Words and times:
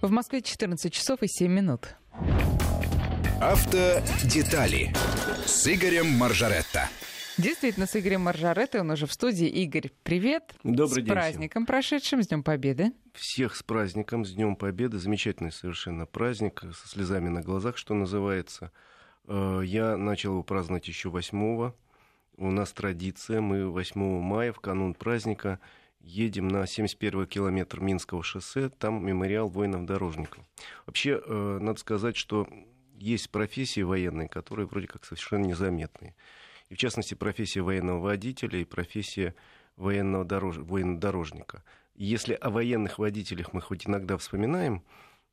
В 0.00 0.10
Москве 0.10 0.40
14 0.40 0.90
часов 0.90 1.22
и 1.22 1.28
7 1.28 1.52
минут. 1.52 1.94
Автодетали 3.38 4.94
с 5.44 5.68
Игорем 5.68 6.06
Маржаретто. 6.06 6.88
Действительно, 7.36 7.86
с 7.86 7.94
Игорем 7.94 8.22
Маржаретто, 8.22 8.80
он 8.80 8.90
уже 8.90 9.06
в 9.06 9.12
студии. 9.12 9.46
Игорь, 9.46 9.90
привет. 10.02 10.54
Добрый 10.64 11.02
с 11.02 11.04
день 11.04 11.06
праздником 11.06 11.66
прошедшим, 11.66 12.22
с 12.22 12.28
Днем 12.28 12.42
Победы. 12.42 12.92
Всех 13.12 13.54
с 13.54 13.62
праздником, 13.62 14.24
с 14.24 14.32
Днем 14.32 14.56
Победы. 14.56 14.98
Замечательный 14.98 15.52
совершенно 15.52 16.06
праздник, 16.06 16.62
со 16.74 16.88
слезами 16.88 17.28
на 17.28 17.42
глазах, 17.42 17.76
что 17.76 17.92
называется. 17.92 18.72
Э, 19.26 19.60
я 19.62 19.98
начал 19.98 20.32
его 20.32 20.42
праздновать 20.42 20.88
еще 20.88 21.10
8 21.10 21.72
У 22.38 22.50
нас 22.50 22.72
традиция, 22.72 23.42
мы 23.42 23.70
8 23.70 24.20
мая, 24.22 24.54
в 24.54 24.60
канун 24.60 24.94
праздника, 24.94 25.60
едем 26.00 26.48
на 26.48 26.66
71 26.66 27.26
километр 27.26 27.80
Минского 27.80 28.22
шоссе, 28.22 28.68
там 28.70 29.04
мемориал 29.04 29.48
воинов-дорожников. 29.48 30.44
Вообще, 30.86 31.20
э, 31.24 31.58
надо 31.60 31.78
сказать, 31.78 32.16
что 32.16 32.48
есть 32.94 33.30
профессии 33.30 33.80
военные, 33.82 34.28
которые 34.28 34.66
вроде 34.66 34.86
как 34.86 35.04
совершенно 35.04 35.46
незаметные. 35.46 36.14
И 36.68 36.74
в 36.74 36.78
частности, 36.78 37.14
профессия 37.14 37.62
военного 37.62 38.00
водителя 38.00 38.60
и 38.60 38.64
профессия 38.64 39.34
военного 39.76 40.24
дорож... 40.24 40.56
военнодорожника. 40.58 41.64
Если 41.94 42.34
о 42.34 42.50
военных 42.50 42.98
водителях 42.98 43.52
мы 43.52 43.60
хоть 43.60 43.86
иногда 43.86 44.16
вспоминаем, 44.16 44.82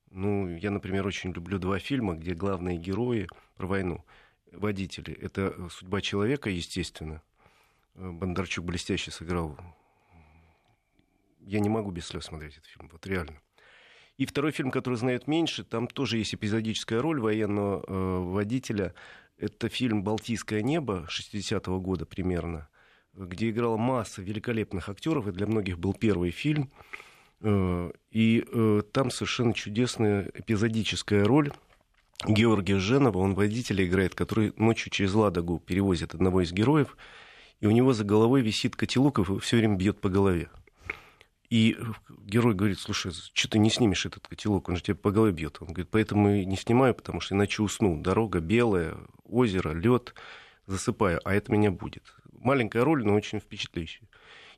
ну, 0.09 0.47
я, 0.47 0.72
например, 0.72 1.05
очень 1.05 1.31
люблю 1.31 1.59
два 1.59 1.80
фильма, 1.80 2.16
где 2.16 2.34
главные 2.34 2.77
герои 2.77 3.27
про 3.55 3.67
войну, 3.67 4.03
водители. 4.52 5.13
Это 5.13 5.70
«Судьба 5.70 6.02
человека», 6.02 6.49
естественно. 6.49 7.22
Бондарчук 7.94 8.63
блестяще 8.63 9.11
сыграл 9.11 9.58
я 11.47 11.59
не 11.59 11.69
могу 11.69 11.91
без 11.91 12.05
слез 12.05 12.25
смотреть 12.25 12.53
этот 12.53 12.65
фильм, 12.65 12.89
вот 12.91 13.07
реально. 13.07 13.41
И 14.17 14.25
второй 14.25 14.51
фильм, 14.51 14.71
который 14.71 14.95
знают 14.95 15.27
меньше, 15.27 15.63
там 15.63 15.88
тоже 15.88 16.17
есть 16.17 16.33
эпизодическая 16.35 17.01
роль 17.01 17.19
военного 17.21 17.83
э, 17.88 18.19
водителя. 18.33 18.94
Это 19.38 19.69
фильм 19.69 20.03
«Балтийское 20.03 20.61
небо» 20.61 21.07
60-го 21.07 21.80
года 21.80 22.05
примерно, 22.05 22.67
где 23.13 23.52
играла 23.52 23.77
масса 23.77 24.22
великолепных 24.22 24.89
актеров, 24.89 25.27
и 25.27 25.31
для 25.31 25.45
многих 25.45 25.77
был 25.77 25.94
первый 25.94 26.31
фильм. 26.31 26.72
Э, 27.41 27.91
и 28.09 28.44
э, 28.52 28.81
там 28.91 29.11
совершенно 29.11 29.53
чудесная 29.53 30.31
эпизодическая 30.33 31.23
роль 31.23 31.52
Георгия 32.25 32.79
Женова, 32.79 33.19
он 33.19 33.35
водителя 33.35 33.85
играет, 33.85 34.16
который 34.16 34.52
ночью 34.57 34.91
через 34.91 35.13
Ладогу 35.13 35.59
перевозит 35.59 36.16
одного 36.16 36.41
из 36.41 36.52
героев, 36.52 36.97
и 37.59 37.67
у 37.67 37.72
него 37.72 37.94
за 37.94 38.03
головой 38.03 38.41
висит 38.41 38.75
котелок, 38.75 39.19
и 39.19 39.39
все 39.39 39.57
время 39.57 39.75
бьет 39.75 40.02
по 40.02 40.09
голове. 40.09 40.50
И 41.50 41.78
герой 42.26 42.56
говорит, 42.56 42.78
слушай, 42.80 43.12
что 43.12 43.50
ты 43.50 43.58
не 43.58 43.70
снимешь 43.70 44.06
этот 44.06 44.28
котелок, 44.28 44.67
он 44.67 44.76
же 44.76 44.84
тебя 44.84 44.95
по 44.95 45.12
голове 45.12 45.31
бьет. 45.31 45.58
Он 45.62 45.67
говорит, 45.67 45.88
поэтому 45.90 46.30
и 46.30 46.45
не 46.45 46.58
снимаю, 46.58 46.94
потому 46.94 47.22
что 47.22 47.36
иначе 47.36 47.64
усну. 47.64 48.02
Дорога 48.02 48.42
белая, 48.42 48.98
озеро, 49.23 49.72
лед, 49.72 50.14
засыпаю, 50.66 51.22
а 51.23 51.34
это 51.34 51.52
меня 51.52 51.72
будет. 51.72 52.03
Маленькая 52.34 52.84
роль, 52.84 53.06
но 53.06 53.14
очень 53.14 53.40
впечатляющая. 53.40 54.08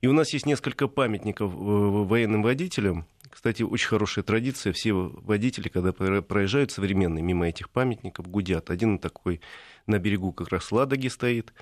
И 0.01 0.07
у 0.07 0.13
нас 0.13 0.33
есть 0.33 0.45
несколько 0.45 0.87
памятников 0.87 1.51
военным 1.53 2.41
водителям. 2.41 3.05
Кстати, 3.29 3.61
очень 3.61 3.87
хорошая 3.87 4.23
традиция. 4.23 4.73
Все 4.73 4.93
водители, 4.93 5.69
когда 5.69 5.91
проезжают 5.91 6.71
современные 6.71 7.23
мимо 7.23 7.47
этих 7.47 7.69
памятников, 7.69 8.27
гудят. 8.27 8.71
Один 8.71 8.97
такой 8.97 9.41
на 9.85 9.99
берегу 9.99 10.31
как 10.31 10.49
раз 10.49 10.71
Ладоги 10.71 11.09
стоит, 11.09 11.53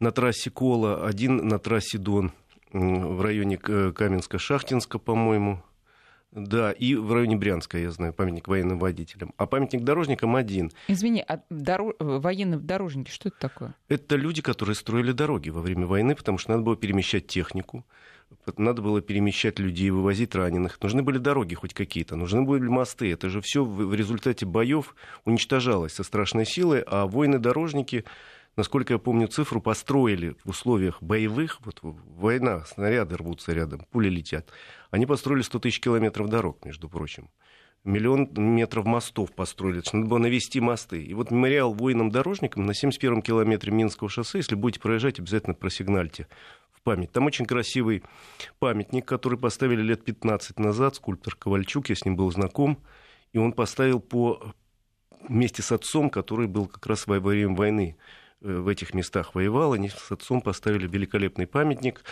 на 0.00 0.10
трассе 0.10 0.50
Кола, 0.50 1.06
один 1.06 1.46
на 1.46 1.60
трассе 1.60 1.98
Дон 1.98 2.32
в 2.72 3.20
районе 3.22 3.56
Каменска-Шахтинска, 3.56 4.98
по-моему. 4.98 5.62
Да, 6.32 6.72
и 6.72 6.94
в 6.94 7.12
районе 7.12 7.36
Брянска, 7.36 7.76
я 7.76 7.90
знаю, 7.90 8.14
памятник 8.14 8.48
военным 8.48 8.78
водителям. 8.78 9.34
А 9.36 9.44
памятник 9.44 9.82
дорожникам 9.82 10.34
один. 10.34 10.72
Извини, 10.88 11.22
а 11.28 11.40
доро... 11.50 11.92
военные 11.98 12.58
дорожники, 12.58 13.10
что 13.10 13.28
это 13.28 13.38
такое? 13.38 13.74
Это 13.88 14.16
люди, 14.16 14.40
которые 14.40 14.74
строили 14.74 15.12
дороги 15.12 15.50
во 15.50 15.60
время 15.60 15.86
войны, 15.86 16.14
потому 16.14 16.38
что 16.38 16.52
надо 16.52 16.62
было 16.62 16.74
перемещать 16.74 17.26
технику, 17.26 17.84
надо 18.56 18.80
было 18.80 19.02
перемещать 19.02 19.58
людей, 19.58 19.90
вывозить 19.90 20.34
раненых. 20.34 20.80
Нужны 20.80 21.02
были 21.02 21.18
дороги 21.18 21.54
хоть 21.54 21.74
какие-то, 21.74 22.16
нужны 22.16 22.40
были 22.40 22.66
мосты. 22.66 23.12
Это 23.12 23.28
же 23.28 23.42
все 23.42 23.62
в 23.62 23.94
результате 23.94 24.46
боев 24.46 24.96
уничтожалось 25.26 25.92
со 25.92 26.02
страшной 26.02 26.46
силой, 26.46 26.82
а 26.86 27.04
воины-дорожники 27.04 28.06
насколько 28.56 28.94
я 28.94 28.98
помню 28.98 29.28
цифру, 29.28 29.60
построили 29.60 30.36
в 30.44 30.50
условиях 30.50 31.02
боевых, 31.02 31.58
вот 31.64 31.80
война, 31.82 32.64
снаряды 32.64 33.16
рвутся 33.16 33.52
рядом, 33.52 33.86
пули 33.90 34.08
летят. 34.08 34.50
Они 34.90 35.06
построили 35.06 35.42
100 35.42 35.58
тысяч 35.60 35.80
километров 35.80 36.28
дорог, 36.28 36.64
между 36.64 36.88
прочим. 36.88 37.30
Миллион 37.84 38.30
метров 38.36 38.84
мостов 38.84 39.32
построили. 39.32 39.82
Надо 39.92 40.06
было 40.06 40.18
навести 40.18 40.60
мосты. 40.60 41.02
И 41.02 41.14
вот 41.14 41.32
мемориал 41.32 41.74
воинам-дорожникам 41.74 42.64
на 42.64 42.70
71-м 42.70 43.22
километре 43.22 43.72
Минского 43.72 44.08
шоссе, 44.08 44.38
если 44.38 44.54
будете 44.54 44.78
проезжать, 44.78 45.18
обязательно 45.18 45.54
просигнальте 45.54 46.28
в 46.70 46.80
память. 46.82 47.10
Там 47.10 47.26
очень 47.26 47.44
красивый 47.44 48.04
памятник, 48.60 49.04
который 49.04 49.36
поставили 49.36 49.82
лет 49.82 50.04
15 50.04 50.60
назад, 50.60 50.94
скульптор 50.94 51.34
Ковальчук, 51.34 51.88
я 51.88 51.96
с 51.96 52.04
ним 52.04 52.14
был 52.14 52.30
знаком. 52.30 52.78
И 53.32 53.38
он 53.38 53.52
поставил 53.52 53.98
по 53.98 54.54
вместе 55.28 55.62
с 55.62 55.72
отцом, 55.72 56.08
который 56.08 56.46
был 56.46 56.66
как 56.66 56.86
раз 56.86 57.08
во 57.08 57.18
время 57.18 57.56
войны 57.56 57.96
в 58.42 58.68
этих 58.68 58.94
местах 58.94 59.34
воевал. 59.34 59.72
Они 59.72 59.88
с 59.88 60.10
отцом 60.10 60.40
поставили 60.40 60.86
великолепный 60.86 61.46
памятник 61.46 62.02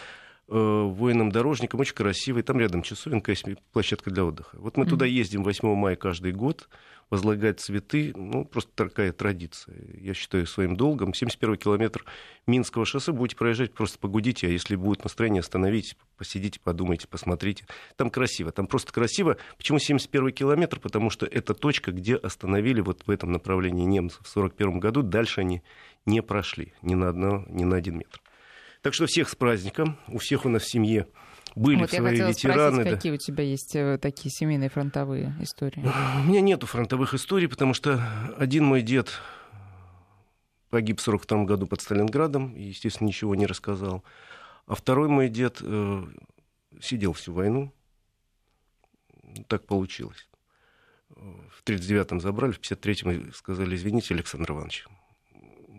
э, 0.48 0.54
воинам-дорожникам, 0.54 1.80
очень 1.80 1.94
красивый. 1.94 2.42
Там 2.42 2.58
рядом 2.58 2.82
часовенка 2.82 3.32
есть, 3.32 3.44
площадка 3.72 4.10
для 4.10 4.24
отдыха. 4.24 4.56
Вот 4.58 4.76
мы 4.76 4.84
mm-hmm. 4.84 4.88
туда 4.88 5.06
ездим 5.06 5.44
8 5.44 5.74
мая 5.74 5.96
каждый 5.96 6.32
год, 6.32 6.68
возлагать 7.10 7.58
цветы, 7.58 8.12
ну, 8.16 8.44
просто 8.44 8.70
такая 8.74 9.12
традиция. 9.12 9.76
Я 10.00 10.14
считаю 10.14 10.46
своим 10.46 10.76
долгом. 10.76 11.12
71 11.12 11.56
километр 11.56 12.04
Минского 12.47 12.86
шоссе 12.86 13.12
будете 13.12 13.36
проезжать, 13.36 13.74
просто 13.74 13.98
погудите, 13.98 14.47
а 14.47 14.50
если 14.50 14.76
будет 14.76 15.02
настроение, 15.02 15.41
остановитесь, 15.41 15.97
посидите, 16.16 16.60
подумайте, 16.62 17.08
посмотрите. 17.08 17.66
Там 17.97 18.10
красиво, 18.10 18.52
там 18.52 18.68
просто 18.68 18.92
красиво. 18.92 19.36
Почему 19.58 19.80
71 19.80 20.30
километр? 20.30 20.78
Потому 20.78 21.10
что 21.10 21.26
это 21.26 21.52
точка, 21.52 21.91
где 21.91 22.14
остановили 22.14 22.80
вот 22.80 23.02
в 23.06 23.10
этом 23.10 23.32
направлении 23.32 23.84
немцев 23.84 24.20
в 24.22 24.28
41 24.28 24.78
году. 24.78 25.02
Дальше 25.02 25.41
они 25.41 25.62
не 26.06 26.22
прошли 26.22 26.72
ни 26.82 26.94
на, 26.94 27.08
одно, 27.08 27.44
ни 27.48 27.64
на 27.64 27.76
один 27.76 27.98
метр. 27.98 28.20
Так 28.82 28.94
что 28.94 29.06
всех 29.06 29.28
с 29.28 29.34
праздником. 29.34 29.98
У 30.08 30.18
всех 30.18 30.44
у 30.44 30.48
нас 30.48 30.62
в 30.62 30.70
семье 30.70 31.06
были 31.54 31.80
вот 31.80 31.90
свои 31.90 32.16
я 32.16 32.28
ветераны. 32.28 32.70
Спросить, 32.70 32.84
да. 32.84 32.96
какие 32.96 33.12
у 33.12 33.16
тебя 33.16 33.44
есть 33.44 33.76
э, 33.76 33.98
такие 33.98 34.30
семейные 34.30 34.70
фронтовые 34.70 35.34
истории? 35.40 35.84
У 36.24 36.28
меня 36.28 36.40
нету 36.40 36.66
фронтовых 36.66 37.14
историй, 37.14 37.48
потому 37.48 37.74
что 37.74 38.02
один 38.38 38.64
мой 38.64 38.82
дед 38.82 39.10
погиб 40.70 41.00
в 41.00 41.02
42 41.02 41.44
году 41.44 41.66
под 41.66 41.80
Сталинградом 41.80 42.54
и, 42.54 42.62
естественно, 42.62 43.08
ничего 43.08 43.34
не 43.34 43.46
рассказал. 43.46 44.04
А 44.66 44.74
второй 44.74 45.08
мой 45.08 45.28
дед 45.28 45.58
э, 45.60 46.04
сидел 46.80 47.12
всю 47.12 47.32
войну. 47.32 47.72
Так 49.48 49.66
получилось. 49.66 50.28
В 51.08 51.62
39-м 51.64 52.20
забрали, 52.20 52.52
в 52.52 52.60
53-м 52.60 53.32
сказали, 53.34 53.74
извините, 53.74 54.14
Александр 54.14 54.52
Иванович, 54.52 54.86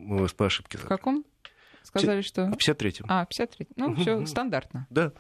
мы 0.02 0.18
вас 0.18 0.34
по 0.34 0.46
ошибке. 0.46 0.78
В 0.78 0.86
каком? 0.86 1.26
Сказали, 1.84 2.22
что... 2.22 2.46
В 2.46 2.58
53-м. 2.58 3.06
А, 3.10 3.26
53 3.26 3.68
Ну, 3.76 3.96
все 3.96 4.26
стандартно. 4.26 4.88
Да. 4.90 5.12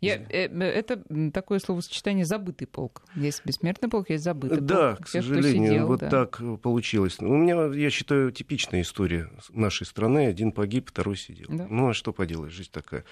Я, 0.00 0.16
э, 0.30 0.46
это 0.46 1.02
такое 1.30 1.58
словосочетание 1.58 2.24
«забытый 2.24 2.66
полк». 2.66 3.02
Есть 3.14 3.42
бессмертный 3.44 3.88
полк, 3.90 4.08
есть 4.08 4.24
забытый 4.24 4.60
да, 4.60 4.92
полк. 4.92 4.98
Да, 4.98 5.04
к 5.04 5.08
сожалению, 5.08 5.72
сидел, 5.72 5.86
вот 5.86 6.00
да. 6.00 6.08
так 6.08 6.40
получилось. 6.62 7.18
У 7.20 7.36
меня, 7.36 7.66
я 7.66 7.90
считаю, 7.90 8.32
типичная 8.32 8.80
история 8.80 9.30
нашей 9.50 9.86
страны. 9.86 10.26
Один 10.26 10.52
погиб, 10.52 10.88
второй 10.88 11.16
сидел. 11.16 11.48
Да. 11.50 11.66
Ну, 11.68 11.90
а 11.90 11.94
что 11.94 12.14
поделать, 12.14 12.52
жизнь 12.52 12.70
такая. 12.72 13.04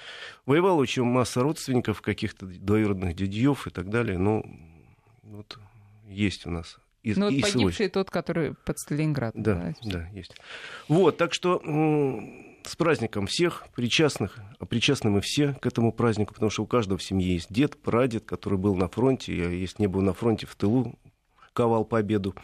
Воевала 0.47 0.81
очень 0.81 1.03
масса 1.03 1.43
родственников, 1.43 2.01
каких-то 2.01 2.47
двоюродных 2.47 3.15
дядьев 3.15 3.67
и 3.67 3.71
так 3.71 3.91
далее. 3.91 4.17
Но 4.17 4.45
вот 5.23 5.59
есть 6.09 6.47
у 6.47 6.51
нас 6.51 6.79
и, 7.03 7.15
ну, 7.15 7.29
и 7.29 7.41
погибший 7.41 7.73
свой. 7.73 7.89
тот, 7.89 8.11
который 8.11 8.55
под 8.55 8.79
Сталинград. 8.79 9.35
Да, 9.37 9.75
да, 9.83 9.91
да, 9.91 10.09
есть. 10.09 10.35
Вот, 10.89 11.17
так 11.17 11.33
что 11.33 11.61
с 12.65 12.77
праздником 12.77 13.27
всех 13.27 13.67
причастных, 13.75 14.39
а 14.59 14.67
причастны 14.67 15.11
мы 15.11 15.21
все 15.21 15.55
к 15.55 15.67
этому 15.67 15.93
празднику, 15.93 16.35
потому 16.35 16.51
что 16.51 16.63
у 16.63 16.67
каждого 16.67 16.99
в 16.99 17.03
семье 17.03 17.35
есть 17.35 17.53
дед, 17.53 17.81
прадед, 17.81 18.25
который 18.25 18.59
был 18.59 18.75
на 18.75 18.89
фронте, 18.89 19.37
я, 19.37 19.49
если 19.49 19.83
не 19.83 19.87
был 19.87 20.03
на 20.03 20.13
фронте, 20.13 20.47
в 20.47 20.55
тылу 20.55 20.99
ковал 21.53 21.85
победу. 21.85 22.35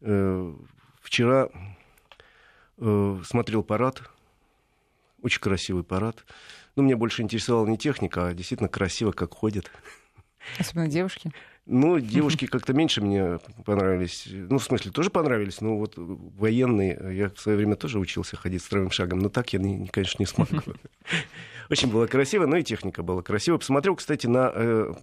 Э, 0.00 0.54
вчера 1.02 1.48
э, 2.78 3.20
смотрел 3.24 3.62
парад, 3.62 4.02
очень 5.22 5.40
красивый 5.40 5.84
парад. 5.84 6.24
Но 6.76 6.82
мне 6.82 6.96
больше 6.96 7.22
интересовала 7.22 7.66
не 7.66 7.76
техника, 7.76 8.28
а 8.28 8.34
действительно 8.34 8.68
красиво, 8.68 9.12
как 9.12 9.34
ходят. 9.34 9.70
Особенно 10.58 10.88
девушки. 10.88 11.32
Ну, 11.72 12.00
девушки 12.00 12.46
как-то 12.46 12.72
меньше 12.72 13.00
мне 13.00 13.38
понравились. 13.64 14.26
Ну, 14.28 14.58
в 14.58 14.64
смысле, 14.64 14.90
тоже 14.90 15.08
понравились. 15.08 15.60
Ну, 15.60 15.78
вот 15.78 15.94
военные. 15.96 16.98
Я 17.16 17.30
в 17.30 17.38
свое 17.38 17.56
время 17.56 17.76
тоже 17.76 18.00
учился 18.00 18.36
ходить 18.36 18.60
строевым 18.60 18.90
шагом. 18.90 19.20
Но 19.20 19.28
так 19.28 19.52
я, 19.52 19.60
не, 19.60 19.86
конечно, 19.86 20.16
не 20.20 20.26
смог. 20.26 20.48
Очень 21.70 21.88
было 21.88 22.08
красиво, 22.08 22.46
но 22.46 22.56
и 22.56 22.64
техника 22.64 23.04
была 23.04 23.22
красивая. 23.22 23.58
Посмотрел, 23.60 23.94
кстати, 23.94 24.26
на, 24.26 24.50
э, 24.52 24.94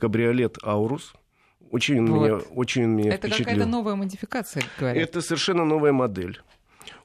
кабриолет 0.00 0.58
«Аурус». 0.64 1.14
Очень, 1.70 2.04
Вот. 2.04 2.20
меня, 2.20 2.36
очень 2.56 2.82
меня 2.86 3.14
Это 3.14 3.28
впечатлил. 3.28 3.46
какая-то 3.46 3.66
новая 3.66 3.94
модификация, 3.94 4.64
говорят. 4.76 5.00
Это 5.00 5.20
совершенно 5.20 5.64
новая 5.64 5.92
модель. 5.92 6.40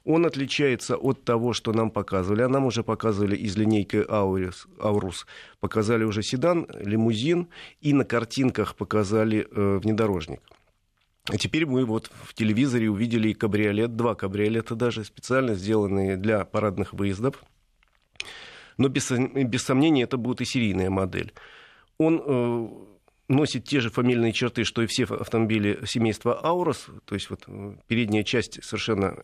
Он 0.04 0.26
отличается 0.26 0.96
от 0.96 1.24
того, 1.24 1.52
что 1.52 1.72
нам 1.72 1.90
показывали. 1.90 2.42
А 2.42 2.48
нам 2.48 2.66
уже 2.66 2.82
показывали 2.82 3.36
из 3.36 3.56
линейки 3.56 4.04
Аурис, 4.08 4.66
Аурус. 4.80 5.26
Показали 5.60 6.04
уже 6.04 6.22
седан, 6.22 6.66
лимузин. 6.74 7.48
И 7.80 7.92
на 7.92 8.04
картинках 8.04 8.76
показали 8.76 9.46
э, 9.50 9.78
внедорожник. 9.82 10.40
А 11.28 11.36
теперь 11.38 11.66
мы 11.66 11.84
вот 11.84 12.10
в 12.22 12.34
телевизоре 12.34 12.88
увидели 12.88 13.32
кабриолет, 13.32 13.96
два 13.96 14.14
кабриолета 14.14 14.76
даже, 14.76 15.02
специально 15.04 15.54
сделанные 15.54 16.16
для 16.16 16.44
парадных 16.44 16.92
выездов. 16.92 17.42
Но 18.78 18.88
без, 18.88 19.10
без 19.10 19.62
сомнения 19.62 20.02
это 20.02 20.18
будет 20.18 20.40
и 20.40 20.44
серийная 20.44 20.90
модель. 20.90 21.32
Он 21.98 22.22
э, 22.24 22.68
носит 23.28 23.64
те 23.64 23.80
же 23.80 23.90
фамильные 23.90 24.32
черты, 24.32 24.62
что 24.62 24.82
и 24.82 24.86
все 24.86 25.04
автомобили 25.04 25.80
семейства 25.84 26.38
Аурос. 26.40 26.86
То 27.04 27.14
есть 27.14 27.30
вот 27.30 27.42
э, 27.48 27.74
передняя 27.88 28.22
часть 28.22 28.62
совершенно 28.62 29.16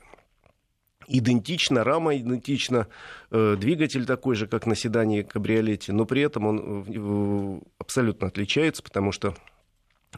идентична, 1.09 1.85
рама 1.85 2.17
идентична, 2.17 2.89
э, 3.31 3.57
двигатель 3.59 4.07
такой 4.07 4.35
же, 4.37 4.47
как 4.47 4.67
на 4.67 4.75
седане 4.75 5.21
и 5.21 5.23
кабриолете, 5.23 5.93
но 5.93 6.05
при 6.05 6.23
этом 6.23 6.47
он 6.47 6.85
э, 6.87 7.61
абсолютно 7.79 8.29
отличается, 8.29 8.83
потому 8.83 9.13
что 9.13 9.35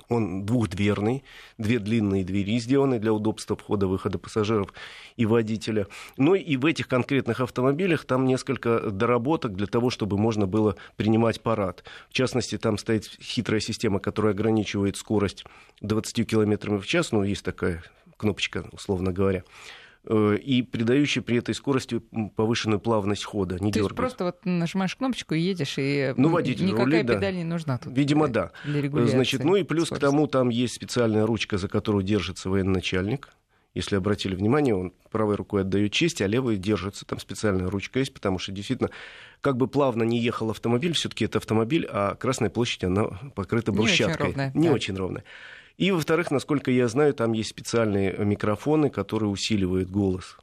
он 0.08 0.44
двухдверный, 0.44 1.22
две 1.58 1.78
длинные 1.78 2.24
двери 2.24 2.58
сделаны 2.58 2.98
для 2.98 3.12
удобства 3.12 3.56
входа-выхода 3.56 4.18
пассажиров 4.18 4.72
и 5.16 5.24
водителя. 5.26 5.86
Ну 6.16 6.34
и 6.34 6.56
в 6.56 6.66
этих 6.66 6.88
конкретных 6.88 7.40
автомобилях 7.40 8.04
там 8.04 8.26
несколько 8.26 8.90
доработок 8.90 9.54
для 9.54 9.66
того, 9.66 9.90
чтобы 9.90 10.18
можно 10.18 10.46
было 10.46 10.76
принимать 10.96 11.40
парад. 11.40 11.84
В 12.10 12.12
частности, 12.12 12.58
там 12.58 12.78
стоит 12.78 13.04
хитрая 13.04 13.60
система, 13.60 14.00
которая 14.00 14.32
ограничивает 14.32 14.96
скорость 14.96 15.44
20 15.80 16.28
км 16.28 16.76
в 16.78 16.86
час, 16.86 17.12
ну 17.12 17.22
есть 17.22 17.44
такая 17.44 17.82
кнопочка, 18.16 18.64
условно 18.72 19.12
говоря, 19.12 19.44
и 20.06 20.62
придающая 20.62 21.22
при 21.22 21.38
этой 21.38 21.54
скорости 21.54 22.00
повышенную 22.36 22.78
плавность 22.80 23.24
хода, 23.24 23.54
не 23.54 23.72
То 23.72 23.78
есть 23.78 23.88
дергает. 23.88 23.96
просто 23.96 24.24
вот 24.24 24.36
нажимаешь 24.44 24.94
кнопочку 24.96 25.34
и 25.34 25.40
едешь, 25.40 25.74
и 25.78 26.12
Ну, 26.16 26.28
водитель 26.28 26.66
никакая 26.66 27.02
да. 27.04 27.14
педаль 27.14 27.36
не 27.36 27.44
нужна 27.44 27.78
тут. 27.78 27.96
Видимо, 27.96 28.26
для- 28.28 28.34
да. 28.44 28.52
Для 28.64 28.82
регуляции 28.82 29.12
Значит, 29.14 29.44
ну 29.44 29.56
и 29.56 29.62
плюс 29.62 29.84
к 29.84 29.86
скорости. 29.96 30.04
тому 30.04 30.26
там 30.26 30.48
есть 30.50 30.74
специальная 30.74 31.26
ручка, 31.26 31.56
за 31.58 31.68
которую 31.68 32.02
держится 32.04 32.50
военачальник. 32.50 33.30
Если 33.72 33.96
обратили 33.96 34.36
внимание, 34.36 34.72
он 34.74 34.92
правой 35.10 35.34
рукой 35.34 35.62
отдает 35.62 35.90
честь, 35.90 36.22
а 36.22 36.28
левой 36.28 36.58
держится. 36.58 37.04
Там 37.04 37.18
специальная 37.18 37.68
ручка 37.68 37.98
есть, 37.98 38.14
потому 38.14 38.38
что 38.38 38.52
действительно, 38.52 38.90
как 39.40 39.56
бы 39.56 39.66
плавно 39.66 40.04
не 40.04 40.20
ехал 40.20 40.50
автомобиль, 40.50 40.92
все-таки 40.92 41.24
это 41.24 41.38
автомобиль, 41.38 41.84
а 41.90 42.14
Красная 42.14 42.50
площадь, 42.50 42.84
она 42.84 43.04
покрыта 43.34 43.72
Не 43.72 43.78
очень 43.78 43.86
брусчаткой. 44.04 44.26
ровная, 44.26 44.52
Не 44.54 44.68
да. 44.68 44.74
очень 44.74 44.94
ровная. 44.96 45.24
И, 45.76 45.90
во-вторых, 45.90 46.30
насколько 46.30 46.70
я 46.70 46.88
знаю, 46.88 47.14
там 47.14 47.32
есть 47.32 47.50
специальные 47.50 48.16
микрофоны, 48.18 48.90
которые 48.90 49.30
усиливают 49.30 49.90
голос 49.90 50.36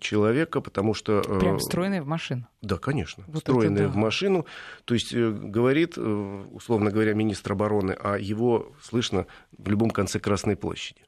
человека, 0.00 0.60
потому 0.60 0.94
что... 0.94 1.22
э, 1.26 1.38
Прям 1.40 1.58
встроенная 1.58 2.02
в 2.02 2.06
машину. 2.06 2.46
да, 2.62 2.76
конечно. 2.76 3.24
Вот 3.26 3.42
это 3.42 3.52
встроенная 3.52 3.86
да. 3.86 3.88
в 3.88 3.96
машину. 3.96 4.46
То 4.84 4.94
есть 4.94 5.12
э, 5.12 5.30
говорит, 5.30 5.94
э, 5.96 6.44
условно 6.52 6.90
говоря, 6.90 7.14
министр 7.14 7.52
обороны, 7.52 7.96
а 8.00 8.16
его 8.16 8.72
слышно 8.80 9.26
в 9.56 9.68
любом 9.68 9.90
конце 9.90 10.18
Красной 10.18 10.56
площади. 10.56 11.02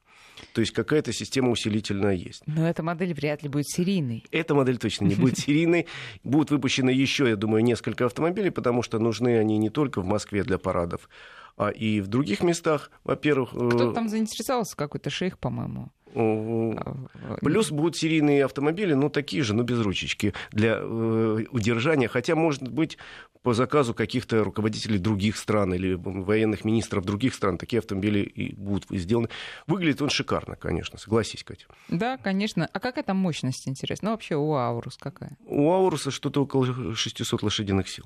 То 0.53 0.61
есть 0.61 0.73
какая-то 0.73 1.13
система 1.13 1.49
усилительная 1.49 2.13
есть. 2.13 2.43
Но 2.45 2.67
эта 2.67 2.83
модель 2.83 3.13
вряд 3.13 3.41
ли 3.43 3.49
будет 3.49 3.69
серийной. 3.69 4.25
Эта 4.31 4.53
модель 4.53 4.77
точно 4.77 5.05
не 5.05 5.15
будет 5.15 5.37
серийной. 5.39 5.87
Будут 6.23 6.51
выпущены 6.51 6.89
еще, 6.89 7.29
я 7.29 7.35
думаю, 7.35 7.63
несколько 7.63 8.05
автомобилей, 8.05 8.49
потому 8.49 8.83
что 8.83 8.99
нужны 8.99 9.37
они 9.37 9.57
не 9.57 9.69
только 9.69 10.01
в 10.01 10.05
Москве 10.05 10.43
для 10.43 10.57
парадов, 10.57 11.09
а 11.57 11.69
и 11.69 12.01
в 12.01 12.07
других 12.07 12.41
местах. 12.43 12.91
Во-первых, 13.03 13.49
э, 13.53 13.69
Кто-то 13.69 13.91
там 13.93 14.09
заинтересовался, 14.09 14.75
какой-то 14.75 15.09
шейх, 15.09 15.37
по-моему. 15.39 15.91
э, 16.13 16.73
А, 16.77 16.93
в- 16.93 17.39
Плюс 17.41 17.71
будут 17.71 17.97
серийные 17.97 18.45
автомобили, 18.45 18.93
ну, 18.93 19.09
такие 19.09 19.43
же, 19.43 19.53
но 19.53 19.63
без 19.63 19.79
ручечки, 19.81 20.33
для 20.51 20.77
э, 20.79 21.45
удержания. 21.51 22.07
Хотя, 22.07 22.35
может 22.35 22.63
быть, 22.69 22.97
по 23.41 23.53
заказу 23.53 23.93
каких-то 23.93 24.43
руководителей 24.43 24.97
других 24.97 25.35
стран 25.37 25.73
или 25.73 25.93
военных 25.93 26.63
министров 26.65 27.03
других 27.05 27.33
стран 27.35 27.57
такие 27.57 27.79
автомобили 27.79 28.19
и 28.19 28.55
будут 28.55 28.85
сделаны. 28.89 29.27
Выглядит 29.67 30.01
он 30.01 30.09
шикарно, 30.09 30.55
конечно, 30.55 30.97
согласись, 30.97 31.43
Катя. 31.43 31.65
Да, 31.89 32.17
конечно. 32.17 32.67
А 32.71 32.79
какая 32.79 33.03
там 33.03 33.17
мощность, 33.17 33.67
интересно? 33.67 34.09
Ну, 34.09 34.11
вообще 34.13 34.35
у 34.35 34.53
Аурус 34.53 34.97
какая? 34.97 35.37
У 35.45 35.69
Ауруса 35.71 36.11
что-то 36.11 36.41
около 36.43 36.95
600 36.95 37.43
лошадиных 37.43 37.87
сил. 37.89 38.05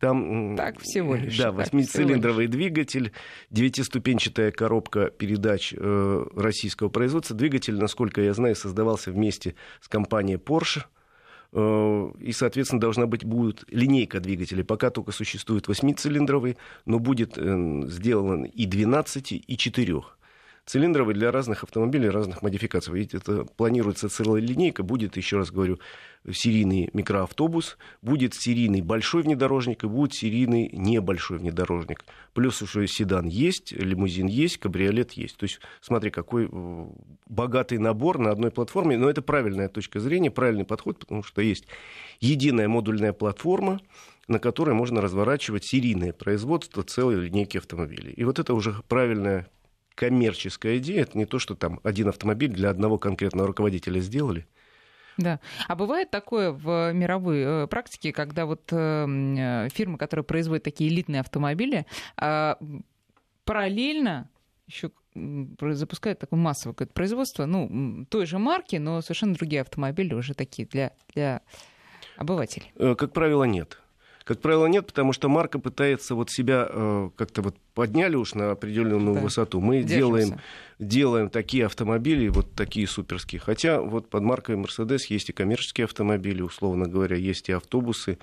Там, 0.00 0.56
Так 0.56 0.80
всего 0.80 1.14
лишь, 1.14 1.36
Да, 1.36 1.52
восьмицилиндровый 1.52 2.46
двигатель, 2.46 3.12
девятиступенчатая 3.50 4.50
коробка 4.50 5.10
передач 5.10 5.74
э, 5.76 6.26
российского 6.34 6.88
производства. 6.88 7.36
Двигатель, 7.36 7.76
насколько 7.76 8.22
я 8.22 8.32
знаю, 8.32 8.56
создавался 8.56 9.12
вместе 9.12 9.54
с 9.80 9.88
компанией 9.88 10.38
Porsche. 10.38 10.84
Э, 11.52 12.12
И, 12.18 12.32
соответственно, 12.32 12.80
должна 12.80 13.06
быть 13.06 13.24
будет 13.24 13.64
линейка 13.68 14.20
двигателей. 14.20 14.64
Пока 14.64 14.88
только 14.88 15.12
существует 15.12 15.68
восьмицилиндровый, 15.68 16.56
но 16.86 16.98
будет 16.98 17.36
э, 17.36 17.82
сделан 17.86 18.44
и 18.44 18.64
12, 18.64 19.32
и 19.46 19.56
4 19.56 20.00
цилиндровый 20.66 21.14
для 21.14 21.30
разных 21.30 21.64
автомобилей, 21.64 22.08
разных 22.08 22.42
модификаций. 22.42 22.94
Ведь 22.94 23.14
это 23.14 23.44
планируется 23.44 24.08
целая 24.08 24.40
линейка. 24.40 24.82
Будет, 24.82 25.16
еще 25.16 25.38
раз 25.38 25.50
говорю, 25.50 25.78
серийный 26.30 26.90
микроавтобус, 26.92 27.78
будет 28.02 28.34
серийный 28.34 28.82
большой 28.82 29.22
внедорожник 29.22 29.84
и 29.84 29.86
будет 29.86 30.14
серийный 30.14 30.70
небольшой 30.72 31.38
внедорожник. 31.38 32.04
Плюс 32.34 32.60
уже 32.62 32.86
седан 32.86 33.26
есть, 33.26 33.72
лимузин 33.72 34.26
есть, 34.26 34.58
кабриолет 34.58 35.12
есть. 35.12 35.36
То 35.36 35.44
есть 35.44 35.60
смотри, 35.80 36.10
какой 36.10 36.48
э, 36.50 36.86
богатый 37.26 37.78
набор 37.78 38.18
на 38.18 38.30
одной 38.30 38.50
платформе. 38.50 38.98
Но 38.98 39.08
это 39.08 39.22
правильная 39.22 39.68
точка 39.68 40.00
зрения, 40.00 40.30
правильный 40.30 40.64
подход, 40.64 40.98
потому 40.98 41.22
что 41.22 41.40
есть 41.40 41.66
единая 42.20 42.68
модульная 42.68 43.12
платформа, 43.12 43.80
на 44.28 44.38
которой 44.38 44.74
можно 44.74 45.00
разворачивать 45.00 45.64
серийное 45.64 46.12
производство 46.12 46.82
целой 46.82 47.16
линейки 47.16 47.56
автомобилей. 47.56 48.12
И 48.12 48.24
вот 48.24 48.38
это 48.38 48.54
уже 48.54 48.74
правильная 48.88 49.48
коммерческая 50.00 50.78
идея. 50.78 51.02
Это 51.02 51.18
не 51.18 51.26
то, 51.26 51.38
что 51.38 51.54
там 51.54 51.78
один 51.82 52.08
автомобиль 52.08 52.48
для 52.48 52.70
одного 52.70 52.96
конкретного 52.96 53.46
руководителя 53.46 54.00
сделали. 54.00 54.46
Да. 55.18 55.40
А 55.68 55.76
бывает 55.76 56.10
такое 56.10 56.52
в 56.52 56.92
мировой 56.94 57.42
э, 57.42 57.66
практике, 57.66 58.10
когда 58.10 58.46
вот 58.46 58.62
э, 58.72 58.76
э, 58.76 59.68
фирмы, 59.68 59.98
которые 59.98 60.24
производят 60.24 60.64
такие 60.64 60.88
элитные 60.88 61.20
автомобили, 61.20 61.84
а, 62.16 62.56
параллельно 63.44 64.30
еще 64.66 64.90
запускают 65.14 66.18
такое 66.18 66.40
массовое 66.40 66.72
какое-то 66.72 66.94
производство, 66.94 67.44
ну, 67.44 68.06
той 68.08 68.24
же 68.24 68.38
марки, 68.38 68.76
но 68.76 69.02
совершенно 69.02 69.34
другие 69.34 69.60
автомобили 69.60 70.14
уже 70.14 70.32
такие 70.32 70.66
для, 70.66 70.92
для 71.12 71.42
обывателей. 72.16 72.72
Как 72.96 73.12
правило, 73.12 73.44
нет. 73.44 73.82
Как 74.24 74.40
правило, 74.40 74.66
нет, 74.66 74.86
потому 74.86 75.12
что 75.12 75.28
марка 75.28 75.58
пытается 75.58 76.14
вот 76.14 76.30
себя 76.30 76.66
э, 76.68 77.10
как-то 77.16 77.42
вот 77.42 77.56
подняли 77.74 78.16
уж 78.16 78.34
на 78.34 78.50
определенную 78.52 79.14
Да. 79.16 79.20
высоту. 79.22 79.60
Мы 79.60 79.78
Держимся. 79.82 79.96
делаем, 79.96 80.40
делаем 80.78 81.30
такие 81.30 81.66
автомобили, 81.66 82.28
вот 82.28 82.54
такие 82.54 82.86
суперские. 82.86 83.40
Хотя 83.40 83.80
вот 83.80 84.10
под 84.10 84.22
маркой 84.22 84.56
Mercedes 84.56 85.00
есть 85.08 85.30
и 85.30 85.32
коммерческие 85.32 85.86
автомобили, 85.86 86.42
условно 86.42 86.86
говоря, 86.86 87.16
есть 87.16 87.48
и 87.48 87.52
автобусы, 87.52 88.18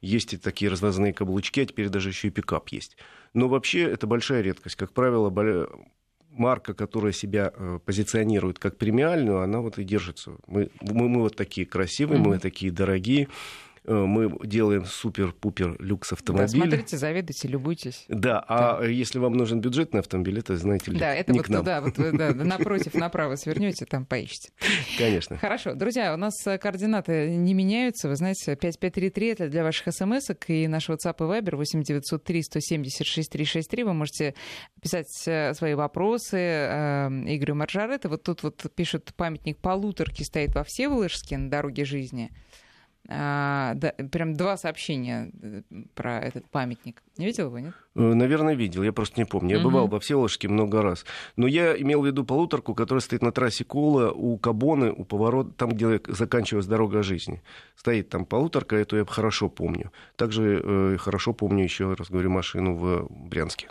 есть 0.00 0.32
и 0.34 0.36
такие 0.36 0.70
развозные 0.70 1.12
каблучки, 1.12 1.60
а 1.60 1.66
теперь 1.66 1.88
даже 1.88 2.08
еще 2.08 2.28
и 2.28 2.30
пикап 2.30 2.68
есть. 2.70 2.96
Но 3.32 3.48
вообще 3.48 3.82
это 3.82 4.06
большая 4.06 4.42
редкость. 4.42 4.76
Как 4.76 4.92
правило, 4.92 5.30
марка, 6.30 6.74
которая 6.74 7.12
себя 7.12 7.52
э, 7.54 7.78
позиционирует 7.84 8.58
как 8.58 8.76
премиальную, 8.76 9.40
она 9.40 9.60
вот 9.60 9.78
и 9.78 9.84
держится. 9.84 10.32
Мы, 10.46 10.70
мы, 10.80 11.08
мы 11.08 11.20
вот 11.20 11.36
такие 11.36 11.66
красивые, 11.66 12.18
мы 12.18 12.30
Мгм. 12.30 12.40
такие 12.40 12.72
дорогие, 12.72 13.28
мы 13.86 14.34
делаем 14.46 14.84
супер-пупер 14.84 15.76
люкс 15.80 16.10
Да, 16.10 16.14
автомобили. 16.16 16.48
смотрите, 16.48 16.96
завидуйте, 16.96 17.48
любуйтесь. 17.48 18.04
Да, 18.08 18.44
а 18.48 18.82
если 18.84 19.18
вам 19.18 19.34
нужен 19.34 19.60
бюджетный 19.60 20.00
автомобиль, 20.00 20.38
это, 20.38 20.56
знаете 20.56 20.90
ли, 20.90 20.98
Да, 20.98 21.14
это 21.14 21.32
не 21.32 21.38
вот 21.38 21.46
к 21.46 21.50
нам. 21.50 21.60
туда, 21.60 21.80
вот 21.80 21.98
вы, 21.98 22.12
да, 22.12 22.32
напротив, 22.34 22.94
направо 22.94 23.36
свернете, 23.36 23.84
там 23.86 24.06
поищите. 24.06 24.50
Конечно. 24.98 25.36
Хорошо. 25.38 25.74
Друзья, 25.74 26.14
у 26.14 26.16
нас 26.16 26.34
э, 26.46 26.58
координаты 26.58 27.36
не 27.36 27.54
меняются. 27.54 28.08
Вы 28.08 28.16
знаете, 28.16 28.56
5533 28.56 29.26
это 29.28 29.48
для 29.48 29.62
ваших 29.62 29.92
смс 29.94 30.30
и 30.48 30.66
наш 30.68 30.88
WhatsApp 30.88 31.16
и 31.18 31.40
Viber 31.40 31.56
8903 31.56 32.42
176 32.42 33.30
363. 33.30 33.84
Вы 33.84 33.92
можете 33.94 34.34
писать 34.80 35.06
э, 35.26 35.54
свои 35.54 35.74
вопросы 35.74 36.36
э, 36.38 37.08
Игорю 37.26 37.54
Маржаретто. 37.54 38.08
Вот 38.08 38.22
тут 38.22 38.42
вот 38.42 38.62
пишут, 38.74 39.12
памятник 39.16 39.58
полуторки 39.58 40.22
стоит 40.22 40.54
во 40.54 40.64
Всеволожске 40.64 41.36
на 41.38 41.50
дороге 41.50 41.84
жизни. 41.84 42.30
А, 43.08 43.74
да, 43.74 43.92
прям 44.10 44.34
два 44.34 44.56
сообщения 44.56 45.30
э, 45.42 45.62
про 45.94 46.20
этот 46.20 46.48
памятник. 46.50 47.02
Не 47.18 47.26
видел 47.26 47.46
его, 47.46 47.58
нет? 47.58 47.74
Э, 47.96 48.00
наверное, 48.00 48.54
видел, 48.54 48.82
я 48.82 48.92
просто 48.92 49.20
не 49.20 49.24
помню. 49.24 49.50
Я 49.56 49.60
Мгм. 49.60 49.70
бывал 49.70 49.86
во 49.88 50.00
Всеволожске 50.00 50.48
много 50.48 50.82
раз. 50.82 51.04
Но 51.36 51.46
я 51.46 51.80
имел 51.80 52.02
в 52.02 52.06
виду 52.06 52.24
полуторку, 52.24 52.74
которая 52.74 53.00
стоит 53.00 53.22
на 53.22 53.30
трассе 53.32 53.64
Кола 53.64 54.10
у 54.10 54.36
Кабоны, 54.38 54.90
у 54.92 55.04
поворота, 55.04 55.50
там, 55.56 55.70
где 55.70 56.00
заканчивается 56.08 56.70
дорога 56.70 57.02
жизни. 57.02 57.42
Стоит 57.76 58.08
там 58.08 58.24
полуторка, 58.26 58.76
эту 58.76 58.96
я 58.96 59.04
хорошо 59.04 59.48
помню. 59.48 59.92
Также 60.16 60.60
э, 60.64 60.96
хорошо 60.98 61.32
помню, 61.32 61.62
еще 61.64 61.92
раз 61.94 62.10
говорю, 62.10 62.30
машину 62.30 62.76
в 62.76 63.06
Брянске. 63.10 63.68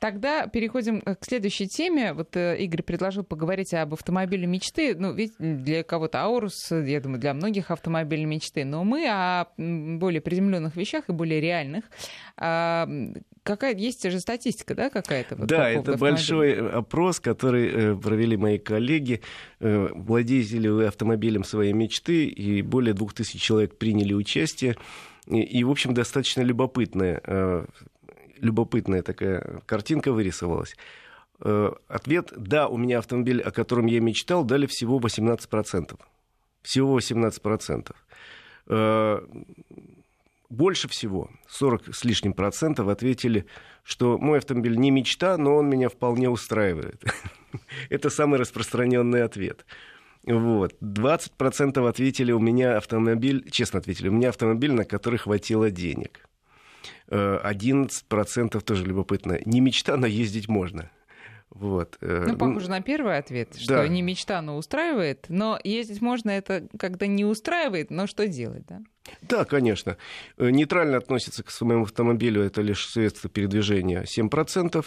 Тогда 0.00 0.48
переходим 0.48 1.02
э, 1.04 1.14
к 1.14 1.24
следующей 1.24 1.68
теме. 1.68 2.14
Вот 2.14 2.36
э, 2.36 2.56
Игорь 2.58 2.82
предложил 2.82 3.22
поговорить 3.22 3.72
об 3.74 3.94
автомобиле 3.94 4.46
мечты. 4.46 4.96
Ну, 4.96 5.12
ведь 5.12 5.34
для 5.38 5.84
кого-то 5.84 6.22
Аурус, 6.22 6.70
я 6.72 7.00
думаю, 7.00 7.20
для 7.20 7.32
многих 7.32 7.70
автомобиль 7.70 8.24
мечты. 8.24 8.64
Но 8.64 8.82
мы 8.82 9.06
о 9.08 9.46
более 9.56 10.20
приземленных 10.20 10.74
вещах 10.74 11.08
и 11.08 11.12
более 11.12 11.40
реальных. 11.40 11.84
Какая 13.46 13.76
есть 13.76 14.02
же 14.10 14.18
статистика, 14.18 14.74
да, 14.74 14.90
какая-то? 14.90 15.36
вот 15.36 15.46
да, 15.46 15.70
это 15.70 15.96
большой 15.96 16.68
опрос, 16.68 17.20
который 17.20 17.68
э, 17.68 17.94
провели 17.94 18.36
мои 18.36 18.58
коллеги. 18.58 19.22
Э, 19.60 19.88
владеете 19.94 20.58
автомобилем 20.84 21.44
своей 21.44 21.72
мечты? 21.72 22.26
И 22.26 22.60
более 22.62 22.92
двух 22.92 23.14
тысяч 23.14 23.40
человек 23.40 23.78
приняли 23.78 24.14
участие. 24.14 24.76
И, 25.28 25.40
и, 25.40 25.62
в 25.62 25.70
общем, 25.70 25.94
достаточно 25.94 26.42
любопытная, 26.42 27.20
э, 27.24 27.66
любопытная 28.40 29.02
такая 29.02 29.62
картинка 29.64 30.12
вырисовалась. 30.12 30.74
Ответ 31.38 32.32
«да, 32.34 32.66
у 32.66 32.78
меня 32.78 32.98
автомобиль, 32.98 33.42
о 33.42 33.50
котором 33.52 33.86
я 33.86 34.00
мечтал», 34.00 34.42
дали 34.42 34.66
всего 34.66 34.98
18%. 34.98 36.00
Всего 36.62 36.98
18%. 36.98 37.94
Э, 40.48 40.54
Больше 40.54 40.88
всего, 40.88 41.30
40 41.48 41.94
с 41.94 42.04
лишним 42.04 42.32
процентов, 42.32 42.88
ответили, 42.88 43.46
что 43.82 44.18
мой 44.18 44.38
автомобиль 44.38 44.76
не 44.76 44.90
мечта, 44.90 45.36
но 45.36 45.56
он 45.56 45.68
меня 45.68 45.88
вполне 45.88 46.28
устраивает. 46.28 47.02
Это 47.90 48.10
самый 48.10 48.38
распространенный 48.38 49.22
ответ. 49.22 49.64
Вот. 50.24 50.74
20% 50.82 51.88
ответили, 51.88 52.32
у 52.32 52.40
меня 52.40 52.76
автомобиль, 52.76 53.48
честно 53.50 53.78
ответили, 53.78 54.08
у 54.08 54.12
меня 54.12 54.30
автомобиль, 54.30 54.72
на 54.72 54.84
который 54.84 55.18
хватило 55.18 55.70
денег. 55.70 56.28
Э, 57.08 57.40
11% 57.44 58.60
тоже 58.60 58.84
любопытно. 58.84 59.38
Не 59.44 59.60
мечта, 59.60 59.96
но 59.96 60.06
ездить 60.06 60.48
можно. 60.48 60.90
Вот. 61.58 61.96
э, 62.00 62.24
Ну, 62.28 62.36
похоже 62.36 62.68
на 62.68 62.82
первый 62.82 63.16
ответ, 63.16 63.56
что 63.56 63.74
да. 63.76 63.88
не 63.88 64.02
мечта, 64.02 64.42
но 64.42 64.56
устраивает. 64.56 65.26
Но 65.28 65.58
ездить 65.64 66.02
можно, 66.02 66.30
это 66.30 66.68
когда 66.78 67.06
не 67.06 67.24
устраивает, 67.24 67.90
но 67.90 68.06
что 68.06 68.28
делать, 68.28 68.64
да? 68.66 68.80
Да, 69.22 69.44
конечно. 69.44 69.96
Э, 70.36 70.50
Нейтрально 70.50 70.98
относится 70.98 71.42
к 71.42 71.50
своему 71.50 71.84
автомобилю, 71.84 72.42
это 72.42 72.60
лишь 72.60 72.86
средство 72.88 73.30
передвижения 73.30 74.02
7%. 74.04 74.84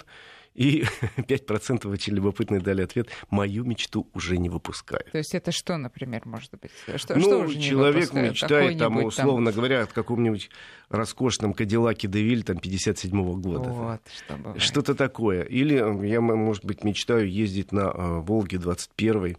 И 0.54 0.84
5% 1.18 1.92
очень 1.92 2.14
любопытные 2.14 2.60
дали 2.62 2.82
ответ, 2.82 3.10
мою 3.30 3.64
мечту 3.64 4.10
уже 4.14 4.38
не 4.38 4.50
выпускают. 4.50 5.12
То 5.12 5.18
есть 5.18 5.34
это 5.36 5.52
что, 5.52 5.78
например, 5.78 6.24
может 6.26 6.52
быть? 6.60 6.72
Что, 6.98 7.16
ну, 7.16 7.22
что 7.22 7.40
уже 7.40 7.58
не 7.58 7.64
человек 7.64 7.96
выпускают? 7.96 8.32
мечтает, 8.32 8.78
там, 8.80 9.04
условно 9.04 9.52
говоря, 9.52 9.84
от 9.84 9.94
каком-нибудь 9.94 10.50
роскошном 10.90 11.54
Кадиллаке 11.54 12.08
Девиль, 12.08 12.44
там, 12.44 12.58
57 12.58 13.42
года. 13.42 13.70
Вот, 13.70 14.02
что. 14.14 14.60
Что-то 14.60 14.96
такое. 14.96 15.44
Или 15.44 15.76
я, 16.08 16.22
может 16.22 16.66
быть, 16.66 16.84
мечтаю 16.84 17.30
ездить 17.30 17.72
на 17.72 17.92
э, 17.94 18.20
Волге 18.22 18.58
21 18.58 19.38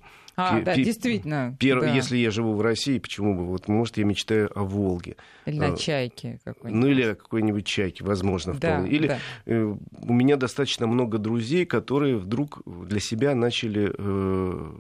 А, 0.49 0.61
да, 0.63 0.75
действительно. 0.75 1.57
Перв- 1.59 1.81
да. 1.81 1.95
Если 1.95 2.17
я 2.17 2.31
живу 2.31 2.55
в 2.55 2.61
России, 2.61 2.99
почему 2.99 3.35
бы? 3.37 3.47
Вот, 3.47 3.69
может, 3.69 3.99
я 3.99 4.05
мечтаю 4.05 4.51
о 4.59 4.65
Волге. 4.65 5.17
Или 5.47 5.59
на 5.59 5.73
э, 5.73 5.77
чайке 5.77 6.41
какой-нибудь. 6.45 6.83
Ну, 6.83 6.89
или 6.89 7.03
о 7.03 7.15
какой-нибудь 7.15 7.67
чайке, 7.67 8.05
возможно, 8.05 8.55
Да, 8.55 8.75
вполне. 8.79 8.91
Или 8.91 9.09
да. 9.09 9.19
э, 9.47 9.75
у 10.03 10.13
меня 10.13 10.37
достаточно 10.37 10.87
много 10.87 11.19
друзей, 11.19 11.67
которые 11.67 12.17
вдруг 12.17 12.63
для 12.67 13.01
себя 13.01 13.35
начали 13.35 13.93
э, 13.97 14.73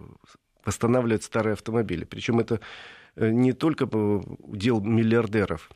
восстанавливать 0.64 1.25
старые 1.25 1.55
автомобили. 1.55 2.05
Причем 2.05 2.40
это 2.40 2.61
э, 3.17 3.31
не 3.31 3.52
только 3.52 3.88
дел 4.49 4.81
миллиардеров. 4.81 5.71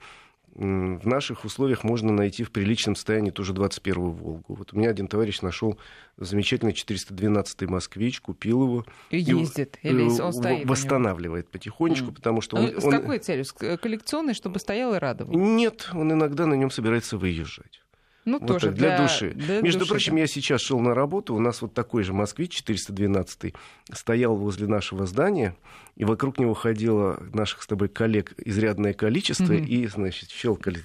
В 0.55 1.05
наших 1.07 1.45
условиях 1.45 1.83
можно 1.83 2.13
найти 2.13 2.45
в 2.45 2.53
приличном 2.53 2.95
состоянии 2.95 3.33
тоже 3.33 3.53
21-ю 3.53 4.11
«Волгу». 4.13 4.55
Вот 4.55 4.73
у 4.73 4.79
меня 4.79 4.91
один 4.91 5.09
товарищ 5.09 5.41
нашел 5.43 5.77
замечательный 6.17 6.73
412-й 6.73 7.67
«Москвич», 7.67 8.21
купил 8.21 8.63
его. 8.63 8.85
И 9.11 9.17
и, 9.17 9.21
ездит. 9.23 9.79
Или 9.83 10.05
э, 10.05 10.23
он 10.23 10.31
в- 10.31 10.35
стоит? 10.37 10.65
Восстанавливает 10.67 11.49
потихонечку, 11.51 12.09
М. 12.11 12.15
потому 12.15 12.41
что 12.41 12.57
он... 12.57 12.81
С 12.81 12.85
он- 12.85 12.93
какой 12.93 13.19
целью? 13.19 13.45
С 13.45 13.53
к- 13.53 13.77
коллекционной, 13.79 14.35
чтобы 14.35 14.61
стоял 14.61 14.95
и 14.95 14.99
радовал? 14.99 15.33
Нет, 15.35 15.91
он 15.93 16.13
иногда 16.13 16.47
на 16.47 16.55
нем 16.55 16.71
собирается 16.71 17.19
выезжать. 17.19 17.81
Ну, 18.25 18.39
Вот 18.39 18.47
тоже 18.47 18.69
так, 18.69 18.77
для, 18.77 18.97
души. 19.03 19.33
для 19.35 19.61
Между 19.61 19.81
души, 19.81 19.91
прочим, 19.91 20.15
да. 20.15 20.21
я 20.21 20.27
сейчас 20.29 20.61
шел 20.63 20.79
на 20.81 20.95
работу, 20.95 21.35
у 21.35 21.41
нас 21.41 21.61
вот 21.61 21.75
такой 21.75 22.05
же 22.05 22.15
москвич 22.15 22.53
412 22.53 23.55
стоял 23.93 24.35
возле 24.37 24.67
нашего 24.67 25.05
здания, 25.05 25.57
и 25.97 26.05
вокруг 26.05 26.39
него 26.39 26.55
ходило 26.55 27.23
наших 27.33 27.63
с 27.63 27.67
тобой 27.67 27.89
коллег 27.89 28.33
изрядное 28.45 28.93
количество, 28.95 29.53
Мгм. 29.53 29.65
и, 29.65 29.87
значит, 29.87 30.31
щелкали 30.31 30.79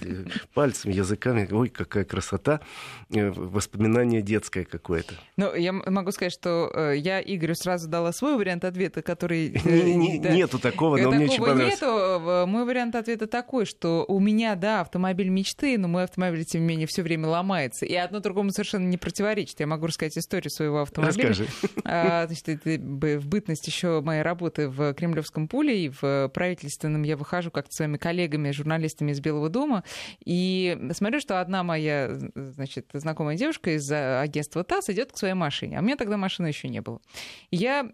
пальцами, 0.54 0.92
языками. 0.92 1.48
Ой, 1.50 1.68
какая 1.68 2.04
красота. 2.04 2.60
Э, 3.12 3.30
Воспоминание 3.30 4.22
детское 4.22 4.64
какое-то. 4.64 5.14
Ну, 5.36 5.54
я 5.54 5.72
могу 5.72 6.10
сказать, 6.12 6.32
что 6.32 6.70
э, 6.74 6.94
я 6.98 7.20
Игорю 7.20 7.54
сразу 7.54 7.88
дала 7.88 8.12
свой 8.12 8.36
вариант 8.36 8.64
ответа, 8.64 9.02
который... 9.02 9.48
э. 9.64 9.94
Нету 9.94 10.58
такого, 10.58 10.96
но 10.96 11.10
мне 11.10 11.24
очень 11.26 11.38
понравилось. 11.38 11.80
нету. 11.80 12.46
Мой 12.46 12.64
вариант 12.64 12.94
ответа 12.94 13.26
такой, 13.26 13.64
что 13.66 14.04
у 14.06 14.20
меня, 14.20 14.54
да, 14.54 14.80
автомобиль 14.82 15.28
мечты, 15.28 15.76
но 15.78 15.88
мой 15.88 16.04
автомобиль, 16.04 16.44
тем 16.44 16.62
не 16.62 16.68
менее, 16.68 16.86
все 16.86 17.02
время 17.02 17.28
ломается. 17.28 17.84
И 17.86 17.94
одно 17.94 18.20
другому 18.20 18.50
совершенно 18.50 18.86
не 18.86 18.96
противоречит. 18.98 19.60
Я 19.60 19.66
могу 19.66 19.86
рассказать 19.86 20.16
историю 20.18 20.50
своего 20.50 20.82
автомобиля. 20.82 21.28
Расскажи. 21.30 21.48
А, 21.84 22.26
значит, 22.26 22.64
в 22.64 23.26
бытность 23.28 23.66
еще 23.66 24.00
моей 24.00 24.22
работы 24.22 24.68
в 24.68 24.94
Кремлевском 25.00 25.48
пуле 25.48 25.86
и 25.86 25.88
в 25.88 26.30
правительственном 26.32 27.02
я 27.02 27.16
выхожу 27.16 27.50
как-то 27.50 27.74
своими 27.74 27.96
коллегами, 27.96 28.50
журналистами 28.50 29.12
из 29.12 29.20
Белого 29.20 29.48
дома, 29.48 29.82
и 30.24 30.78
смотрю, 30.92 31.20
что 31.20 31.40
одна 31.40 31.62
моя, 31.62 32.10
значит, 32.34 32.90
знакомая 32.92 33.36
девушка 33.36 33.76
из 33.76 33.90
агентства 33.90 34.62
ТАСС 34.62 34.90
идет 34.90 35.12
к 35.12 35.16
своей 35.16 35.34
машине, 35.34 35.78
а 35.78 35.80
у 35.80 35.84
меня 35.84 35.96
тогда 35.96 36.16
машины 36.16 36.48
еще 36.48 36.68
не 36.68 36.80
было. 36.80 37.00
И 37.50 37.56
я, 37.56 37.90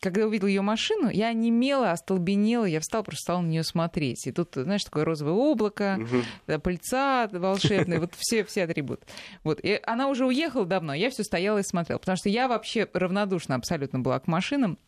когда 0.00 0.26
увидела 0.26 0.48
ее 0.48 0.60
машину, 0.60 1.08
я 1.08 1.32
немела, 1.32 1.92
остолбенела, 1.92 2.66
я 2.66 2.80
встала, 2.80 3.02
просто 3.02 3.22
стала 3.22 3.40
на 3.40 3.46
нее 3.46 3.64
смотреть. 3.64 4.26
И 4.26 4.32
тут, 4.32 4.50
знаешь, 4.54 4.84
такое 4.84 5.04
розовое 5.04 5.32
облако, 5.32 5.98
да, 6.46 6.58
пыльца 6.58 7.28
волшебная, 7.32 7.98
вот 8.00 8.12
все, 8.16 8.44
все 8.44 8.64
атрибуты. 8.64 9.06
Вот. 9.42 9.60
И 9.62 9.80
она 9.84 10.08
уже 10.08 10.26
уехала 10.26 10.66
давно, 10.66 10.92
я 10.94 11.10
все 11.10 11.24
стояла 11.24 11.58
и 11.58 11.62
смотрела, 11.62 11.98
потому 11.98 12.16
что 12.16 12.28
я 12.28 12.48
вообще 12.48 12.88
равнодушна 12.92 13.54
абсолютно 13.54 14.00
была 14.00 14.20
к 14.20 14.26
машинам. 14.26 14.78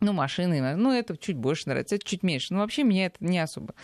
Ну, 0.00 0.12
машины, 0.12 0.76
ну, 0.76 0.92
это 0.92 1.16
чуть 1.16 1.36
больше 1.36 1.68
нравится, 1.68 1.94
это 1.94 2.06
чуть 2.06 2.22
меньше. 2.22 2.52
Но 2.52 2.60
вообще 2.60 2.84
меня 2.84 3.06
это 3.06 3.16
не 3.20 3.38
особо 3.38 3.74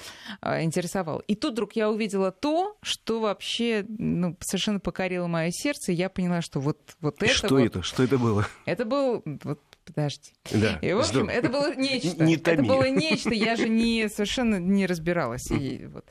а, 0.42 0.62
интересовало. 0.62 1.20
И 1.20 1.34
тут 1.34 1.52
вдруг 1.52 1.74
я 1.74 1.90
увидела 1.90 2.30
то, 2.30 2.76
что 2.82 3.20
вообще 3.20 3.84
ну, 3.88 4.36
совершенно 4.40 4.78
покорило 4.78 5.26
мое 5.26 5.50
сердце, 5.50 5.92
и 5.92 5.94
я 5.94 6.10
поняла, 6.10 6.42
что 6.42 6.60
вот, 6.60 6.78
вот 7.00 7.22
это 7.22 7.32
Что 7.32 7.48
вот- 7.54 7.64
это? 7.64 7.82
Что 7.82 8.02
это 8.02 8.18
было? 8.18 8.46
это 8.66 8.84
был... 8.84 9.22
Вот, 9.24 9.60
подожди. 9.86 10.32
Да. 10.52 10.78
И, 10.82 10.92
в 10.92 10.98
общем, 10.98 11.10
здорово. 11.12 11.30
это 11.30 11.48
было 11.48 11.74
нечто. 11.76 12.24
Не 12.24 12.36
это 12.36 12.62
было 12.62 12.88
нечто, 12.90 13.30
я 13.30 13.56
же 13.56 13.70
не, 13.70 14.08
совершенно 14.10 14.56
не 14.56 14.86
разбиралась. 14.86 15.50
И, 15.50 15.86
вот. 15.86 16.04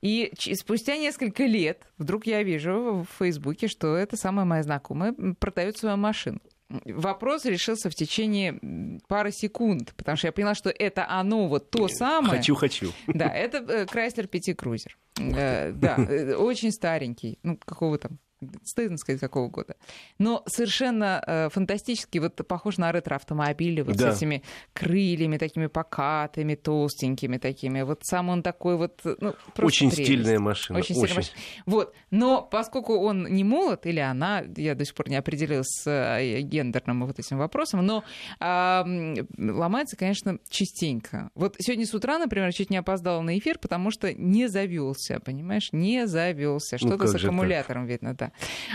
И 0.00 0.32
спустя 0.54 0.96
несколько 0.96 1.44
лет 1.44 1.82
вдруг 1.96 2.26
я 2.26 2.42
вижу 2.42 3.06
в 3.08 3.18
Фейсбуке, 3.18 3.68
что 3.68 3.94
эта 3.96 4.16
самая 4.16 4.44
моя 4.44 4.62
знакомая 4.64 5.14
продает 5.38 5.76
свою 5.78 5.96
машину. 5.96 6.40
Вопрос 6.70 7.46
решился 7.46 7.88
в 7.88 7.94
течение 7.94 9.00
пары 9.08 9.32
секунд, 9.32 9.94
потому 9.96 10.16
что 10.16 10.26
я 10.28 10.32
поняла, 10.32 10.54
что 10.54 10.68
это 10.70 11.08
оно, 11.08 11.48
вот 11.48 11.70
то 11.70 11.88
самое. 11.88 12.38
Хочу, 12.38 12.54
хочу. 12.54 12.92
Да, 13.06 13.26
это 13.26 13.58
э, 13.58 13.84
Chrysler 13.86 14.26
Пяти 14.26 14.52
Крузер. 14.52 14.98
Э, 15.18 15.72
Да, 15.72 15.96
э, 15.96 16.34
очень 16.34 16.70
старенький. 16.70 17.38
Ну, 17.42 17.56
какого 17.64 17.96
там? 17.96 18.18
Стыдно 18.64 18.96
сказать, 18.98 19.20
какого 19.20 19.48
года. 19.48 19.74
Но 20.18 20.42
совершенно 20.46 21.22
э, 21.26 21.48
фантастический, 21.50 22.20
вот 22.20 22.36
похож 22.46 22.76
на 22.78 22.92
ретро-автомобили, 22.92 23.80
вот 23.80 23.96
Да. 23.96 24.12
с 24.12 24.18
этими 24.18 24.42
крыльями 24.72 25.38
такими 25.38 25.66
покатыми, 25.66 26.54
толстенькими 26.54 27.38
такими. 27.38 27.82
Вот 27.82 28.00
сам 28.04 28.28
он 28.28 28.42
такой 28.42 28.76
вот, 28.76 29.00
э, 29.04 29.16
ну, 29.20 29.34
Очень 29.58 29.90
прелесть. 29.90 30.04
стильная 30.10 30.38
машина. 30.38 30.78
Очень 30.78 30.94
стильная 30.94 31.16
машина. 31.16 31.36
Вот. 31.66 31.94
Но 32.10 32.42
поскольку 32.42 32.96
он 32.98 33.24
не 33.26 33.42
молод, 33.44 33.86
или 33.86 34.00
она, 34.00 34.44
я 34.56 34.74
до 34.74 34.84
сих 34.84 34.94
пор 34.94 35.08
не 35.08 35.16
определилась 35.16 35.66
с 35.68 35.86
э, 35.90 36.40
гендерным 36.42 37.06
вот 37.06 37.18
этим 37.18 37.38
вопросом, 37.38 37.84
но 37.84 38.04
м, 38.40 39.14
ломается, 39.36 39.96
конечно, 39.96 40.38
частенько. 40.48 41.30
Вот 41.34 41.56
сегодня 41.58 41.86
с 41.86 41.94
утра, 41.94 42.18
например, 42.18 42.52
чуть 42.52 42.70
не 42.70 42.76
опоздала 42.76 43.20
на 43.22 43.36
эфир, 43.38 43.58
потому 43.58 43.90
что 43.90 44.12
не 44.14 44.48
завелся, 44.48 45.20
понимаешь? 45.20 45.70
Не 45.72 46.06
завелся. 46.06 46.78
Что-то 46.78 46.98
как 46.98 47.08
с 47.08 47.12
так? 47.12 47.24
аккумулятором, 47.24 47.86
видно, 47.86 48.14
да. 48.14 48.27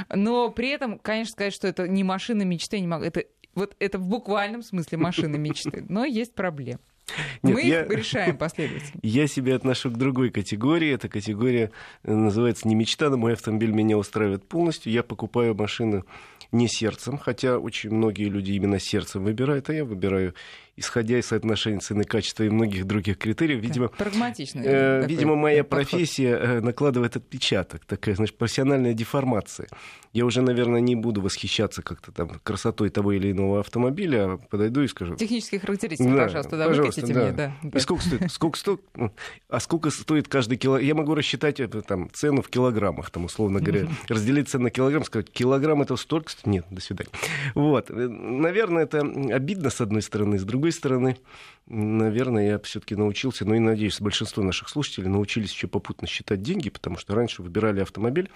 Но 0.09 0.49
при 0.49 0.69
этом, 0.69 0.99
конечно, 0.99 1.33
сказать, 1.33 1.53
что 1.53 1.67
это 1.67 1.87
не 1.87 2.03
машина 2.03 2.43
мечты, 2.43 2.79
не 2.79 2.87
могу. 2.87 3.03
Это 3.03 3.25
вот 3.55 3.75
это 3.79 3.97
в 3.99 4.07
буквальном 4.07 4.63
смысле 4.63 4.97
машина 4.97 5.35
мечты. 5.35 5.85
Но 5.87 6.05
есть 6.05 6.33
проблема. 6.33 6.79
Нет, 7.43 7.55
Мы 7.55 7.61
я, 7.63 7.83
решаем 7.83 8.37
последовательно. 8.37 8.99
Я 9.03 9.27
себя 9.27 9.55
отношу 9.55 9.91
к 9.91 9.97
другой 9.97 10.29
категории. 10.31 10.93
Эта 10.93 11.09
категория 11.09 11.71
э, 12.03 12.13
называется 12.13 12.67
«Не 12.67 12.75
мечта, 12.75 13.09
но 13.09 13.17
мой 13.17 13.33
автомобиль 13.33 13.71
меня 13.71 13.97
устраивает 13.97 14.47
полностью». 14.47 14.91
Я 14.91 15.03
покупаю 15.03 15.53
машину 15.53 16.05
не 16.53 16.67
сердцем, 16.67 17.17
хотя 17.17 17.57
очень 17.57 17.91
многие 17.91 18.29
люди 18.29 18.51
именно 18.51 18.79
сердцем 18.79 19.23
выбирают, 19.23 19.69
а 19.69 19.73
я 19.73 19.85
выбираю 19.85 20.33
исходя 20.75 21.19
из 21.19 21.27
соотношения 21.27 21.79
цены, 21.79 22.03
качества 22.03 22.43
и 22.43 22.49
многих 22.49 22.85
других 22.85 23.17
критериев, 23.17 23.61
видимо, 23.61 23.89
прагматично. 23.89 24.61
Э, 24.63 25.05
видимо, 25.05 25.35
моя 25.35 25.63
подход. 25.63 25.89
профессия 25.89 26.35
э, 26.35 26.59
накладывает 26.61 27.15
отпечаток, 27.15 27.85
такая, 27.85 28.15
значит, 28.15 28.37
профессиональная 28.37 28.93
деформация. 28.93 29.67
Я 30.13 30.25
уже, 30.25 30.41
наверное, 30.41 30.79
не 30.79 30.95
буду 30.95 31.21
восхищаться 31.21 31.81
как-то 31.81 32.11
там 32.11 32.29
красотой 32.43 32.89
того 32.89 33.13
или 33.13 33.31
иного 33.31 33.61
автомобиля, 33.61 34.33
а 34.33 34.37
подойду 34.37 34.81
и 34.81 34.87
скажу. 34.87 35.15
Технические 35.15 35.59
характеристики, 35.59 36.07
да, 36.07 36.23
пожалуйста, 36.23 36.57
да, 36.57 36.67
пожалуйста, 36.67 37.07
да. 37.07 37.21
мне, 37.23 37.31
да. 37.31 37.53
И 37.73 37.79
сколько 37.79 38.03
стоит? 38.03 38.31
Сколько 38.31 38.59
стоит? 38.59 38.81
Ну, 38.95 39.11
а 39.49 39.59
сколько 39.59 39.89
стоит 39.89 40.27
каждый 40.27 40.57
килограмм? 40.57 40.87
Я 40.87 40.93
могу 40.93 41.15
рассчитать 41.15 41.59
это, 41.59 41.81
там 41.81 42.09
цену 42.13 42.43
в 42.43 42.49
килограммах, 42.49 43.09
там 43.09 43.25
условно 43.25 43.59
говоря, 43.59 43.87
разделить 44.07 44.49
цену 44.49 44.65
на 44.65 44.69
килограмм, 44.69 45.03
сказать, 45.03 45.31
килограмм 45.31 45.81
это 45.81 45.95
столько? 45.95 46.31
Нет, 46.45 46.65
до 46.69 46.79
свидания. 46.79 47.09
Вот, 47.55 47.89
наверное, 47.89 48.83
это 48.83 49.01
обидно 49.01 49.71
с 49.71 49.81
одной 49.81 50.03
стороны, 50.03 50.37
с 50.37 50.43
другой 50.43 50.62
другой 50.63 50.71
стороны, 50.71 51.17
наверное, 51.67 52.51
я 52.51 52.59
все-таки 52.59 52.95
научился, 52.95 53.43
ну 53.43 53.53
и 53.53 53.59
надеюсь, 53.59 53.99
большинство 53.99 54.43
наших 54.43 54.69
слушателей 54.69 55.09
научились 55.09 55.51
еще 55.51 55.67
попутно 55.67 56.07
считать 56.07 56.41
деньги, 56.41 56.69
потому 56.69 56.97
что 56.97 57.15
раньше 57.15 57.41
выбирали 57.41 57.81
автомобиль. 57.81 58.31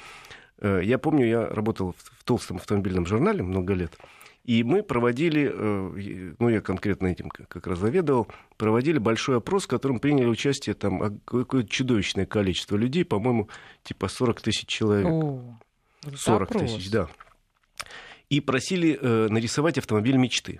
Э, 0.60 0.82
я 0.84 0.98
помню, 0.98 1.26
я 1.26 1.46
работал 1.46 1.96
в 1.98 2.24
толстом 2.26 2.58
автомобильном 2.58 3.06
журнале 3.06 3.44
много 3.44 3.74
лет, 3.74 3.98
и 4.44 4.62
мы 4.64 4.84
проводили, 4.84 5.50
э, 5.54 6.34
ну 6.38 6.50
я 6.50 6.60
конкретно 6.60 7.08
этим 7.08 7.30
как 7.30 7.66
раз 7.66 7.80
заведовал, 7.80 8.28
проводили 8.58 8.98
большой 8.98 9.38
опрос, 9.38 9.64
в 9.64 9.68
котором 9.68 10.02
приняли 10.02 10.28
участие 10.28 10.76
там 10.76 11.22
какое-то 11.24 11.70
чудовищное 11.70 12.26
количество 12.26 12.76
людей, 12.76 13.06
по-моему, 13.06 13.48
типа 13.84 14.10
40 14.10 14.42
тысяч 14.42 14.68
человек. 14.68 15.08
О, 15.08 15.58
40 16.14 16.60
тысяч, 16.60 16.92
да. 16.92 17.08
И 18.30 18.42
просили 18.42 19.00
э, 19.02 19.28
нарисовать 19.30 19.78
автомобиль 19.78 20.18
мечты. 20.18 20.60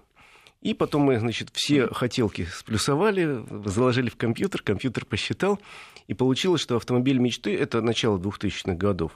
И 0.68 0.74
потом 0.74 1.04
мы, 1.04 1.18
значит, 1.18 1.48
все 1.54 1.88
хотелки 1.88 2.44
сплюсовали, 2.44 3.42
заложили 3.70 4.10
в 4.10 4.18
компьютер, 4.18 4.62
компьютер 4.62 5.06
посчитал, 5.06 5.62
и 6.08 6.14
получилось, 6.14 6.60
что 6.60 6.76
автомобиль 6.76 7.20
мечты— 7.20 7.56
это 7.58 7.82
начало 7.82 8.18
2000-х 8.18 8.74
годов. 8.74 9.14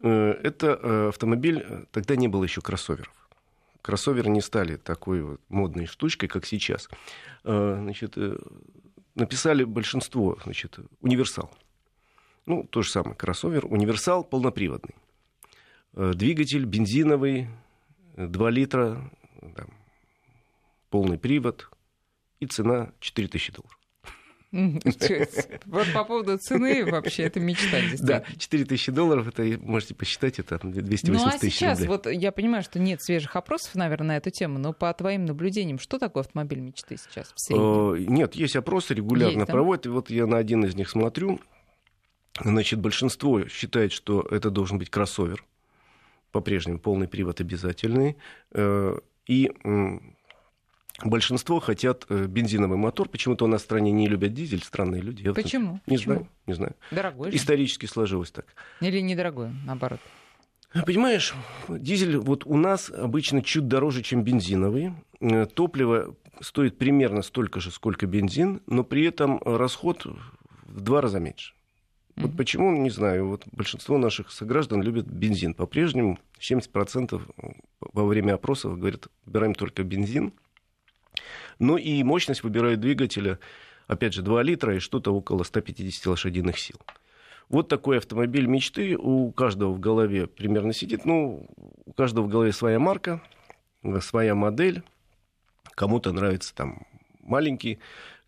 Э, 0.00 0.32
это 0.42 0.76
э, 0.82 1.08
автомобиль, 1.10 1.64
тогда 1.92 2.16
не 2.16 2.26
было 2.26 2.42
еще 2.42 2.62
кроссоверов. 2.62 3.14
Кроссоверы 3.80 4.28
не 4.28 4.40
стали 4.40 4.74
такой 4.74 5.22
вот 5.22 5.40
модной 5.48 5.86
штучкой, 5.86 6.28
как 6.28 6.46
сейчас. 6.46 6.88
Э, 7.44 7.78
значит, 7.80 8.16
написали 9.14 9.62
большинство, 9.62 10.36
значит, 10.42 10.80
универсал. 11.00 11.54
Ну, 12.44 12.64
то 12.64 12.82
же 12.82 12.90
самое, 12.90 13.14
кроссовер, 13.14 13.66
универсал 13.66 14.24
полноприводный. 14.24 14.96
Двигатель 15.92 16.64
бензиновый, 16.64 17.50
2 18.16 18.50
литра, 18.50 19.12
там, 19.54 19.68
полный 20.92 21.18
привод, 21.18 21.70
и 22.38 22.46
цена 22.46 22.92
4000 23.00 23.52
долларов. 23.52 23.78
Вот 25.64 25.86
по 25.94 26.04
поводу 26.04 26.36
цены 26.36 26.84
вообще 26.84 27.22
это 27.22 27.40
мечта 27.40 27.78
Да, 28.00 28.22
4 28.36 28.66
тысячи 28.66 28.92
долларов, 28.92 29.26
это 29.26 29.42
можете 29.62 29.94
посчитать, 29.94 30.38
это 30.38 30.58
280 30.58 31.08
ну, 31.08 31.26
а 31.26 31.38
тысяч 31.38 31.54
сейчас, 31.54 31.82
вот 31.86 32.06
я 32.06 32.30
понимаю, 32.32 32.62
что 32.62 32.78
нет 32.78 33.02
свежих 33.02 33.34
опросов, 33.34 33.74
наверное, 33.74 34.08
на 34.08 34.16
эту 34.18 34.28
тему, 34.28 34.58
но 34.58 34.74
по 34.74 34.92
твоим 34.92 35.24
наблюдениям, 35.24 35.78
что 35.78 35.98
такое 35.98 36.22
автомобиль 36.22 36.60
мечты 36.60 36.98
сейчас 36.98 37.32
в 37.34 37.40
среднем? 37.40 38.14
Нет, 38.14 38.34
есть 38.34 38.54
опросы, 38.54 38.92
регулярно 38.92 39.46
проводят, 39.46 39.86
вот 39.86 40.10
я 40.10 40.26
на 40.26 40.36
один 40.36 40.66
из 40.66 40.74
них 40.74 40.90
смотрю, 40.90 41.40
значит, 42.38 42.78
большинство 42.78 43.46
считает, 43.48 43.92
что 43.92 44.20
это 44.20 44.50
должен 44.50 44.78
быть 44.78 44.90
кроссовер, 44.90 45.42
по-прежнему 46.30 46.78
полный 46.78 47.08
привод 47.08 47.40
обязательный, 47.40 48.18
э, 48.50 48.98
и 49.26 49.50
Большинство 51.02 51.58
хотят 51.58 52.06
э, 52.08 52.26
бензиновый 52.26 52.76
мотор. 52.76 53.08
Почему-то 53.08 53.44
у 53.44 53.48
нас 53.48 53.62
в 53.62 53.64
стране 53.64 53.92
не 53.92 54.08
любят 54.08 54.34
дизель, 54.34 54.62
странные 54.62 55.00
люди. 55.00 55.22
Я 55.22 55.32
Почему? 55.32 55.80
Не 55.86 55.96
Почему? 55.96 56.14
знаю, 56.14 56.28
не 56.46 56.54
знаю. 56.54 56.76
Дорогой 56.90 57.30
же. 57.30 57.36
Исторически 57.36 57.86
сложилось 57.86 58.30
так. 58.30 58.46
Или 58.80 59.00
недорогой, 59.00 59.50
наоборот? 59.64 60.00
Понимаешь, 60.86 61.34
дизель 61.68 62.16
вот 62.16 62.46
у 62.46 62.56
нас 62.56 62.90
обычно 62.90 63.42
чуть 63.42 63.68
дороже, 63.68 64.02
чем 64.02 64.22
бензиновый. 64.22 64.92
Э, 65.20 65.46
топливо 65.46 66.16
стоит 66.40 66.78
примерно 66.78 67.22
столько 67.22 67.60
же, 67.60 67.70
сколько 67.70 68.06
бензин, 68.06 68.62
но 68.66 68.84
при 68.84 69.04
этом 69.04 69.40
расход 69.44 70.06
в 70.64 70.80
два 70.80 71.00
раза 71.00 71.20
меньше. 71.20 71.54
Mm-hmm. 71.54 72.22
Вот 72.22 72.36
почему, 72.36 72.76
не 72.76 72.90
знаю, 72.90 73.28
вот 73.28 73.44
большинство 73.52 73.98
наших 73.98 74.30
сограждан 74.30 74.82
любят 74.82 75.06
бензин. 75.06 75.54
По-прежнему 75.54 76.18
70% 76.40 77.22
во 77.80 78.06
время 78.06 78.34
опросов 78.34 78.78
говорят, 78.78 79.08
выбираем 79.24 79.54
только 79.54 79.82
бензин. 79.82 80.32
Ну 81.58 81.76
и 81.76 82.02
мощность 82.02 82.42
выбирают 82.42 82.80
двигателя, 82.80 83.38
опять 83.86 84.14
же, 84.14 84.22
2 84.22 84.42
литра 84.42 84.76
и 84.76 84.78
что-то 84.78 85.14
около 85.14 85.42
150 85.42 86.06
лошадиных 86.06 86.58
сил. 86.58 86.78
Вот 87.48 87.68
такой 87.68 87.98
автомобиль 87.98 88.46
мечты 88.46 88.96
у 88.96 89.30
каждого 89.32 89.72
в 89.72 89.80
голове 89.80 90.26
примерно 90.26 90.72
сидит. 90.72 91.04
Ну, 91.04 91.46
у 91.84 91.92
каждого 91.92 92.24
в 92.24 92.28
голове 92.28 92.52
своя 92.52 92.78
марка, 92.78 93.20
своя 94.00 94.34
модель. 94.34 94.82
Кому-то 95.74 96.12
нравится 96.12 96.54
там 96.54 96.86
маленький 97.20 97.78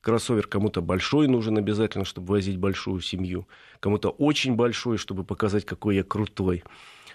кроссовер, 0.01 0.47
кому-то 0.47 0.83
большой 0.83 1.27
нужен 1.27 1.57
обязательно, 1.57 2.05
чтобы 2.05 2.33
возить 2.33 2.59
большую 2.59 3.01
семью. 3.01 3.49
Кому-то 3.81 4.11
очень 4.11 4.55
большой, 4.55 4.99
чтобы 4.99 5.25
показать, 5.25 5.65
какой 5.65 5.97
я 5.97 6.05
крутой. 6.05 6.63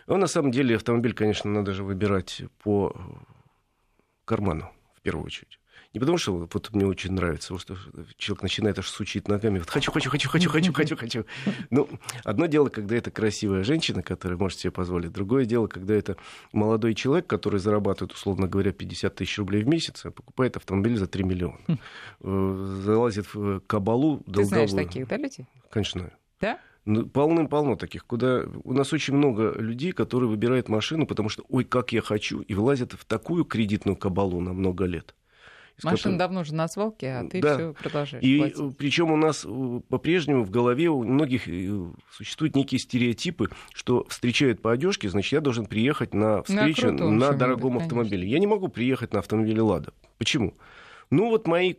Но 0.07 0.17
на 0.17 0.27
самом 0.27 0.51
деле 0.51 0.75
автомобиль, 0.75 1.13
конечно, 1.13 1.51
надо 1.51 1.73
же 1.73 1.83
выбирать 1.83 2.41
по 2.63 2.95
карману 4.25 4.71
в 4.95 5.01
первую 5.01 5.25
очередь. 5.25 5.58
Не 5.93 5.99
потому 5.99 6.19
что 6.19 6.47
вот 6.51 6.69
мне 6.73 6.85
очень 6.85 7.13
нравится, 7.13 7.55
потому 7.55 7.79
что 7.79 8.05
человек 8.17 8.43
начинает 8.43 8.77
аж 8.77 8.87
сучить 8.87 9.27
ногами. 9.27 9.57
Вот 9.57 9.69
хочу, 9.69 9.91
хочу, 9.91 10.11
хочу, 10.11 10.29
хочу, 10.29 10.49
хочу, 10.49 10.71
хочу, 10.71 10.95
хочу. 10.95 11.25
Ну, 11.71 11.89
одно 12.23 12.45
дело, 12.45 12.69
когда 12.69 12.95
это 12.95 13.09
красивая 13.09 13.63
женщина, 13.63 14.03
которая 14.03 14.37
может 14.37 14.59
себе 14.59 14.69
позволить. 14.69 15.11
Другое 15.11 15.45
дело, 15.45 15.65
когда 15.65 15.95
это 15.95 16.15
молодой 16.53 16.93
человек, 16.93 17.25
который 17.25 17.59
зарабатывает, 17.59 18.13
условно 18.13 18.47
говоря, 18.47 18.71
50 18.71 19.15
тысяч 19.15 19.39
рублей 19.39 19.63
в 19.63 19.67
месяц, 19.67 20.05
а 20.05 20.11
покупает 20.11 20.57
автомобиль 20.57 20.95
за 20.95 21.07
3 21.07 21.23
миллиона. 21.23 21.57
Э, 22.21 22.79
залазит 22.83 23.33
в 23.33 23.61
кабалу 23.61 24.21
долговую. 24.27 24.43
Ты 24.43 24.43
знаешь 24.45 24.71
таких, 24.71 25.07
да, 25.07 25.17
людей? 25.17 25.47
Конечно. 25.71 26.11
Да? 26.39 26.59
Ну, 26.85 27.07
полным-полно 27.07 27.75
таких, 27.75 28.05
куда 28.05 28.45
у 28.63 28.73
нас 28.73 28.93
очень 28.93 29.15
много 29.15 29.53
людей, 29.57 29.91
которые 29.91 30.29
выбирают 30.29 30.69
машину, 30.69 31.07
потому 31.07 31.29
что, 31.29 31.43
ой, 31.49 31.63
как 31.63 31.93
я 31.93 32.01
хочу, 32.01 32.41
и 32.41 32.53
влазят 32.53 32.93
в 32.93 33.05
такую 33.05 33.45
кредитную 33.45 33.95
кабалу 33.95 34.39
на 34.39 34.53
много 34.53 34.85
лет. 34.85 35.15
Машина 35.83 35.97
которой... 35.97 36.17
давно 36.17 36.41
уже 36.41 36.53
на 36.53 36.67
свалке, 36.67 37.07
а 37.07 37.27
ты 37.27 37.41
да. 37.41 37.55
все 37.55 37.73
продолжаешь. 37.73 38.23
И 38.23 38.37
платить. 38.37 38.77
причем 38.77 39.11
у 39.11 39.17
нас 39.17 39.45
э, 39.47 39.81
по-прежнему 39.89 40.43
в 40.43 40.49
голове 40.49 40.89
у 40.89 41.03
многих 41.03 41.47
э, 41.47 41.91
существуют 42.11 42.55
некие 42.55 42.79
стереотипы, 42.79 43.49
что 43.73 44.05
встречают 44.09 44.61
по 44.61 44.71
одежке, 44.71 45.09
значит, 45.09 45.33
я 45.33 45.41
должен 45.41 45.65
приехать 45.65 46.13
на 46.13 46.43
встречу 46.43 46.87
на, 46.87 46.97
крутом, 46.97 47.17
на 47.17 47.31
дорогом 47.33 47.73
будет, 47.73 47.83
автомобиле. 47.83 48.27
Я 48.27 48.39
не 48.39 48.47
могу 48.47 48.67
приехать 48.67 49.13
на 49.13 49.19
автомобиле 49.19 49.61
Лада. 49.61 49.93
Почему? 50.17 50.53
Ну 51.11 51.29
вот 51.29 51.47
мои 51.47 51.73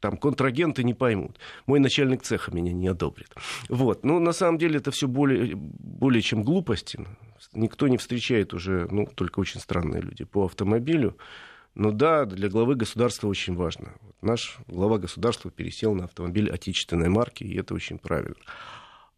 там 0.00 0.16
контрагенты 0.16 0.84
не 0.84 0.94
поймут. 0.94 1.38
Мой 1.66 1.80
начальник 1.80 2.22
цеха 2.22 2.52
меня 2.52 2.72
не 2.72 2.86
одобрит. 2.86 3.34
Вот. 3.68 4.04
Но 4.04 4.20
на 4.20 4.32
самом 4.32 4.58
деле 4.58 4.76
это 4.76 4.90
все 4.90 5.08
более, 5.08 5.56
более 5.56 6.22
чем 6.22 6.42
глупости. 6.42 7.04
Никто 7.52 7.88
не 7.88 7.96
встречает 7.96 8.54
уже, 8.54 8.86
ну, 8.90 9.06
только 9.06 9.40
очень 9.40 9.60
странные 9.60 10.02
люди 10.02 10.24
по 10.24 10.44
автомобилю. 10.44 11.16
Ну 11.74 11.90
да, 11.90 12.24
для 12.24 12.48
главы 12.48 12.76
государства 12.76 13.26
очень 13.28 13.56
важно. 13.56 13.94
Вот 14.02 14.14
наш 14.22 14.58
глава 14.68 14.98
государства 14.98 15.50
пересел 15.50 15.94
на 15.94 16.04
автомобиль 16.04 16.50
отечественной 16.50 17.08
марки, 17.08 17.42
и 17.44 17.56
это 17.58 17.74
очень 17.74 17.98
правильно. 17.98 18.36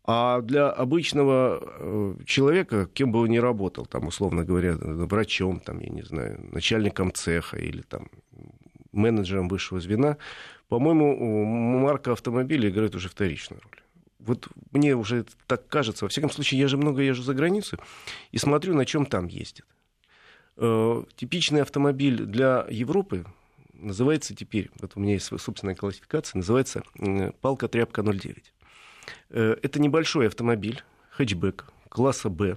А 0.05 0.40
для 0.40 0.71
обычного 0.71 1.61
э, 1.62 2.14
человека, 2.25 2.88
кем 2.95 3.12
бы 3.12 3.21
он 3.21 3.29
ни 3.29 3.38
работал, 3.38 3.87
там, 3.87 4.07
условно 4.07 4.45
говоря, 4.45 4.77
врачом, 4.79 5.59
там, 5.61 5.81
я 5.81 5.88
не 5.88 6.03
знаю, 6.03 6.49
начальником 6.53 7.12
цеха 7.12 7.59
или 7.59 7.83
там, 7.83 8.09
менеджером 8.92 9.49
высшего 9.49 9.81
звена, 9.81 10.16
по-моему, 10.69 11.45
марка 11.45 12.12
автомобиля 12.12 12.71
играет 12.71 12.95
уже 12.95 13.09
вторичную 13.09 13.61
роль. 13.62 13.83
Вот 14.21 14.49
мне 14.73 14.95
уже 14.97 15.27
так 15.47 15.69
кажется. 15.69 16.05
Во 16.05 16.09
всяком 16.09 16.31
случае, 16.31 16.61
я 16.61 16.69
же 16.69 16.77
много 16.77 17.03
езжу 17.03 17.23
за 17.23 17.35
границу 17.35 17.79
и 18.33 18.38
смотрю, 18.38 18.75
на 18.75 18.85
чем 18.85 19.07
там 19.07 19.27
ездят. 19.27 19.66
Э, 20.57 21.03
типичный 21.16 21.62
автомобиль 21.62 22.25
для 22.25 22.66
Европы 22.71 23.27
называется 23.75 24.35
теперь, 24.35 24.71
вот 24.81 24.92
у 24.95 25.01
меня 25.01 25.14
есть 25.14 25.27
собственная 25.38 25.75
классификация, 25.75 26.38
называется 26.38 26.83
«Палка-тряпка 27.40 28.01
09». 28.01 28.53
Э, 29.31 29.57
это 29.62 29.81
небольшой 29.81 30.29
автомобиль, 30.29 30.83
хэтчбэк, 31.11 31.66
класса 31.88 32.31
«Б». 32.31 32.57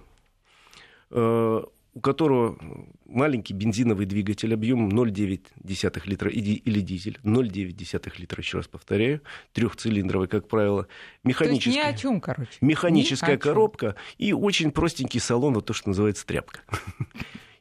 Э, 1.12 1.64
у 1.96 2.02
которого 2.02 2.58
маленький 3.06 3.54
бензиновый 3.54 4.06
двигатель 4.06 4.54
объемом 4.54 4.90
0,9 4.90 6.02
литра 6.06 6.30
или 6.30 6.80
дизель, 6.82 7.20
0,9 7.24 8.12
литра, 8.20 8.42
еще 8.42 8.58
раз 8.58 8.68
повторяю, 8.68 9.22
трехцилиндровый, 9.54 10.28
как 10.28 10.48
правило, 10.48 10.88
механическая, 11.24 11.74
то 11.74 11.80
есть 11.80 11.94
ни 11.94 11.96
о 11.96 11.98
чем, 11.98 12.22
короче. 12.22 12.52
механическая 12.62 13.38
коробка 13.38 13.96
и 14.18 14.34
очень 14.34 14.72
простенький 14.72 15.20
салон, 15.20 15.56
вот 15.56 15.66
то, 15.66 15.74
что 15.74 15.90
называется 15.90 16.26
тряпка. 16.26 16.62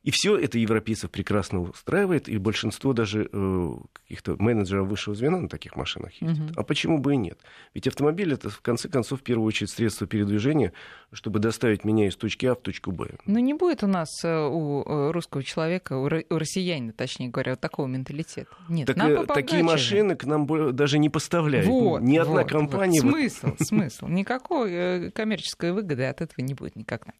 И 0.08 0.10
все 0.10 0.38
это 0.38 0.58
европейцев 0.58 1.10
прекрасно 1.10 1.60
устраивает, 1.60 2.30
и 2.30 2.38
большинство 2.38 2.94
даже 2.94 3.28
э, 3.30 3.72
каких-то 3.92 4.36
менеджеров 4.38 4.88
высшего 4.88 5.14
звена 5.14 5.38
на 5.38 5.50
таких 5.50 5.76
машинах 5.76 6.14
ездит. 6.22 6.52
Uh-huh. 6.52 6.54
А 6.56 6.62
почему 6.62 6.96
бы 6.96 7.12
и 7.12 7.18
нет? 7.18 7.38
Ведь 7.74 7.86
автомобиль 7.88 8.32
это, 8.32 8.48
в 8.48 8.62
конце 8.62 8.88
концов, 8.88 9.20
в 9.20 9.22
первую 9.22 9.46
очередь 9.46 9.68
средство 9.68 10.06
передвижения, 10.06 10.72
чтобы 11.12 11.40
доставить 11.40 11.84
меня 11.84 12.06
из 12.06 12.16
точки 12.16 12.46
А 12.46 12.54
в 12.54 12.62
точку 12.62 12.90
Б. 12.90 13.16
Ну, 13.26 13.38
не 13.38 13.52
будет 13.52 13.82
у 13.82 13.86
нас 13.86 14.08
э, 14.24 14.46
у 14.46 14.82
э, 14.82 15.10
русского 15.10 15.42
человека, 15.42 15.98
у 15.98 16.08
россиянина, 16.08 16.94
точнее 16.94 17.28
говоря, 17.28 17.52
вот 17.52 17.60
такого 17.60 17.86
менталитета. 17.86 18.48
Нет, 18.70 18.86
так, 18.86 18.96
нам 18.96 19.26
такие 19.26 19.62
машины 19.62 20.16
к 20.16 20.24
нам 20.24 20.46
даже 20.74 20.98
не 20.98 21.10
поставляют. 21.10 21.66
Вот, 21.66 22.00
Ни 22.00 22.16
одна 22.16 22.44
вот, 22.44 22.50
компания... 22.50 23.02
Вот. 23.02 23.10
Смысл, 23.10 23.48
смысл. 23.60 24.06
Никакой 24.06 25.10
коммерческой 25.10 25.72
выгоды 25.72 26.04
от 26.04 26.22
этого 26.22 26.42
не 26.42 26.54
будет 26.54 26.76
никогда. 26.76 27.12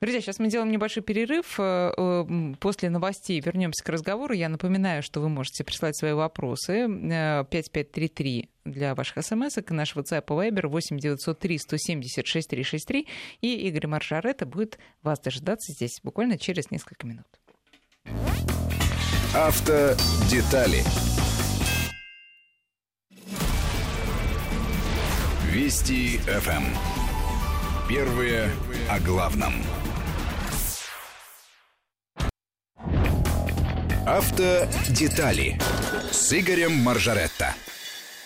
Друзья, 0.00 0.22
сейчас 0.22 0.38
мы 0.38 0.48
делаем 0.48 0.72
небольшой 0.72 1.02
перерыв 1.02 1.58
после 2.60 2.90
новостей 2.90 3.40
вернемся 3.40 3.84
к 3.84 3.88
разговору. 3.88 4.34
Я 4.34 4.48
напоминаю, 4.48 5.02
что 5.02 5.20
вы 5.20 5.28
можете 5.28 5.64
прислать 5.64 5.96
свои 5.96 6.12
вопросы 6.12 6.86
5533 6.86 8.40
э, 8.64 8.70
для 8.70 8.94
ваших 8.94 9.24
смс 9.24 9.58
и 9.58 9.72
наш 9.72 9.96
WhatsApp 9.96 10.24
и 10.24 10.50
Viber 10.50 10.68
8 10.68 10.98
903 10.98 11.58
176 11.58 12.48
363. 12.48 13.08
И 13.40 13.68
Игорь 13.68 13.86
Маржарета 13.86 14.46
будет 14.46 14.78
вас 15.02 15.20
дожидаться 15.20 15.72
здесь 15.72 16.00
буквально 16.02 16.38
через 16.38 16.70
несколько 16.70 17.06
минут. 17.06 17.26
Автодетали. 19.34 20.82
Вести 25.50 26.18
ФМ. 26.18 26.64
Первые 27.88 28.50
о 28.88 29.00
главном. 29.00 29.54
Автодетали 34.06 35.56
с 36.10 36.32
Игорем 36.32 36.72
Маржаретто. 36.72 37.54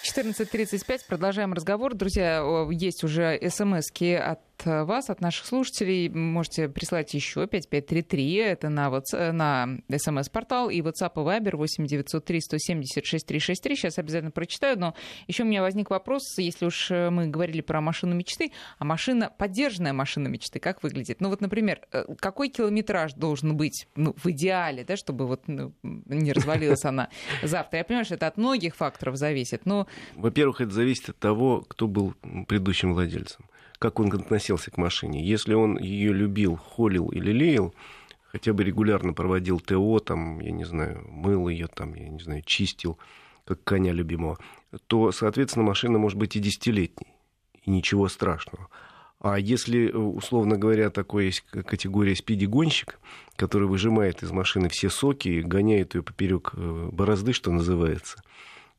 14.35. 0.02 1.00
Продолжаем 1.06 1.52
разговор. 1.52 1.94
Друзья, 1.94 2.42
есть 2.70 3.04
уже 3.04 3.38
смс 3.50 3.90
от 3.90 4.40
вас, 4.64 5.10
от 5.10 5.20
наших 5.20 5.46
слушателей. 5.46 6.08
Можете 6.08 6.68
прислать 6.68 7.12
еще 7.14 7.46
5533. 7.46 8.34
Это 8.34 8.68
на, 8.68 8.88
WhatsApp, 8.88 9.32
на 9.32 9.78
смс-портал 9.96 10.70
и 10.70 10.80
WhatsApp 10.80 11.12
и 11.14 11.18
Viber 11.18 11.56
8903 11.56 12.40
176 12.40 13.26
363. 13.26 13.76
Сейчас 13.76 13.98
обязательно 13.98 14.30
прочитаю. 14.30 14.78
Но 14.78 14.94
еще 15.26 15.42
у 15.42 15.46
меня 15.46 15.62
возник 15.62 15.90
вопрос, 15.90 16.38
если 16.38 16.66
уж 16.66 16.90
мы 16.90 17.26
говорили 17.26 17.60
про 17.60 17.80
машину 17.80 18.14
мечты, 18.14 18.52
а 18.78 18.84
машина, 18.84 19.32
поддержанная 19.36 19.92
машина 19.92 20.28
мечты, 20.28 20.58
как 20.58 20.82
выглядит? 20.82 21.20
Ну 21.20 21.28
вот, 21.28 21.40
например, 21.40 21.80
э, 21.92 22.04
какой 22.18 22.48
километраж 22.48 23.14
должен 23.14 23.56
быть 23.56 23.88
ну, 23.96 24.14
в 24.16 24.26
идеале, 24.30 24.84
да, 24.84 24.96
чтобы 24.96 25.26
вот 25.26 25.48
ну, 25.48 25.72
не 25.82 26.32
развалилась 26.32 26.84
она 26.84 27.08
завтра? 27.42 27.78
Я 27.78 27.84
понимаю, 27.84 28.04
что 28.04 28.14
это 28.14 28.26
от 28.26 28.36
многих 28.36 28.76
факторов 28.76 29.16
зависит, 29.16 29.66
но... 29.66 29.86
Во-первых, 30.14 30.60
это 30.60 30.72
зависит 30.72 31.10
от 31.10 31.18
того, 31.18 31.62
кто 31.62 31.86
был 31.86 32.14
предыдущим 32.46 32.94
владельцем 32.94 33.44
как 33.78 34.00
он 34.00 34.12
относился 34.12 34.70
к 34.70 34.76
машине. 34.76 35.24
Если 35.24 35.54
он 35.54 35.78
ее 35.78 36.12
любил, 36.12 36.56
холил 36.56 37.08
или 37.08 37.32
лелеял, 37.32 37.74
хотя 38.32 38.52
бы 38.52 38.64
регулярно 38.64 39.12
проводил 39.12 39.60
ТО, 39.60 39.98
там, 40.00 40.40
я 40.40 40.50
не 40.50 40.64
знаю, 40.64 41.04
мыл 41.08 41.48
ее, 41.48 41.68
там, 41.68 41.94
я 41.94 42.08
не 42.08 42.20
знаю, 42.20 42.42
чистил, 42.44 42.98
как 43.44 43.62
коня 43.64 43.92
любимого, 43.92 44.38
то, 44.86 45.12
соответственно, 45.12 45.64
машина 45.64 45.98
может 45.98 46.18
быть 46.18 46.36
и 46.36 46.40
десятилетней, 46.40 47.14
и 47.62 47.70
ничего 47.70 48.08
страшного. 48.08 48.68
А 49.18 49.38
если, 49.38 49.90
условно 49.90 50.58
говоря, 50.58 50.90
такой 50.90 51.26
есть 51.26 51.40
категория 51.40 52.14
спиди-гонщик, 52.14 52.98
который 53.36 53.66
выжимает 53.66 54.22
из 54.22 54.30
машины 54.30 54.68
все 54.68 54.90
соки, 54.90 55.40
гоняет 55.40 55.94
ее 55.94 56.02
поперек 56.02 56.50
э, 56.54 56.88
борозды, 56.92 57.32
что 57.32 57.50
называется, 57.50 58.22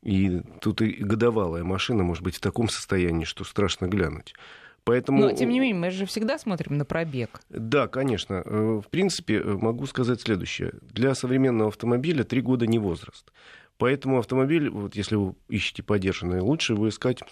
и 0.02 0.40
тут 0.60 0.80
и 0.80 0.92
годовалая 0.92 1.64
машина 1.64 2.04
может 2.04 2.22
быть 2.22 2.36
в 2.36 2.40
таком 2.40 2.68
состоянии, 2.68 3.24
что 3.24 3.44
страшно 3.44 3.86
глянуть. 3.86 4.34
Поэтому... 4.88 5.20
Но, 5.20 5.32
тем 5.32 5.50
не 5.50 5.60
менее, 5.60 5.78
мы 5.78 5.90
же 5.90 6.06
всегда 6.06 6.38
смотрим 6.38 6.78
на 6.78 6.86
пробег. 6.86 7.42
Да, 7.50 7.88
конечно. 7.88 8.42
Э, 8.42 8.80
в 8.82 8.88
принципе, 8.88 9.34
э, 9.34 9.44
могу 9.44 9.84
сказать 9.84 10.22
следующее. 10.22 10.72
Для 10.80 11.14
современного 11.14 11.68
автомобиля 11.68 12.24
три 12.24 12.40
года 12.40 12.66
не 12.66 12.78
возраст. 12.78 13.30
Поэтому 13.76 14.18
автомобиль, 14.18 14.70
вот 14.70 14.96
если 14.96 15.16
вы 15.16 15.34
ищете 15.50 15.82
подержанный, 15.82 16.40
лучше 16.40 16.72
его 16.72 16.88
искать 16.88 17.22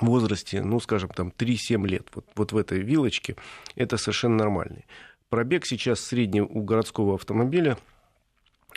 в 0.00 0.06
возрасте, 0.06 0.62
ну, 0.62 0.80
скажем, 0.80 1.10
там 1.10 1.34
3-7 1.36 1.86
лет. 1.86 2.08
Вот, 2.14 2.24
вот 2.34 2.52
в 2.52 2.56
этой 2.56 2.80
вилочке 2.80 3.36
это 3.74 3.98
совершенно 3.98 4.36
нормальный. 4.36 4.86
Пробег 5.28 5.66
сейчас 5.66 6.00
средний 6.00 6.40
у 6.40 6.62
городского 6.62 7.16
автомобиля, 7.16 7.76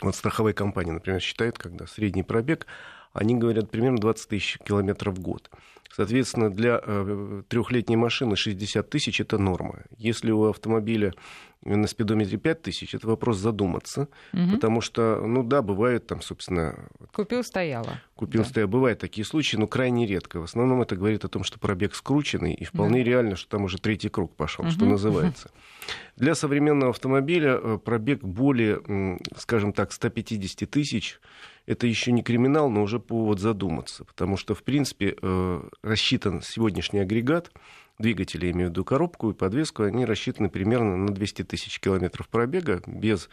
вот 0.02 0.14
страховая 0.14 0.52
компания, 0.52 0.92
например, 0.92 1.22
считает, 1.22 1.56
когда 1.56 1.86
средний 1.86 2.22
пробег, 2.22 2.66
они 3.14 3.36
говорят 3.36 3.70
примерно 3.70 3.98
20 3.98 4.28
тысяч 4.28 4.58
километров 4.58 5.14
в 5.14 5.20
год. 5.20 5.50
Соответственно, 5.94 6.50
для 6.50 6.80
э, 6.82 7.42
трехлетней 7.48 7.94
машины 7.94 8.34
60 8.34 8.90
тысяч 8.90 9.20
это 9.20 9.38
норма. 9.38 9.84
Если 9.96 10.32
у 10.32 10.46
автомобиля 10.46 11.14
на 11.62 11.86
спидометре 11.86 12.36
5 12.36 12.62
тысяч, 12.62 12.94
это 12.96 13.06
вопрос 13.06 13.38
задуматься, 13.38 14.08
угу. 14.32 14.50
потому 14.54 14.80
что, 14.80 15.22
ну 15.24 15.44
да, 15.44 15.62
бывает 15.62 16.06
там, 16.08 16.20
собственно... 16.20 16.88
Купил, 17.12 17.44
стояло. 17.44 18.00
Купил, 18.16 18.42
да. 18.42 18.48
стояло. 18.48 18.68
Бывают 18.68 18.98
такие 18.98 19.24
случаи, 19.24 19.56
но 19.56 19.68
крайне 19.68 20.04
редко. 20.04 20.40
В 20.40 20.44
основном 20.44 20.82
это 20.82 20.96
говорит 20.96 21.24
о 21.24 21.28
том, 21.28 21.44
что 21.44 21.60
пробег 21.60 21.94
скрученный, 21.94 22.54
и 22.54 22.64
вполне 22.64 23.04
да. 23.04 23.10
реально, 23.10 23.36
что 23.36 23.50
там 23.50 23.64
уже 23.64 23.78
третий 23.78 24.08
круг 24.08 24.34
пошел, 24.34 24.64
угу. 24.64 24.72
что 24.72 24.84
называется. 24.84 25.50
Для 26.16 26.34
современного 26.34 26.90
автомобиля 26.90 27.58
э, 27.62 27.78
пробег 27.78 28.20
более, 28.20 29.18
скажем 29.36 29.72
так, 29.72 29.92
150 29.92 30.68
тысяч, 30.68 31.20
это 31.66 31.86
еще 31.86 32.12
не 32.12 32.22
криминал, 32.22 32.70
но 32.70 32.82
уже 32.82 32.98
повод 32.98 33.40
задуматься, 33.40 34.04
потому 34.04 34.36
что, 34.36 34.54
в 34.54 34.62
принципе, 34.62 35.16
э, 35.20 35.62
рассчитан 35.82 36.42
сегодняшний 36.42 37.00
агрегат, 37.00 37.50
двигатели, 37.98 38.50
имею 38.50 38.68
в 38.68 38.70
виду 38.72 38.84
коробку 38.84 39.30
и 39.30 39.34
подвеску, 39.34 39.84
они 39.84 40.04
рассчитаны 40.04 40.50
примерно 40.50 40.96
на 40.96 41.14
200 41.14 41.44
тысяч 41.44 41.80
километров 41.80 42.28
пробега 42.28 42.82
без 42.86 43.30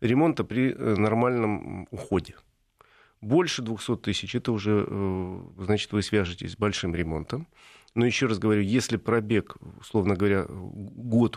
ремонта 0.00 0.44
при 0.44 0.72
э, 0.72 0.94
нормальном 0.96 1.88
уходе. 1.90 2.34
Больше 3.20 3.62
200 3.62 3.96
тысяч, 3.98 4.34
это 4.34 4.52
уже, 4.52 4.84
э, 4.86 5.40
значит, 5.58 5.92
вы 5.92 6.02
свяжетесь 6.02 6.52
с 6.52 6.56
большим 6.56 6.94
ремонтом. 6.94 7.48
Но 7.94 8.06
еще 8.06 8.26
раз 8.26 8.38
говорю, 8.38 8.62
если 8.62 8.96
пробег, 8.96 9.56
условно 9.78 10.14
говоря, 10.14 10.46
год, 10.48 11.36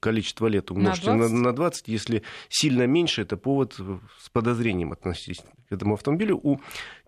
количество 0.00 0.48
лет 0.48 0.70
умножьте 0.72 1.10
на 1.12 1.18
20, 1.18 1.32
на, 1.32 1.42
на 1.42 1.52
20 1.52 1.88
если 1.88 2.22
сильно 2.48 2.86
меньше, 2.86 3.22
это 3.22 3.36
повод 3.36 3.78
с 4.18 4.28
подозрением 4.30 4.92
относиться 4.92 5.44
к 5.68 5.72
этому 5.72 5.94
автомобилю. 5.94 6.40
У 6.42 6.58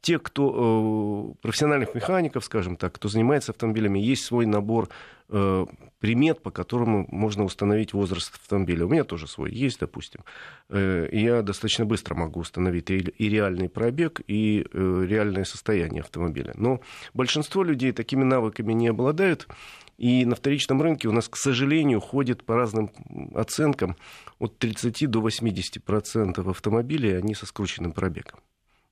тех, 0.01 0.23
кто 0.23 1.35
э, 1.35 1.43
профессиональных 1.43 1.95
механиков, 1.95 2.45
скажем 2.45 2.77
так, 2.77 2.95
кто 2.95 3.09
занимается 3.09 3.51
автомобилями, 3.51 3.99
есть 3.99 4.25
свой 4.25 4.47
набор 4.47 4.89
э, 5.29 5.67
примет, 6.01 6.43
по 6.43 6.51
которому 6.51 7.07
можно 7.11 7.45
установить 7.45 7.93
возраст 7.93 8.35
автомобиля. 8.35 8.87
У 8.87 8.89
меня 8.89 9.05
тоже 9.05 9.27
свой 9.27 9.53
есть, 9.53 9.81
допустим. 9.81 10.23
Э, 10.69 11.09
я 11.13 11.43
достаточно 11.43 11.85
быстро 11.85 12.15
могу 12.15 12.41
установить 12.41 12.91
и, 12.91 12.99
и 12.99 13.29
реальный 13.29 13.69
пробег, 13.69 14.21
и 14.27 14.67
э, 14.73 15.07
реальное 15.09 15.45
состояние 15.45 16.01
автомобиля. 16.01 16.53
Но 16.57 16.81
большинство 17.15 17.63
людей 17.63 17.93
такими 17.93 18.25
навыками 18.25 18.73
не 18.73 18.89
обладают. 18.89 19.49
И 19.97 20.25
на 20.25 20.35
вторичном 20.35 20.83
рынке 20.83 21.09
у 21.09 21.13
нас, 21.13 21.29
к 21.29 21.37
сожалению, 21.37 22.01
ходит 22.01 22.45
по 22.45 22.57
разным 22.57 22.91
оценкам 23.35 23.97
от 24.39 24.59
30 24.59 25.09
до 25.09 25.21
80% 25.21 26.51
автомобилей, 26.51 27.17
они 27.17 27.35
со 27.35 27.47
скрученным 27.47 27.93
пробегом. 27.93 28.41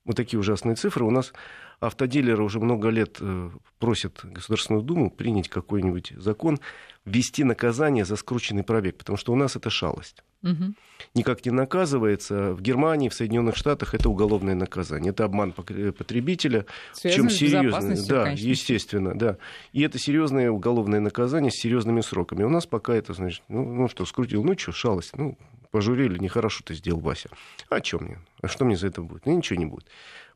Вот 0.05 0.17
такие 0.17 0.41
ужасные 0.41 0.75
цифры. 0.75 1.05
У 1.05 1.11
нас 1.11 1.33
автодилеры 1.81 2.43
уже 2.43 2.61
много 2.61 2.89
лет 2.89 3.19
э, 3.21 3.51
просят 3.79 4.21
Государственную 4.25 4.83
Думу 4.83 5.11
принять 5.11 5.49
какой-нибудь 5.49 6.13
закон, 6.17 6.59
ввести 7.05 7.45
наказание 7.45 8.05
за 8.05 8.17
скрученный 8.17 8.63
пробег, 8.63 8.97
потому 8.99 9.17
что 9.17 9.33
у 9.33 9.37
нас 9.37 9.57
это 9.57 9.71
шалость. 9.71 10.23
Угу. 10.43 10.75
Никак 11.15 11.45
не 11.45 11.53
наказывается. 11.53 12.53
В 12.53 12.63
Германии, 12.63 13.09
в 13.09 13.15
Соединенных 13.15 13.57
Штатах 13.57 13.95
это 13.95 14.09
уголовное 14.09 14.55
наказание. 14.55 15.11
Это 15.11 15.25
обман 15.25 15.53
потребителя. 15.53 16.67
Связано 16.93 17.29
чем 17.29 17.31
серьезно. 17.31 17.97
Да, 18.09 18.25
конечно. 18.25 18.47
естественно, 18.49 19.19
да. 19.19 19.39
И 19.73 19.83
это 19.83 19.99
серьезное 19.99 20.51
уголовное 20.51 21.01
наказание 21.01 21.51
с 21.51 21.57
серьезными 21.57 22.01
сроками. 22.01 22.43
У 22.43 22.49
нас 22.49 22.67
пока 22.67 22.95
это, 22.95 23.15
значит, 23.15 23.43
ну, 23.49 23.65
ну 23.65 23.89
что, 23.89 24.05
скрутил, 24.05 24.43
ну 24.43 24.59
что, 24.59 24.73
шалость, 24.73 25.17
ну, 25.17 25.39
пожурили, 25.73 26.19
нехорошо 26.19 26.63
ты 26.65 26.75
сделал, 26.75 27.01
Вася. 27.01 27.31
А 27.69 27.83
что 27.83 27.99
мне? 27.99 28.19
А 28.43 28.49
что 28.49 28.65
мне 28.65 28.77
за 28.77 28.87
это 28.87 29.03
будет? 29.03 29.27
Ну, 29.27 29.37
ничего 29.37 29.59
не 29.59 29.67
будет. 29.67 29.89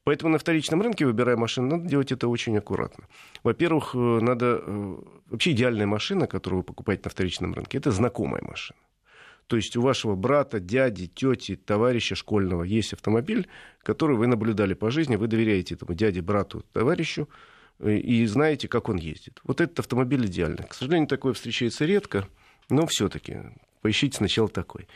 Поэтому 0.03 0.33
на 0.33 0.39
вторичном 0.39 0.83
рынке, 0.83 1.05
выбирая 1.07 1.37
машину, 1.37 1.69
надо 1.69 1.89
делать 1.89 2.13
это 2.13 2.29
очень 2.29 2.57
аккуратно. 2.57 3.05
Во-первых, 3.45 3.95
э, 3.95 3.99
надо... 3.99 4.63
Э, 4.67 4.97
вообще 5.31 5.51
идеальная 5.53 5.87
машина, 5.87 6.27
которую 6.27 6.61
вы 6.61 6.65
покупаете 6.65 7.03
на 7.05 7.11
вторичном 7.11 7.55
рынке, 7.55 7.79
это 7.79 7.91
знакомая 7.91 8.43
машина. 8.43 8.79
То 9.47 9.57
есть 9.57 9.77
у 9.77 9.83
вашего 9.83 10.15
брата, 10.15 10.59
дяди, 10.59 11.07
тети, 11.07 11.57
товарища 11.57 12.15
школьного 12.15 12.63
есть 12.65 12.93
автомобиль, 12.93 13.49
который 13.83 14.17
вы 14.17 14.27
наблюдали 14.27 14.75
по 14.75 14.91
жизни, 14.91 15.17
вы 15.17 15.27
доверяете 15.29 15.75
этому 15.75 15.95
дяде, 15.95 16.23
брату, 16.23 16.65
товарищу, 16.73 17.29
э, 17.81 17.97
и 17.97 18.27
знаете, 18.27 18.69
как 18.69 18.89
он 18.89 18.97
ездит. 18.97 19.41
Вот 19.45 19.61
этот 19.61 19.81
автомобиль 19.81 20.25
идеальный. 20.27 20.65
К 20.65 20.73
сожалению, 20.73 21.09
такое 21.09 21.33
встречается 21.33 21.85
редко, 21.85 22.27
но 22.71 22.87
все-таки 22.87 23.39
поищите 23.83 24.17
сначала 24.17 24.49
такой. 24.49 24.87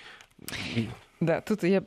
Да, 1.21 1.43
тут 1.43 1.65
я 1.65 1.83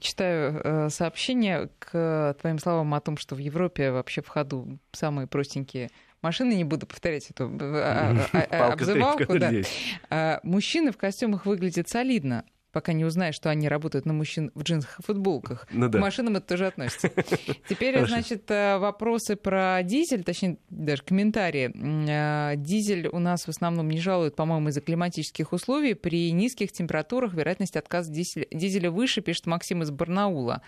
читаю 0.00 0.60
э, 0.62 0.90
сообщение 0.90 1.70
к 1.80 2.36
твоим 2.40 2.60
словам 2.60 2.94
о 2.94 3.00
том, 3.00 3.16
что 3.16 3.34
в 3.34 3.38
Европе 3.38 3.90
вообще 3.90 4.22
в 4.22 4.28
ходу 4.28 4.78
самые 4.92 5.26
простенькие 5.26 5.90
машины, 6.22 6.54
не 6.54 6.64
буду 6.64 6.86
повторять 6.86 7.28
эту 7.30 7.44
э, 7.44 7.80
а, 7.82 8.16
а, 8.32 8.46
а, 8.50 8.72
обзывалку. 8.72 9.38
Да. 9.38 10.40
Мужчины 10.44 10.92
в 10.92 10.96
костюмах 10.96 11.46
выглядят 11.46 11.88
солидно, 11.88 12.44
пока 12.76 12.92
не 12.92 13.06
узнаешь, 13.06 13.34
что 13.34 13.48
они 13.48 13.70
работают 13.70 14.04
на 14.04 14.12
мужчин 14.12 14.50
в 14.54 14.62
джинсах 14.62 15.00
и 15.00 15.02
футболках. 15.02 15.66
Ну, 15.72 15.88
да. 15.88 15.98
К 15.98 16.02
машинам 16.02 16.36
это 16.36 16.46
тоже 16.46 16.66
относится. 16.66 17.08
Теперь, 17.70 18.06
значит, 18.06 18.50
э, 18.50 18.76
вопросы 18.76 19.34
про 19.36 19.82
дизель, 19.82 20.24
точнее, 20.24 20.58
даже 20.68 21.02
комментарии. 21.02 21.72
Э, 21.72 22.54
дизель 22.56 23.08
у 23.08 23.18
нас 23.18 23.46
в 23.46 23.48
основном 23.48 23.88
не 23.88 23.98
жалуют, 23.98 24.36
по-моему, 24.36 24.68
из-за 24.68 24.82
климатических 24.82 25.54
условий. 25.54 25.94
При 25.94 26.30
низких 26.32 26.70
температурах 26.70 27.32
вероятность 27.32 27.78
отказа 27.78 28.12
дизеля, 28.12 28.46
дизеля 28.52 28.90
выше, 28.90 29.22
пишет 29.22 29.46
Максим 29.46 29.82
из 29.82 29.90
Барнаула. 29.90 30.60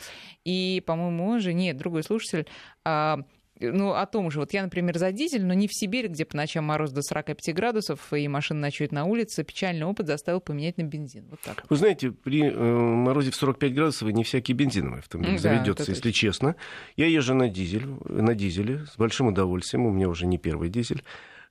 И, 0.46 0.82
по-моему, 0.86 1.28
он 1.28 1.40
же, 1.40 1.52
нет, 1.52 1.76
другой 1.76 2.04
слушатель, 2.04 2.46
а, 2.86 3.18
ну, 3.60 3.92
о 3.92 4.06
том 4.06 4.30
же. 4.30 4.40
Вот 4.40 4.52
я, 4.52 4.62
например, 4.62 4.98
за 4.98 5.12
дизель, 5.12 5.44
но 5.44 5.54
не 5.54 5.68
в 5.68 5.74
Сибирь, 5.74 6.08
где 6.08 6.24
по 6.24 6.36
ночам 6.36 6.64
мороз 6.64 6.90
до 6.92 7.02
45 7.02 7.54
градусов, 7.54 8.12
и 8.12 8.26
машина 8.28 8.60
ночует 8.60 8.92
на 8.92 9.04
улице. 9.04 9.44
Печальный 9.44 9.86
опыт 9.86 10.06
заставил 10.06 10.40
поменять 10.40 10.78
на 10.78 10.82
бензин. 10.82 11.26
Вот 11.30 11.40
так. 11.40 11.64
Вы 11.68 11.76
знаете, 11.76 12.10
при 12.10 12.42
э, 12.42 12.54
морозе 12.54 13.30
в 13.30 13.36
45 13.36 13.74
градусов 13.74 14.08
не 14.10 14.24
всякий 14.24 14.52
бензиновый 14.52 15.00
автомобиль 15.00 15.34
да, 15.34 15.38
заведется, 15.38 15.90
если 15.90 16.10
честно. 16.10 16.56
Я 16.96 17.06
езжу 17.06 17.34
на 17.34 17.48
дизель, 17.48 17.86
на 18.04 18.34
дизеле 18.34 18.86
с 18.86 18.96
большим 18.96 19.28
удовольствием. 19.28 19.86
У 19.86 19.90
меня 19.90 20.08
уже 20.08 20.26
не 20.26 20.38
первый 20.38 20.68
дизель. 20.68 21.02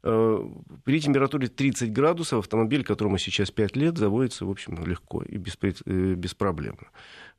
Э, 0.03 0.39
при 0.83 1.01
температуре 1.01 1.47
30 1.47 1.91
градусов 1.91 2.39
автомобиль, 2.39 2.83
которому 2.83 3.17
сейчас 3.17 3.51
5 3.51 3.75
лет, 3.75 3.97
заводится, 3.97 4.45
в 4.45 4.49
общем, 4.49 4.85
легко 4.85 5.23
и 5.23 5.37
беспроблемно. 5.37 6.87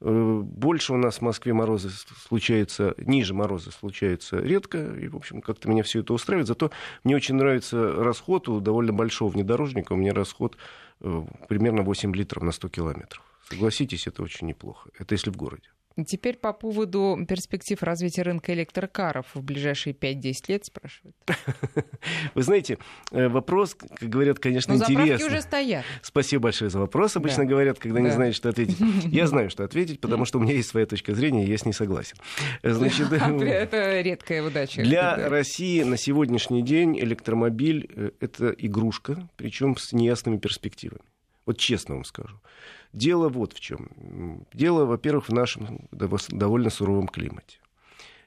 Э, 0.00 0.08
э, 0.08 0.40
больше 0.42 0.92
у 0.92 0.96
нас 0.96 1.18
в 1.18 1.22
Москве 1.22 1.52
морозы 1.52 1.90
случаются, 2.28 2.94
ниже 2.98 3.34
морозы 3.34 3.70
случаются 3.70 4.38
редко, 4.38 4.78
и, 4.78 5.08
в 5.08 5.16
общем, 5.16 5.40
как-то 5.40 5.68
меня 5.68 5.82
все 5.82 6.00
это 6.00 6.12
устраивает. 6.12 6.48
Зато 6.48 6.70
мне 7.04 7.16
очень 7.16 7.34
нравится 7.34 7.92
расход 7.92 8.48
у 8.48 8.60
довольно 8.60 8.92
большого 8.92 9.30
внедорожника. 9.30 9.92
У 9.92 9.96
меня 9.96 10.12
расход 10.14 10.56
примерно 11.48 11.82
8 11.82 12.14
литров 12.14 12.42
на 12.42 12.52
100 12.52 12.68
километров. 12.68 13.22
Согласитесь, 13.48 14.06
это 14.06 14.22
очень 14.22 14.48
неплохо. 14.48 14.90
Это 14.98 15.14
если 15.14 15.30
в 15.30 15.36
городе. 15.36 15.70
Теперь 16.06 16.36
по 16.36 16.52
поводу 16.52 17.18
перспектив 17.28 17.82
развития 17.82 18.22
рынка 18.22 18.52
электрокаров 18.54 19.26
в 19.34 19.42
ближайшие 19.42 19.94
5-10 19.94 20.34
лет 20.48 20.64
спрашивают. 20.64 21.16
Вы 22.34 22.42
знаете, 22.42 22.78
э, 23.10 23.28
вопрос, 23.28 23.74
как 23.74 24.08
говорят, 24.08 24.38
конечно, 24.38 24.74
Но 24.74 24.84
интересный. 24.84 25.26
уже 25.26 25.40
стоят. 25.40 25.84
Спасибо 26.02 26.44
большое 26.44 26.70
за 26.70 26.78
вопрос. 26.78 27.16
Обычно 27.16 27.44
да. 27.44 27.50
говорят, 27.50 27.78
когда 27.78 28.00
да. 28.00 28.04
не 28.06 28.10
знают, 28.10 28.36
что 28.36 28.48
ответить. 28.48 28.78
Я 29.06 29.26
знаю, 29.26 29.50
что 29.50 29.64
ответить, 29.64 30.00
потому 30.00 30.24
что 30.24 30.38
у 30.38 30.40
меня 30.40 30.54
есть 30.54 30.68
своя 30.68 30.86
точка 30.86 31.14
зрения, 31.14 31.44
и 31.44 31.50
я 31.50 31.58
с 31.58 31.64
ней 31.64 31.72
согласен. 31.72 32.16
Значит, 32.62 33.12
это 33.12 34.00
редкая 34.00 34.42
удача. 34.42 34.82
Для 34.82 35.28
России 35.28 35.82
на 35.82 35.96
сегодняшний 35.96 36.62
день 36.62 36.98
электромобиль 36.98 37.90
э,— 37.94 38.10
это 38.20 38.50
игрушка, 38.50 39.28
причем 39.36 39.76
с 39.76 39.92
неясными 39.92 40.38
перспективами. 40.38 41.02
Вот 41.46 41.58
честно 41.58 41.94
вам 41.94 42.04
скажу. 42.04 42.40
Дело 42.98 43.28
вот 43.28 43.52
в 43.52 43.60
чем. 43.60 43.90
Дело, 44.52 44.84
во-первых, 44.84 45.28
в 45.28 45.32
нашем 45.32 45.88
довольно 45.92 46.68
суровом 46.68 47.06
климате. 47.06 47.58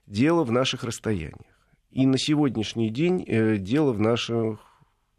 Дело 0.07 0.45
в 0.45 0.51
наших 0.51 0.85
расстояниях. 0.85 1.35
И 1.91 2.05
на 2.05 2.17
сегодняшний 2.17 2.89
день 2.89 3.25
э, 3.27 3.57
дело 3.57 3.91
в, 3.91 3.99
наших, 3.99 4.59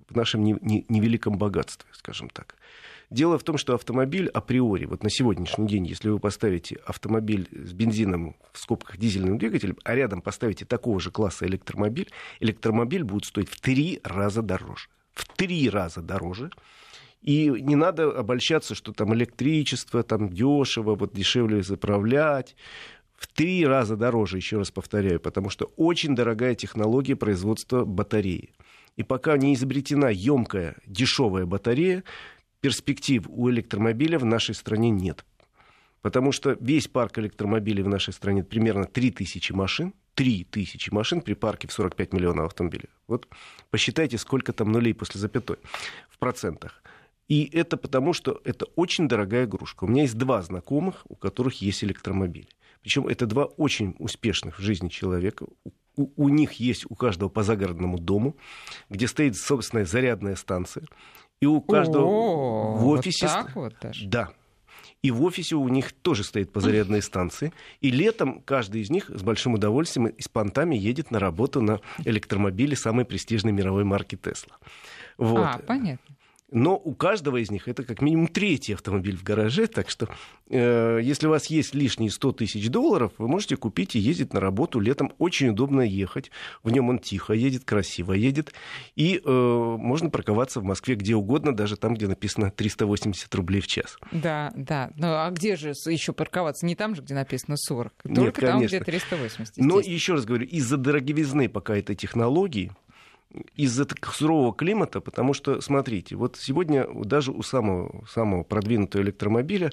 в 0.08 0.16
нашем 0.16 0.42
невеликом 0.42 1.36
богатстве, 1.36 1.90
скажем 1.92 2.30
так. 2.30 2.56
Дело 3.10 3.38
в 3.38 3.42
том, 3.42 3.58
что 3.58 3.74
автомобиль 3.74 4.28
априори, 4.28 4.86
вот 4.86 5.02
на 5.02 5.10
сегодняшний 5.10 5.66
день, 5.66 5.86
если 5.86 6.08
вы 6.08 6.18
поставите 6.18 6.76
автомобиль 6.86 7.46
с 7.52 7.74
бензином, 7.74 8.36
в 8.54 8.58
скобках 8.58 8.96
дизельным 8.96 9.36
двигателем, 9.36 9.76
а 9.84 9.94
рядом 9.94 10.22
поставите 10.22 10.64
такого 10.64 10.98
же 10.98 11.10
класса 11.10 11.44
электромобиль, 11.44 12.08
электромобиль 12.40 13.04
будет 13.04 13.26
стоить 13.26 13.50
в 13.50 13.60
три 13.60 14.00
раза 14.02 14.40
дороже. 14.40 14.88
В 15.12 15.26
три 15.36 15.68
раза 15.68 16.00
дороже. 16.00 16.50
И 17.22 17.48
не 17.48 17.76
надо 17.76 18.10
обольщаться, 18.10 18.74
что 18.74 18.92
там 18.92 19.14
электричество, 19.14 20.02
там 20.02 20.28
дешево, 20.28 20.96
вот 20.96 21.12
дешевле 21.14 21.62
заправлять. 21.62 22.56
В 23.16 23.28
три 23.28 23.64
раза 23.64 23.96
дороже, 23.96 24.38
еще 24.38 24.58
раз 24.58 24.72
повторяю, 24.72 25.20
потому 25.20 25.48
что 25.48 25.72
очень 25.76 26.16
дорогая 26.16 26.56
технология 26.56 27.14
производства 27.14 27.84
батареи. 27.84 28.52
И 28.96 29.04
пока 29.04 29.36
не 29.36 29.54
изобретена 29.54 30.10
емкая, 30.10 30.76
дешевая 30.86 31.46
батарея, 31.46 32.02
перспектив 32.60 33.24
у 33.28 33.48
электромобиля 33.50 34.18
в 34.18 34.24
нашей 34.24 34.56
стране 34.56 34.90
нет. 34.90 35.24
Потому 36.02 36.32
что 36.32 36.56
весь 36.60 36.88
парк 36.88 37.18
электромобилей 37.20 37.84
в 37.84 37.88
нашей 37.88 38.12
стране 38.12 38.42
примерно 38.42 38.86
3000 38.86 39.52
машин, 39.52 39.94
3000 40.14 40.90
машин 40.90 41.20
при 41.20 41.34
парке 41.34 41.68
в 41.68 41.72
45 41.72 42.12
миллионов 42.12 42.46
автомобилей. 42.46 42.88
Вот 43.06 43.28
посчитайте, 43.70 44.18
сколько 44.18 44.52
там 44.52 44.72
нулей 44.72 44.94
после 44.94 45.20
запятой 45.20 45.58
в 46.10 46.18
процентах. 46.18 46.82
И 47.28 47.48
это 47.52 47.76
потому, 47.76 48.12
что 48.12 48.40
это 48.44 48.66
очень 48.76 49.08
дорогая 49.08 49.44
игрушка. 49.44 49.84
У 49.84 49.86
меня 49.86 50.02
есть 50.02 50.18
два 50.18 50.42
знакомых, 50.42 51.04
у 51.08 51.14
которых 51.14 51.62
есть 51.62 51.82
электромобили. 51.84 52.48
Причем 52.82 53.06
это 53.06 53.26
два 53.26 53.44
очень 53.44 53.94
успешных 53.98 54.58
в 54.58 54.62
жизни 54.62 54.88
человека. 54.88 55.46
У, 55.96 56.08
у 56.16 56.28
них 56.28 56.54
есть 56.54 56.84
у 56.88 56.94
каждого 56.94 57.28
по 57.28 57.42
загородному 57.42 57.98
дому, 57.98 58.36
где 58.90 59.06
стоит 59.06 59.36
собственная 59.36 59.84
зарядная 59.84 60.36
станция. 60.36 60.84
И 61.40 61.46
у 61.46 61.60
каждого 61.60 62.04
О, 62.04 62.76
в 62.76 62.88
офисе... 62.88 63.26
Вот 63.26 63.32
так 63.32 63.56
вот 63.56 63.74
даже. 63.80 64.06
Да. 64.06 64.30
И 65.02 65.10
в 65.10 65.22
офисе 65.24 65.56
у 65.56 65.68
них 65.68 65.92
тоже 65.92 66.22
стоит 66.22 66.52
по 66.52 66.60
зарядной 66.60 67.02
станции. 67.02 67.52
И 67.80 67.90
летом 67.90 68.40
каждый 68.40 68.82
из 68.82 68.90
них 68.90 69.10
с 69.12 69.22
большим 69.22 69.54
удовольствием 69.54 70.06
и 70.06 70.22
с 70.22 70.28
понтами 70.28 70.76
едет 70.76 71.10
на 71.10 71.18
работу 71.18 71.60
на 71.60 71.80
электромобиле 72.04 72.76
самой 72.76 73.04
престижной 73.04 73.52
мировой 73.52 73.84
марки 73.84 74.16
Тесла. 74.16 74.56
Вот. 75.18 75.40
А, 75.40 75.58
понятно. 75.58 76.16
Но 76.52 76.76
у 76.76 76.94
каждого 76.94 77.38
из 77.38 77.50
них 77.50 77.66
это 77.66 77.82
как 77.82 78.02
минимум 78.02 78.28
третий 78.28 78.74
автомобиль 78.74 79.16
в 79.16 79.22
гараже. 79.22 79.66
Так 79.66 79.88
что, 79.88 80.08
э, 80.50 81.00
если 81.02 81.26
у 81.26 81.30
вас 81.30 81.46
есть 81.46 81.74
лишние 81.74 82.10
100 82.10 82.32
тысяч 82.32 82.68
долларов, 82.68 83.12
вы 83.16 83.26
можете 83.26 83.56
купить 83.56 83.96
и 83.96 83.98
ездить 83.98 84.34
на 84.34 84.40
работу. 84.40 84.78
Летом 84.78 85.12
очень 85.18 85.48
удобно 85.48 85.80
ехать. 85.80 86.30
В 86.62 86.70
нем 86.70 86.90
он 86.90 86.98
тихо 86.98 87.32
едет, 87.32 87.64
красиво 87.64 88.12
едет. 88.12 88.52
И 88.96 89.20
э, 89.24 89.30
можно 89.30 90.10
парковаться 90.10 90.60
в 90.60 90.64
Москве 90.64 90.94
где 90.94 91.14
угодно, 91.14 91.56
даже 91.56 91.76
там, 91.76 91.94
где 91.94 92.06
написано 92.06 92.50
380 92.50 93.34
рублей 93.34 93.62
в 93.62 93.66
час. 93.66 93.96
Да, 94.12 94.52
да. 94.54 94.90
Ну 94.96 95.06
а 95.06 95.30
где 95.30 95.56
же 95.56 95.70
еще 95.86 96.12
парковаться? 96.12 96.66
Не 96.66 96.76
там 96.76 96.94
же, 96.94 97.00
где 97.00 97.14
написано 97.14 97.56
40. 97.56 97.94
Только 98.02 98.20
Нет, 98.20 98.34
там, 98.34 98.62
где 98.62 98.80
380. 98.80 99.56
Но 99.56 99.80
еще 99.80 100.12
раз 100.12 100.26
говорю, 100.26 100.46
из-за 100.46 100.76
дороговизны 100.76 101.48
пока 101.48 101.76
этой 101.76 101.96
технологии, 101.96 102.72
из-за 103.54 103.86
сурового 104.12 104.54
климата, 104.54 105.00
потому 105.00 105.34
что, 105.34 105.60
смотрите, 105.60 106.16
вот 106.16 106.36
сегодня 106.36 106.86
даже 107.04 107.32
у 107.32 107.42
самого, 107.42 108.04
самого 108.06 108.42
продвинутого 108.42 109.02
электромобиля 109.02 109.70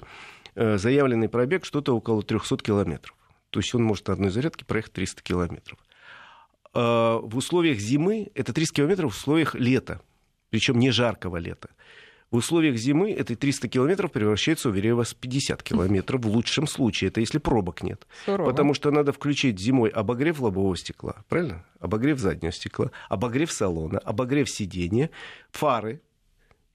э, 0.54 0.78
заявленный 0.78 1.28
пробег 1.28 1.64
что-то 1.64 1.96
около 1.96 2.22
300 2.22 2.56
километров. 2.58 3.16
То 3.50 3.60
есть 3.60 3.74
он 3.74 3.82
может 3.82 4.08
на 4.08 4.14
одной 4.14 4.30
зарядке 4.30 4.64
проехать 4.64 4.92
300 4.92 5.22
километров. 5.22 5.78
А 6.72 7.18
в 7.18 7.36
условиях 7.36 7.78
зимы 7.78 8.30
это 8.34 8.52
300 8.52 8.76
километров 8.76 9.12
в 9.12 9.16
условиях 9.16 9.54
лета, 9.54 10.00
причем 10.50 10.78
не 10.78 10.90
жаркого 10.90 11.36
лета. 11.36 11.70
В 12.30 12.36
условиях 12.36 12.76
зимы 12.76 13.10
эти 13.10 13.34
300 13.34 13.68
километров 13.68 14.12
превращаются, 14.12 14.68
уверяю 14.68 14.96
вас, 14.96 15.10
в 15.10 15.16
50 15.16 15.62
километров 15.64 16.24
в 16.24 16.28
лучшем 16.28 16.68
случае. 16.68 17.08
Это 17.08 17.20
если 17.20 17.38
пробок 17.38 17.82
нет. 17.82 18.06
Сурово. 18.24 18.50
Потому 18.50 18.72
что 18.74 18.92
надо 18.92 19.12
включить 19.12 19.58
зимой 19.58 19.90
обогрев 19.90 20.38
лобового 20.40 20.76
стекла, 20.76 21.24
правильно? 21.28 21.64
Обогрев 21.80 22.20
заднего 22.20 22.52
стекла, 22.52 22.92
обогрев 23.08 23.50
салона, 23.50 23.98
обогрев 23.98 24.48
сиденья, 24.48 25.10
фары, 25.50 26.02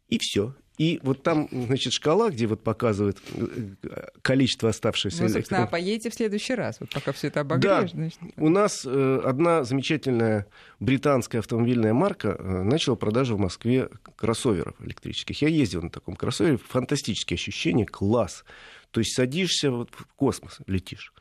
и 0.10 0.18
все. 0.20 0.54
И 0.78 1.00
вот 1.04 1.24
там, 1.24 1.48
значит, 1.52 1.94
шкала, 1.94 2.30
где 2.30 2.48
вот 2.48 2.62
показывает 2.62 3.18
э, 3.34 4.10
количество 4.22 4.70
оставшихся... 4.70 5.24
Ну, 5.24 5.30
собственно, 5.30 5.64
а 5.64 5.68
поедете 5.68 6.10
в 6.10 6.14
следующий 6.14 6.54
раз, 6.54 6.80
вот 6.82 6.90
пока 6.90 7.14
все 7.14 7.28
это 7.28 7.42
обогреешь. 7.42 7.92
Да. 7.92 7.98
Значит. 7.98 8.20
У 8.36 8.50
нас 8.50 8.86
э, 8.86 9.22
одна 9.24 9.64
замечательная 9.64 10.48
британская 10.82 11.40
автомобильная 11.40 11.94
марка 11.94 12.36
э, 12.38 12.64
начала 12.64 12.96
продажу 12.96 13.38
в 13.38 13.40
Москве 13.40 13.90
кроссоверов 14.18 14.76
электрических. 14.82 15.42
Я 15.42 15.48
ездил 15.48 15.82
на 15.82 15.90
таком 15.90 16.16
кроссовере, 16.18 16.58
фантастические 16.58 17.36
ощущения, 17.36 17.86
класс. 17.86 18.44
То 18.92 19.00
есть 19.00 19.16
садишься, 19.16 19.72
вот 19.72 19.92
в 19.92 20.06
космос 20.16 20.60
летишь. 20.68 21.14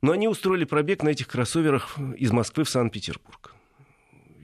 Но 0.00 0.12
они 0.12 0.28
устроили 0.28 0.64
пробег 0.64 1.02
на 1.02 1.10
этих 1.10 1.28
кроссоверах 1.28 1.98
из 2.16 2.30
Москвы 2.30 2.64
в 2.64 2.70
Санкт-Петербург 2.70 3.55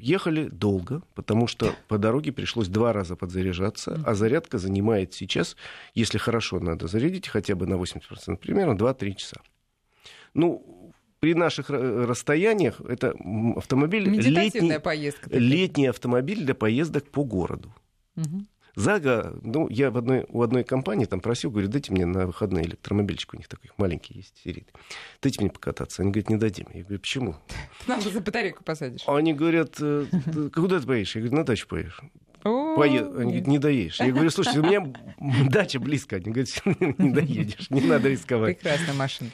ехали 0.03 0.49
долго, 0.49 1.03
потому 1.15 1.47
что 1.47 1.75
по 1.89 1.97
дороге 1.97 2.33
пришлось 2.33 2.69
два 2.69 2.93
раза 2.93 3.17
подзаряжаться, 3.17 4.03
а 4.05 4.15
зарядка 4.15 4.59
занимает 4.59 5.15
сейчас, 5.15 5.57
если 5.95 6.19
хорошо 6.19 6.61
надо 6.61 6.89
зарядить, 6.89 7.29
хотя 7.29 7.55
бы 7.55 7.67
на 7.67 7.75
80%, 7.75 8.37
примерно 8.37 8.73
2-3 8.73 9.15
часа. 9.15 9.41
Ну, 10.35 10.93
при 11.21 11.35
наших 11.35 11.71
расстояниях 11.71 12.81
это 12.81 13.15
автомобиль 13.57 14.09
летний, 14.09 14.79
поездка. 14.81 15.31
летний 15.31 15.87
автомобиль 15.87 16.45
для 16.45 16.55
поездок 16.55 17.09
по 17.09 17.25
городу. 17.25 17.73
Угу. 18.17 18.47
Зага, 18.75 19.35
ну, 19.43 19.69
я 19.69 19.91
в 19.91 19.99
одной, 19.99 20.25
у 20.29 20.43
одной 20.43 20.65
компании 20.65 21.05
там 21.05 21.21
просил, 21.21 21.51
говорю, 21.51 21.69
дайте 21.69 21.93
мне 21.93 22.07
на 22.07 22.27
выходные 22.27 22.65
электромобильчик, 22.65 23.35
у 23.35 23.37
них 23.37 23.49
такой 23.49 23.71
маленький 23.77 24.15
есть, 24.15 24.41
сирит. 24.43 24.73
Дайте 25.21 25.41
мне 25.41 25.51
покататься. 25.51 26.03
Они 26.03 26.11
говорят, 26.11 26.31
не 26.31 26.37
дадим. 26.37 26.67
Я 26.73 26.83
говорю, 26.83 27.01
почему? 27.01 27.37
Надо 27.87 28.09
за 28.11 28.21
батарейку 28.21 28.65
посадишь. 28.65 29.03
Они 29.07 29.35
говорят, 29.35 29.77
«Э, 29.81 30.07
куда 30.55 30.81
ты 30.81 30.87
поедешь? 30.87 31.15
Я 31.15 31.21
говорю, 31.21 31.37
на 31.37 31.45
дачу 31.45 31.67
поедешь. 31.69 32.01
Поед... 32.43 33.07
Они 33.07 33.25
говорят, 33.25 33.47
не 33.47 33.59
доедешь. 33.59 34.01
Я 34.01 34.11
говорю, 34.11 34.31
слушайте, 34.31 34.61
у 34.61 34.63
меня 34.63 34.93
дача 35.49 35.79
близко. 35.79 36.17
Они 36.17 36.31
говорят, 36.31 36.49
не 36.99 37.11
доедешь, 37.11 37.71
не 37.71 37.81
надо 37.83 38.09
рисковать. 38.09 38.59
Прекрасная 38.59 38.95
машина. 38.95 39.31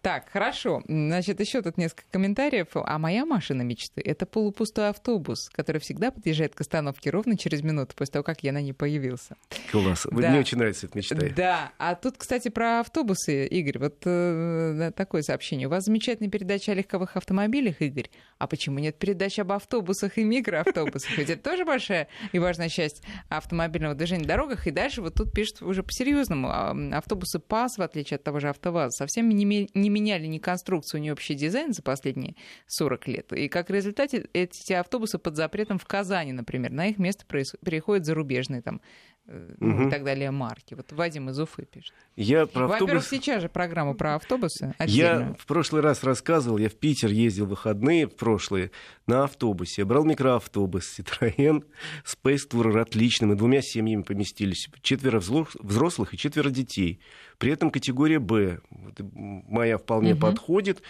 Так, 0.00 0.28
хорошо. 0.30 0.82
Значит, 0.86 1.40
еще 1.40 1.62
тут 1.62 1.78
несколько 1.78 2.04
комментариев. 2.10 2.68
А 2.74 2.98
моя 2.98 3.26
машина 3.26 3.62
мечты— 3.62 4.00
это 4.04 4.26
полупустой 4.26 4.90
автобус, 4.90 5.48
который 5.50 5.80
всегда 5.80 6.10
подъезжает 6.10 6.54
к 6.54 6.60
остановке 6.60 7.10
ровно 7.10 7.36
через 7.36 7.62
минуту 7.62 7.94
после 7.96 8.12
того, 8.12 8.22
как 8.22 8.42
я 8.42 8.52
на 8.52 8.60
ней 8.60 8.72
появился. 8.72 9.36
Класс. 9.70 10.06
Да. 10.10 10.30
Мне 10.30 10.40
очень 10.40 10.58
нравится 10.58 10.86
эта 10.86 10.98
мечта. 10.98 11.16
Да. 11.36 11.72
А 11.78 11.94
тут, 11.94 12.16
кстати, 12.18 12.48
про 12.48 12.80
автобусы, 12.80 13.46
Игорь. 13.46 13.78
Вот 13.78 14.02
э, 14.04 14.92
такое 14.94 15.22
сообщение. 15.22 15.66
У 15.66 15.70
вас 15.70 15.84
замечательная 15.84 16.30
передача 16.30 16.72
о 16.72 16.74
легковых 16.74 17.16
автомобилях, 17.16 17.80
Игорь. 17.80 18.10
А 18.38 18.46
почему 18.46 18.78
нет 18.78 18.98
передачи 18.98 19.40
об 19.40 19.52
автобусах 19.52 20.18
и 20.18 20.24
микроавтобусах? 20.24 21.18
Ведь 21.18 21.30
это 21.30 21.42
тоже 21.42 21.64
большая 21.64 22.08
и 22.32 22.38
важная 22.44 22.68
часть 22.68 23.02
автомобильного 23.28 23.94
движения 23.94 24.22
на 24.22 24.28
дорогах. 24.28 24.66
И 24.66 24.70
дальше 24.70 25.02
вот 25.02 25.14
тут 25.14 25.32
пишут 25.32 25.62
уже 25.62 25.82
по-серьезному. 25.82 26.48
А, 26.48 26.76
автобусы 26.96 27.38
ПАС, 27.38 27.78
в 27.78 27.82
отличие 27.82 28.16
от 28.16 28.24
того 28.24 28.40
же 28.40 28.48
АвтоВАЗа, 28.48 28.90
совсем 28.90 29.28
не, 29.28 29.44
не 29.74 29.88
меняли 29.88 30.26
ни 30.26 30.38
конструкцию, 30.38 31.00
ни 31.00 31.10
общий 31.10 31.34
дизайн 31.34 31.72
за 31.72 31.82
последние 31.82 32.36
40 32.66 33.08
лет. 33.08 33.32
И 33.32 33.48
как 33.48 33.70
результат 33.70 34.14
эти 34.14 34.72
автобусы 34.72 35.18
под 35.18 35.36
запретом 35.36 35.78
в 35.78 35.86
Казани, 35.86 36.32
например. 36.32 36.70
На 36.70 36.88
их 36.88 36.98
место 36.98 37.24
переходят 37.26 38.04
зарубежные 38.04 38.62
там 38.62 38.80
ну, 39.26 39.88
и 39.88 39.90
так 39.90 40.04
далее 40.04 40.30
марки. 40.30 40.74
Вот 40.74 40.92
Вадим 40.92 41.30
из 41.30 41.38
Уфы 41.38 41.64
пишет. 41.64 41.94
Я 42.14 42.46
про 42.46 42.64
автобус... 42.64 42.80
Во-первых, 42.80 43.06
сейчас 43.06 43.42
же 43.42 43.48
программа 43.48 43.94
про 43.94 44.16
автобусы. 44.16 44.74
Отдельно. 44.76 45.20
Я 45.20 45.34
в 45.38 45.46
прошлый 45.46 45.80
раз 45.80 46.04
рассказывал, 46.04 46.58
я 46.58 46.68
в 46.68 46.74
Питер 46.74 47.08
ездил 47.08 47.46
в 47.46 47.50
выходные 47.50 48.06
в 48.06 48.16
прошлые 48.16 48.70
на 49.06 49.24
автобусе. 49.24 49.82
Я 49.82 49.86
брал 49.86 50.04
микроавтобус 50.04 50.98
Citroёn 50.98 51.64
Space 52.04 52.48
Tourer 52.50 52.80
отличный. 52.80 53.28
Мы 53.28 53.36
двумя 53.36 53.62
семьями 53.62 54.02
поместились. 54.02 54.68
Четверо 54.82 55.20
взрослых 55.20 56.12
и 56.12 56.18
четверо 56.18 56.50
детей. 56.50 57.00
При 57.38 57.50
этом 57.50 57.70
категория 57.70 58.18
«Б». 58.18 58.60
Моя 58.98 59.78
вполне 59.78 60.12
угу. 60.12 60.20
подходит. 60.20 60.82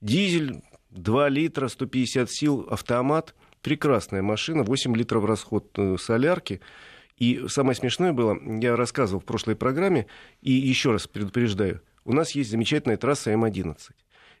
Дизель 0.00 0.62
2 0.90 1.28
литра, 1.28 1.68
150 1.68 2.30
сил, 2.30 2.66
автомат. 2.70 3.34
Прекрасная 3.62 4.22
машина, 4.22 4.62
8 4.62 4.96
литров 4.96 5.24
расход 5.24 5.70
э, 5.76 5.96
солярки. 5.98 6.60
И 7.20 7.46
самое 7.48 7.76
смешное 7.76 8.12
было, 8.12 8.36
я 8.60 8.74
рассказывал 8.74 9.20
в 9.20 9.26
прошлой 9.26 9.54
программе, 9.54 10.06
и 10.40 10.50
еще 10.52 10.90
раз 10.90 11.06
предупреждаю, 11.06 11.82
у 12.04 12.12
нас 12.12 12.32
есть 12.32 12.50
замечательная 12.50 12.96
трасса 12.96 13.30
М11. 13.32 13.76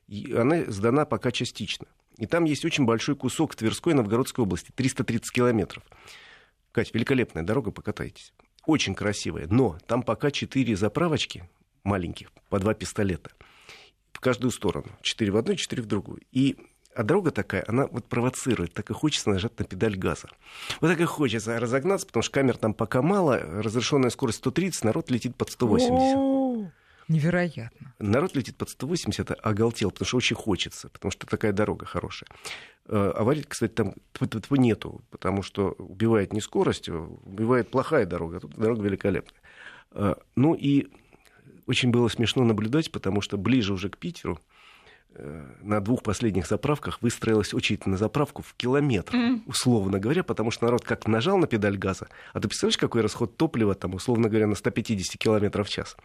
И 0.08 0.32
она 0.32 0.64
сдана 0.64 1.04
пока 1.04 1.30
частично. 1.30 1.86
И 2.16 2.26
там 2.26 2.44
есть 2.44 2.64
очень 2.64 2.86
большой 2.86 3.16
кусок 3.16 3.54
Тверской 3.54 3.92
и 3.92 3.96
Новгородской 3.96 4.44
области, 4.44 4.72
330 4.74 5.30
километров. 5.30 5.84
Катя, 6.72 6.90
великолепная 6.94 7.42
дорога, 7.42 7.70
покатайтесь. 7.70 8.32
Очень 8.64 8.94
красивая, 8.94 9.46
но 9.46 9.78
там 9.86 10.02
пока 10.02 10.30
четыре 10.30 10.74
заправочки 10.74 11.48
маленьких, 11.84 12.32
по 12.48 12.58
два 12.58 12.74
пистолета 12.74 13.30
в 14.12 14.20
каждую 14.20 14.50
сторону. 14.50 14.88
Четыре 15.02 15.32
в 15.32 15.36
одну, 15.36 15.54
четыре 15.54 15.82
в 15.82 15.86
другую. 15.86 16.20
И 16.32 16.56
а 16.94 17.02
дорога 17.04 17.30
такая, 17.30 17.64
она 17.68 17.86
вот 17.86 18.04
провоцирует, 18.06 18.72
так 18.72 18.90
и 18.90 18.94
хочется 18.94 19.30
нажать 19.30 19.58
на 19.58 19.64
педаль 19.64 19.96
газа. 19.96 20.28
Вот 20.80 20.88
так 20.88 21.00
и 21.00 21.04
хочется 21.04 21.58
разогнаться, 21.60 22.06
потому 22.06 22.22
что 22.22 22.32
камер 22.32 22.56
там 22.56 22.74
пока 22.74 23.00
мало, 23.00 23.38
разрешенная 23.38 24.10
скорость 24.10 24.38
130, 24.38 24.84
народ 24.84 25.10
летит 25.10 25.36
под 25.36 25.50
180. 25.50 25.92
О-о-о. 26.16 26.70
Невероятно. 27.08 27.94
Народ 27.98 28.36
летит 28.36 28.56
под 28.56 28.70
180, 28.70 29.32
оголтел, 29.42 29.90
потому 29.90 30.06
что 30.06 30.16
очень 30.16 30.36
хочется, 30.36 30.88
потому 30.90 31.10
что 31.10 31.26
такая 31.26 31.52
дорога 31.52 31.86
хорошая. 31.86 32.28
Э, 32.86 33.12
аварий, 33.16 33.42
кстати, 33.42 33.72
там 33.72 33.94
нету, 34.50 35.02
потому 35.10 35.42
что 35.42 35.74
убивает 35.78 36.32
не 36.32 36.40
скорость, 36.40 36.88
а 36.88 36.94
убивает 36.94 37.70
плохая 37.70 38.06
дорога, 38.06 38.36
а 38.36 38.40
тут 38.40 38.54
дорога 38.54 38.82
великолепная. 38.82 39.40
Э, 39.92 40.14
ну 40.36 40.54
и 40.54 40.88
очень 41.66 41.90
было 41.90 42.08
смешно 42.08 42.44
наблюдать, 42.44 42.92
потому 42.92 43.20
что 43.20 43.36
ближе 43.36 43.72
уже 43.72 43.90
к 43.90 43.98
Питеру, 43.98 44.38
Э, 44.38 44.49
на 45.62 45.80
двух 45.80 46.02
последних 46.02 46.46
заправках 46.46 47.02
выстроилась 47.02 47.52
очередь 47.52 47.86
на 47.86 47.96
заправку 47.96 48.42
в 48.42 48.54
километр, 48.54 49.14
mm. 49.14 49.42
условно 49.46 49.98
говоря, 49.98 50.22
потому 50.22 50.50
что 50.50 50.66
народ 50.66 50.84
как 50.84 51.06
нажал 51.06 51.36
на 51.38 51.46
педаль 51.46 51.76
газа, 51.76 52.08
а 52.32 52.40
ты 52.40 52.48
представляешь, 52.48 52.78
какой 52.78 53.02
расход 53.02 53.36
топлива 53.36 53.74
там, 53.74 53.94
условно 53.94 54.28
говоря, 54.28 54.46
на 54.46 54.54
150 54.54 55.18
километров 55.18 55.66
в 55.66 55.70
час? 55.70 55.96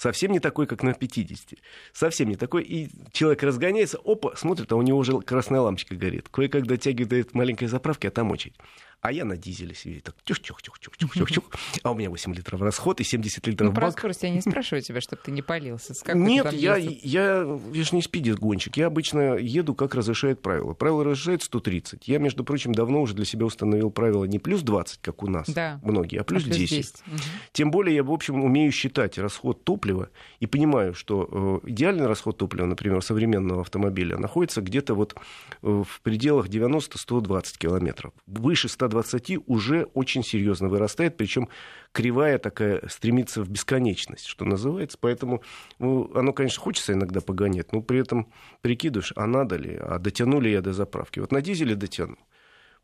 Совсем 0.00 0.32
не 0.32 0.40
такой, 0.40 0.66
как 0.66 0.82
на 0.82 0.94
50. 0.94 1.58
Совсем 1.92 2.30
не 2.30 2.36
такой. 2.36 2.62
И 2.62 2.88
человек 3.12 3.42
разгоняется, 3.42 3.98
опа, 4.02 4.34
смотрит, 4.34 4.72
а 4.72 4.76
у 4.76 4.82
него 4.82 4.98
уже 4.98 5.18
красная 5.20 5.60
лампочка 5.60 5.94
горит. 5.94 6.30
Кое-как 6.30 6.66
дотягивает 6.66 7.32
до 7.32 7.36
маленькой 7.36 7.68
заправки, 7.68 8.06
а 8.06 8.10
там 8.10 8.30
очередь. 8.30 8.54
А 9.02 9.12
я 9.12 9.24
на 9.24 9.36
дизеле 9.36 9.74
себе 9.74 10.00
так 10.00 10.14
тюх-тюх-тюх-тюх-тюх-тюх. 10.24 11.44
А 11.82 11.92
у 11.92 11.94
меня 11.94 12.10
8 12.10 12.34
литров 12.34 12.60
расход 12.60 13.00
и 13.00 13.04
70 13.04 13.46
литров 13.46 13.68
ну, 13.68 13.72
бак. 13.72 13.80
про 13.80 13.90
скорость 13.92 14.22
я 14.24 14.30
не 14.30 14.42
спрашиваю 14.42 14.82
тебя, 14.82 15.00
чтобы 15.00 15.22
ты 15.24 15.30
не 15.30 15.40
палился. 15.40 15.94
Нет, 16.12 16.52
я, 16.52 16.76
я, 16.76 17.58
я 17.72 17.84
же 17.84 17.96
не 17.96 18.02
спидер-гонщик. 18.02 18.76
Я 18.76 18.88
обычно 18.88 19.36
еду, 19.36 19.74
как 19.74 19.94
разрешает 19.94 20.42
правило. 20.42 20.74
Правило 20.74 21.04
разрешает 21.04 21.42
130. 21.42 22.08
Я, 22.08 22.18
между 22.18 22.44
прочим, 22.44 22.74
давно 22.74 23.00
уже 23.00 23.14
для 23.14 23.24
себя 23.24 23.46
установил 23.46 23.90
правило 23.90 24.24
не 24.24 24.38
плюс 24.38 24.60
20, 24.60 25.00
как 25.00 25.22
у 25.22 25.28
нас 25.28 25.48
да. 25.48 25.80
многие, 25.82 26.20
а 26.20 26.24
плюс, 26.24 26.42
а 26.42 26.46
плюс 26.46 26.58
10. 26.58 26.76
10. 26.76 26.94
Угу. 27.06 27.16
Тем 27.52 27.70
более 27.70 27.96
я, 27.96 28.04
в 28.04 28.12
общем, 28.12 28.44
умею 28.44 28.70
считать 28.70 29.16
расход 29.16 29.64
топлива 29.64 30.10
и 30.40 30.46
понимаю, 30.46 30.92
что 30.92 31.60
э, 31.64 31.70
идеальный 31.70 32.06
расход 32.06 32.36
топлива, 32.36 32.66
например, 32.66 33.02
современного 33.02 33.62
автомобиля 33.62 34.18
находится 34.18 34.60
где-то 34.60 34.94
вот 34.94 35.14
э, 35.14 35.18
в 35.62 36.00
пределах 36.02 36.48
90-120 36.48 37.56
километров. 37.58 38.12
Выше 38.26 38.68
100 38.68 38.89
120 38.90 39.38
уже 39.46 39.84
очень 39.94 40.22
серьезно 40.22 40.68
вырастает, 40.68 41.16
причем 41.16 41.48
кривая 41.92 42.38
такая 42.38 42.82
стремится 42.88 43.42
в 43.42 43.48
бесконечность, 43.48 44.26
что 44.26 44.44
называется. 44.44 44.98
Поэтому 45.00 45.42
ну, 45.78 46.10
оно, 46.14 46.32
конечно, 46.32 46.60
хочется 46.62 46.92
иногда 46.92 47.20
погонять, 47.20 47.72
но 47.72 47.82
при 47.82 48.00
этом 48.00 48.32
прикидываешь, 48.60 49.12
а 49.16 49.26
надо 49.26 49.56
ли, 49.56 49.76
а 49.76 49.98
дотяну 49.98 50.40
ли 50.40 50.52
я 50.52 50.60
до 50.60 50.72
заправки. 50.72 51.20
Вот 51.20 51.32
на 51.32 51.40
дизеле 51.40 51.74
дотяну. 51.74 52.18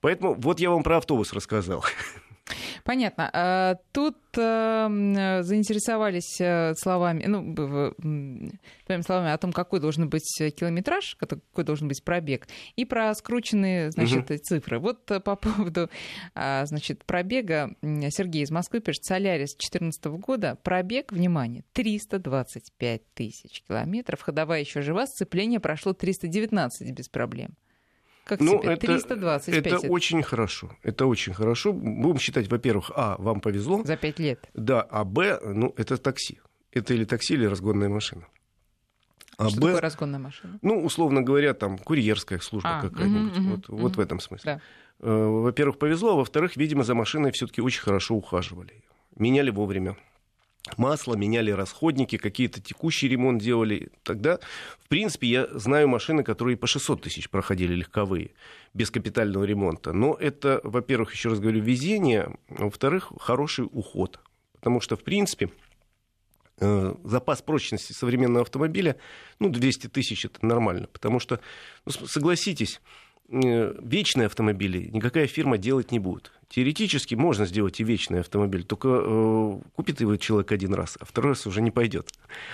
Поэтому 0.01 0.35
вот 0.35 0.61
я 0.61 0.71
вам 0.71 0.83
про 0.83 0.99
автобус 0.99 1.33
рассказал. 1.33 1.85
Понятно. 2.85 3.31
А, 3.33 3.77
тут 3.93 4.17
э, 4.37 5.39
заинтересовались 5.43 6.41
э, 6.41 6.75
словами, 6.75 7.25
ну, 7.27 7.55
твоими 8.87 9.03
словами 9.03 9.33
о 9.33 9.39
том, 9.39 9.53
какой 9.53 9.81
должен 9.81 10.09
быть 10.09 10.41
километраж, 10.57 11.17
какой 11.17 11.65
должен 11.65 11.89
быть 11.89 12.05
пробег, 12.05 12.47
и 12.77 12.85
про 12.85 13.15
скрученные, 13.15 13.91
значит, 13.91 14.31
угу. 14.31 14.39
цифры. 14.39 14.79
Вот 14.79 15.11
э, 15.11 15.21
по 15.21 15.37
поводу, 15.37 15.91
а, 16.35 16.65
значит, 16.67 17.05
пробега 17.05 17.75
Сергей 17.83 18.43
из 18.43 18.51
Москвы 18.51 18.81
пишет, 18.81 19.05
Солярис 19.05 19.55
2014 19.57 20.05
года, 20.21 20.57
пробег, 20.63 21.13
внимание, 21.13 21.65
325 21.73 23.15
тысяч 23.15 23.63
километров, 23.67 24.23
ходовая 24.23 24.61
еще 24.61 24.83
жива, 24.83 25.07
сцепление 25.07 25.61
прошло 25.61 25.93
319 25.93 26.93
без 26.93 27.09
проблем. 27.09 27.57
Как 28.27 28.41
ну, 28.41 28.59
тебе? 28.59 28.73
Это, 28.73 28.87
325. 28.87 29.67
Это 29.67 29.79
очень 29.89 30.21
хорошо. 30.21 30.73
Это 30.83 31.07
очень 31.07 31.33
хорошо. 31.33 31.73
Будем 31.73 32.19
считать, 32.19 32.51
во-первых, 32.51 32.91
а, 32.97 33.15
вам 33.19 33.41
повезло. 33.41 33.85
За 33.85 33.97
пять 33.97 34.19
лет. 34.19 34.51
Да, 34.53 34.83
а 34.83 35.05
б, 35.05 35.39
ну, 35.45 35.73
это 35.77 35.97
такси. 35.97 36.41
Это 36.73 36.93
или 36.93 37.05
такси, 37.05 37.35
или 37.35 37.47
разгонная 37.47 37.89
машина. 37.89 38.27
А 39.39 39.49
Что 39.49 39.61
Б, 39.61 39.67
такое 39.67 39.81
разгонная 39.81 40.19
машина? 40.19 40.59
Ну, 40.63 40.85
условно 40.85 41.23
говоря, 41.23 41.55
там 41.55 41.79
курьерская 41.79 42.41
служба 42.41 42.79
а, 42.79 42.81
какая-нибудь. 42.83 43.39
Угу, 43.39 43.49
вот, 43.49 43.69
угу, 43.69 43.79
вот 43.79 43.97
в 43.97 44.01
этом 44.01 44.19
смысле. 44.19 44.57
Да. 44.57 44.61
Э, 45.09 45.27
во-первых, 45.27 45.79
повезло, 45.79 46.15
а 46.15 46.17
во-вторых, 46.17 46.57
видимо, 46.57 46.83
за 46.83 46.95
машиной 46.95 47.31
все-таки 47.31 47.61
очень 47.61 47.83
хорошо 47.83 48.17
ухаживали. 48.17 48.83
Меняли 49.15 49.51
вовремя 49.51 49.97
масло, 50.77 51.15
меняли 51.15 51.51
расходники, 51.51 52.17
какие-то 52.17 52.61
текущий 52.61 53.09
ремонт 53.09 53.43
делали. 53.43 53.91
Тогда, 54.03 54.39
в 54.79 54.89
принципе, 54.89 55.27
я 55.27 55.47
знаю 55.53 55.89
машины, 55.89 56.23
которые 56.23 56.57
по 56.57 56.67
600 56.67 57.03
тысяч 57.03 57.31
проходили 57.31 57.75
легковые, 57.75 58.31
без 58.75 58.91
капитального 58.91 59.45
ремонта. 59.45 59.93
Но 59.93 60.15
это, 60.15 60.61
во-первых, 60.65 61.13
еще 61.13 61.31
раз 61.31 61.41
говорю, 61.41 61.63
везение, 61.63 62.37
а 62.51 62.65
во-вторых, 62.65 63.13
хороший 63.21 63.67
уход. 63.71 64.21
Потому 64.55 64.81
что, 64.81 64.97
в 64.97 65.05
принципе, 65.05 65.51
э, 66.61 66.95
запас 67.05 67.43
прочности 67.43 67.93
современного 67.93 68.43
автомобиля, 68.43 68.97
ну, 69.39 69.49
200 69.49 69.89
тысяч 69.89 70.25
это 70.25 70.45
нормально. 70.45 70.89
Потому 70.93 71.21
что, 71.21 71.41
ну, 71.85 71.93
согласитесь, 71.93 72.81
вечные 73.29 74.27
автомобили 74.27 74.89
никакая 74.93 75.27
фирма 75.27 75.59
делать 75.59 75.91
не 75.91 75.99
будет. 75.99 76.33
Теоретически 76.49 77.17
можно 77.17 77.45
сделать 77.45 77.81
и 77.81 77.85
вечный 77.85 78.21
автомобиль, 78.21 78.63
только 78.63 78.89
э, 78.89 79.59
купит 79.75 80.01
его 80.01 80.17
человек 80.17 80.53
один 80.53 80.75
раз, 80.75 80.97
а 81.01 81.05
второй 81.05 81.33
раз 81.33 81.45
уже 81.47 81.61
не 81.61 81.73
пойдет. 81.73 82.13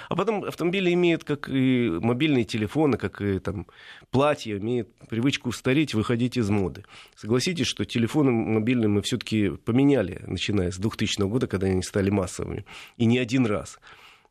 А 0.09 0.17
потом 0.17 0.45
автомобили 0.45 0.95
имеют, 0.95 1.25
как 1.25 1.51
и 1.51 1.91
мобильные 2.01 2.45
телефоны, 2.45 2.97
как 2.97 3.21
и 3.21 3.39
там, 3.39 3.67
платья, 4.11 4.57
имеют 4.57 4.89
привычку 5.11 5.51
устареть, 5.51 5.93
выходить 5.93 6.39
из 6.39 6.49
моды. 6.49 6.85
Согласитесь, 7.17 7.67
что 7.67 7.85
телефоны 7.85 8.31
мобильные 8.31 8.89
мы 8.89 9.03
все-таки 9.03 9.51
поменяли, 9.51 10.23
начиная 10.27 10.71
с 10.71 10.79
2000 10.79 11.29
года, 11.29 11.47
когда 11.47 11.67
они 11.67 11.83
стали 11.83 12.09
массовыми, 12.09 12.65
и 12.97 13.05
не 13.05 13.19
один 13.19 13.45
раз. 13.45 13.79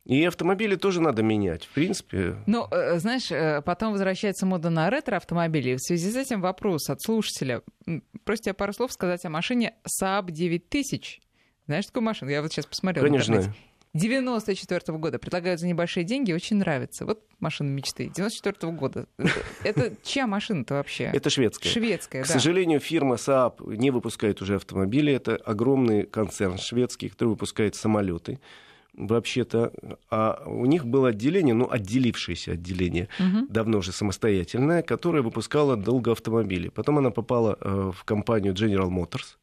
И 0.06 0.24
автомобили 0.26 0.76
тоже 0.76 1.00
надо 1.00 1.22
менять, 1.22 1.66
в 1.66 1.70
принципе. 1.70 2.36
Ну, 2.48 2.68
э, 2.72 2.98
знаешь, 2.98 3.32
э, 3.32 3.62
потом 3.62 3.92
возвращается 3.92 4.46
мода 4.46 4.70
на 4.70 4.90
ретро-автомобили. 4.90 5.76
В 5.76 5.80
связи 5.82 6.12
с 6.12 6.16
этим 6.16 6.42
вопрос 6.42 6.90
от 6.90 7.02
слушателя. 7.02 7.62
Просит 8.24 8.46
тебя 8.46 8.54
пару 8.56 8.74
слов 8.74 8.92
сказать 8.92 9.24
о 9.26 9.30
машине 9.30 9.76
Saab 9.86 10.32
9000. 10.32 11.22
Знаешь 11.68 11.86
такую 11.86 12.04
машину? 12.04 12.32
Я 12.32 12.42
вот 12.42 12.52
сейчас 12.52 12.66
посмотрел. 12.66 13.06
Конечно. 13.06 13.54
94 13.94 14.82
-го 14.88 14.98
года. 14.98 15.20
Предлагают 15.20 15.60
за 15.60 15.68
небольшие 15.68 16.04
деньги, 16.04 16.32
очень 16.32 16.58
нравится. 16.58 17.06
Вот 17.06 17.24
машина 17.40 17.70
мечты. 17.70 18.10
94 18.16 18.72
-го 18.72 18.76
года. 18.76 19.06
Это 19.64 19.94
чья 20.02 20.26
машина-то 20.28 20.76
вообще? 20.76 21.12
Это 21.14 21.30
шведская. 21.30 21.70
Шведская, 21.70 22.24
К 22.24 22.28
да. 22.28 22.34
сожалению, 22.34 22.80
фирма 22.80 23.16
Saab 23.16 23.76
не 23.76 23.92
выпускает 23.92 24.42
уже 24.42 24.56
автомобили. 24.56 25.14
Это 25.14 25.36
огромный 25.36 26.04
концерн 26.04 26.58
шведский, 26.58 27.10
который 27.10 27.30
выпускает 27.30 27.76
самолеты 27.76 28.40
вообще-то. 28.94 29.72
А 30.10 30.44
у 30.46 30.66
них 30.66 30.86
было 30.86 31.10
отделение, 31.10 31.54
ну, 31.54 31.68
отделившееся 31.70 32.52
отделение, 32.54 33.08
Мгм. 33.20 33.48
давно 33.50 33.78
уже 33.80 33.92
самостоятельное, 33.92 34.82
которое 34.82 35.22
выпускало 35.22 35.76
долго 35.78 36.12
автомобили. 36.12 36.70
Потом 36.70 36.98
она 36.98 37.10
попала 37.10 37.58
э, 37.62 37.92
в 37.96 38.04
компанию 38.04 38.54
General 38.54 38.90
Motors. 38.90 39.38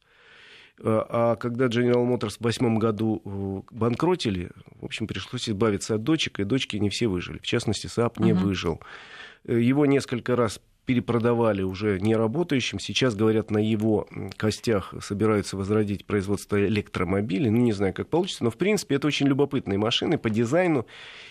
Э, 0.81 1.03
А 1.09 1.35
когда 1.35 1.65
General 1.65 2.05
Motors 2.07 2.37
в 2.39 2.41
восьмом 2.43 2.79
году 2.79 3.21
э, 3.25 3.61
банкротили, 3.75 4.51
в 4.79 4.85
общем, 4.85 5.07
пришлось 5.07 5.49
избавиться 5.49 5.95
от 5.95 6.03
дочек, 6.03 6.39
и 6.39 6.43
дочки 6.43 6.77
не 6.77 6.89
все 6.89 7.07
выжили. 7.07 7.39
В 7.39 7.45
частности, 7.47 7.87
Saab 7.87 8.21
не 8.23 8.33
Мгм. 8.33 8.43
выжил. 8.43 8.79
Его 9.45 9.85
несколько 9.85 10.35
раз 10.35 10.61
перепродавали 10.89 11.61
уже 11.61 11.99
неработающим. 11.99 12.79
Сейчас, 12.79 13.13
говорят, 13.13 13.51
на 13.51 13.59
его 13.59 14.07
костях 14.37 14.95
собираются 15.01 15.55
возродить 15.55 16.03
производство 16.03 16.59
электромобилей. 16.59 17.51
Ну, 17.51 17.57
не 17.57 17.73
знаю, 17.73 17.93
как 17.93 18.07
получится. 18.07 18.43
Но, 18.43 18.49
в 18.49 18.57
принципе, 18.57 18.95
это 18.95 19.05
очень 19.05 19.27
любопытные 19.27 19.77
машины 19.77 20.17
по 20.17 20.31
дизайну 20.31 20.87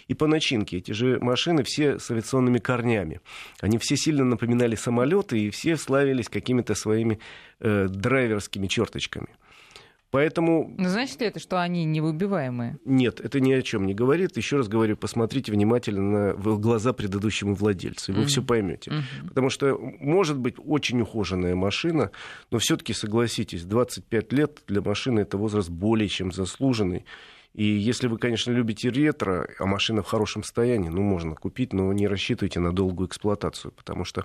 и 0.07 0.15
по 0.15 0.29
начинке. 0.29 0.77
Эти 0.77 0.93
же 0.93 1.19
машины 1.19 1.65
все 1.65 1.99
с 1.99 2.09
авиационными 2.09 2.59
корнями. 2.59 3.21
Они 3.61 3.79
все 3.79 3.97
сильно 3.97 4.25
напоминали 4.25 4.77
самолеты 4.77 5.41
и 5.41 5.51
все 5.51 5.77
славились 5.77 6.29
какими-то 6.29 6.77
своими 6.77 7.19
э, 7.59 7.89
драйверскими 7.89 8.69
черточками. 8.69 9.27
Поэтому 10.11 10.75
Ну, 10.79 10.89
значит 10.89 11.21
ли 11.21 11.27
это, 11.27 11.39
что 11.39 11.61
они 11.61 11.85
невыбиваемые? 11.85 12.79
нет, 12.85 13.21
это 13.21 13.41
ни 13.41 13.53
о 13.53 13.61
чем 13.63 13.87
не 13.87 13.93
говорит. 13.95 14.37
Еще 14.39 14.57
раз 14.57 14.67
говорю, 14.69 14.97
посмотрите 14.97 15.53
внимательно 15.53 16.03
на 16.03 16.35
в 16.35 16.59
глаза 16.59 16.93
предыдущему 16.95 17.55
владельцу, 17.55 18.13
и 18.13 18.15
вы 18.15 18.21
Мгм. 18.23 18.29
все 18.29 18.43
поймете. 18.43 18.91
Мгм. 18.91 19.29
Потому 19.29 19.51
что 19.51 19.77
может 20.01 20.39
быть 20.39 20.55
очень 20.59 21.01
ухоженная 21.03 21.55
машина, 21.55 22.11
но 22.51 22.59
все-таки 22.59 22.95
согласитесь, 22.95 23.65
25 23.65 24.33
лет 24.33 24.63
для 24.67 24.81
машины 24.81 25.21
это 25.21 25.37
возраст 25.37 25.69
более 25.69 26.09
чем 26.09 26.33
заслуженный. 26.33 27.05
И 27.55 27.65
если 27.65 28.07
вы, 28.09 28.19
конечно, 28.19 28.53
любите 28.53 28.89
ретро, 28.91 29.49
а 29.59 29.67
машина 29.67 30.03
в 30.03 30.07
хорошем 30.07 30.43
состоянии, 30.43 30.89
ну, 30.91 31.03
можно 31.03 31.35
купить, 31.35 31.73
но 31.73 31.93
не 31.93 32.07
рассчитывайте 32.07 32.61
на 32.61 32.73
долгую 32.73 33.09
эксплуатацию, 33.09 33.73
потому 33.73 34.05
что 34.05 34.25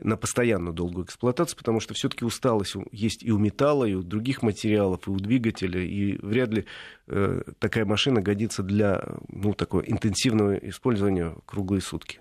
на 0.00 0.16
постоянную 0.16 0.74
долгую 0.74 1.06
эксплуатацию, 1.06 1.56
потому 1.56 1.80
что 1.80 1.94
все-таки 1.94 2.24
усталость 2.24 2.76
есть 2.92 3.22
и 3.22 3.32
у 3.32 3.38
металла, 3.38 3.84
и 3.84 3.94
у 3.94 4.02
других 4.02 4.42
материалов, 4.42 5.06
и 5.06 5.10
у 5.10 5.16
двигателя, 5.16 5.80
и 5.80 6.18
вряд 6.18 6.50
ли 6.50 6.66
э, 7.06 7.42
такая 7.58 7.84
машина 7.84 8.20
годится 8.20 8.62
для 8.62 9.02
ну, 9.28 9.54
такого 9.54 9.80
интенсивного 9.80 10.56
использования 10.56 11.34
круглые 11.46 11.80
сутки. 11.80 12.20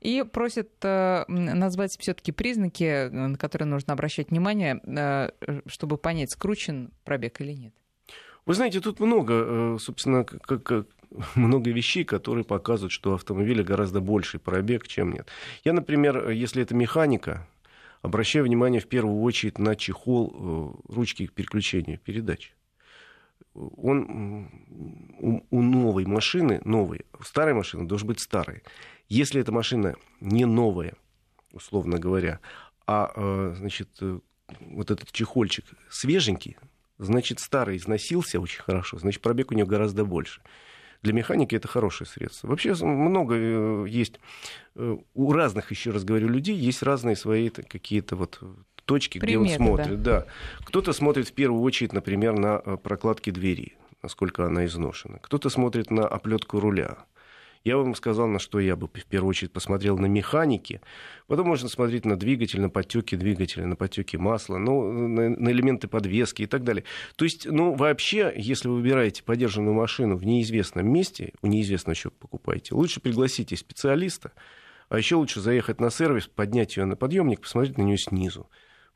И 0.00 0.22
просят 0.22 0.70
э, 0.82 1.24
назвать 1.28 1.96
все-таки 1.98 2.32
признаки, 2.32 2.84
э, 2.84 3.10
на 3.10 3.36
которые 3.36 3.66
нужно 3.66 3.92
обращать 3.92 4.30
внимание, 4.30 4.80
э, 4.84 5.30
чтобы 5.66 5.96
понять, 5.96 6.30
скручен 6.30 6.92
пробег 7.04 7.40
или 7.40 7.52
нет. 7.52 7.74
Вы 8.46 8.54
знаете, 8.54 8.80
тут 8.80 9.00
много, 9.00 9.34
э, 9.34 9.78
собственно, 9.80 10.24
как 10.24 10.86
много 11.34 11.70
вещей, 11.70 12.04
которые 12.04 12.44
показывают, 12.44 12.92
что 12.92 13.12
у 13.12 13.14
автомобиля 13.14 13.64
гораздо 13.64 14.00
больший 14.00 14.40
пробег, 14.40 14.86
чем 14.86 15.12
нет. 15.12 15.28
Я, 15.64 15.72
например, 15.72 16.30
если 16.30 16.62
это 16.62 16.74
механика, 16.74 17.46
обращаю 18.02 18.44
внимание 18.44 18.80
в 18.80 18.88
первую 18.88 19.20
очередь 19.22 19.58
на 19.58 19.76
чехол 19.76 20.32
э, 20.88 20.92
ручки 20.92 21.26
переключения 21.26 21.98
передач. 21.98 22.54
Он 23.54 24.48
у, 25.18 25.62
новой 25.62 26.06
машины, 26.06 26.60
новой, 26.64 27.04
у 27.18 27.24
старой 27.24 27.52
машины 27.52 27.86
должен 27.86 28.06
быть 28.08 28.20
старый. 28.20 28.62
Если 29.08 29.40
эта 29.40 29.50
машина 29.50 29.96
не 30.20 30.44
новая, 30.44 30.94
условно 31.52 31.98
говоря, 31.98 32.40
а, 32.86 33.10
э, 33.14 33.54
значит, 33.56 33.88
э, 34.00 34.20
вот 34.60 34.90
этот 34.90 35.10
чехольчик 35.10 35.64
свеженький, 35.90 36.56
значит, 36.98 37.40
старый 37.40 37.76
износился 37.76 38.40
очень 38.40 38.62
хорошо, 38.62 38.98
значит, 38.98 39.20
пробег 39.20 39.50
у 39.50 39.54
него 39.54 39.68
гораздо 39.68 40.04
больше. 40.04 40.42
Для 41.02 41.12
механики 41.12 41.54
это 41.54 41.66
хорошее 41.66 42.08
средство. 42.08 42.48
Вообще 42.48 42.74
много 42.74 43.34
э, 43.36 43.86
есть, 43.88 44.20
э, 44.76 44.98
у 45.14 45.32
разных, 45.32 45.70
еще 45.70 45.90
раз 45.90 46.04
говорю, 46.04 46.28
людей 46.28 46.54
есть 46.54 46.82
разные 46.82 47.16
свои 47.16 47.48
какие-то 47.48 48.16
вот 48.16 48.40
точки, 48.84 49.18
где 49.18 49.38
он 49.38 49.44
Приметы, 49.44 49.64
смотрит. 49.64 50.02
Да. 50.02 50.26
Кто-то 50.64 50.92
смотрит 50.92 51.28
в 51.28 51.32
первую 51.32 51.62
очередь, 51.62 51.92
например, 51.92 52.38
на 52.38 52.60
э, 52.64 52.76
прокладки 52.76 53.30
двери, 53.30 53.76
насколько 54.02 54.44
она 54.44 54.66
изношена. 54.66 55.18
Кто-то 55.18 55.48
смотрит 55.48 55.90
на 55.90 56.06
оплетку 56.06 56.60
руля. 56.60 56.98
Я 57.62 57.76
вам 57.76 57.94
сказал, 57.94 58.26
на 58.26 58.38
что 58.38 58.58
я 58.58 58.74
бы 58.74 58.88
в 58.88 59.04
первую 59.04 59.30
очередь 59.30 59.52
посмотрел 59.52 59.98
на 59.98 60.06
механики. 60.06 60.80
Потом 61.26 61.48
можно 61.48 61.68
смотреть 61.68 62.06
на 62.06 62.16
двигатель, 62.16 62.60
на 62.60 62.70
подтеки 62.70 63.16
двигателя, 63.16 63.66
на 63.66 63.76
подтеки 63.76 64.16
масла, 64.16 64.56
ну, 64.56 64.90
на, 64.90 65.28
на 65.28 65.50
элементы 65.50 65.86
подвески 65.86 66.42
и 66.42 66.46
так 66.46 66.64
далее. 66.64 66.84
То 67.16 67.24
есть, 67.26 67.46
ну, 67.46 67.74
вообще, 67.74 68.32
если 68.34 68.68
вы 68.68 68.76
выбираете 68.76 69.22
подержанную 69.22 69.74
машину 69.74 70.16
в 70.16 70.24
неизвестном 70.24 70.90
месте, 70.90 71.34
у 71.42 71.48
неизвестного 71.48 71.94
человека 71.94 72.20
покупаете, 72.20 72.74
лучше 72.74 73.00
пригласите 73.00 73.56
специалиста, 73.56 74.32
а 74.88 74.96
еще 74.96 75.16
лучше 75.16 75.40
заехать 75.40 75.80
на 75.80 75.90
сервис, 75.90 76.28
поднять 76.28 76.78
ее 76.78 76.86
на 76.86 76.96
подъемник, 76.96 77.42
посмотреть 77.42 77.76
на 77.76 77.82
нее 77.82 77.98
снизу. 77.98 78.48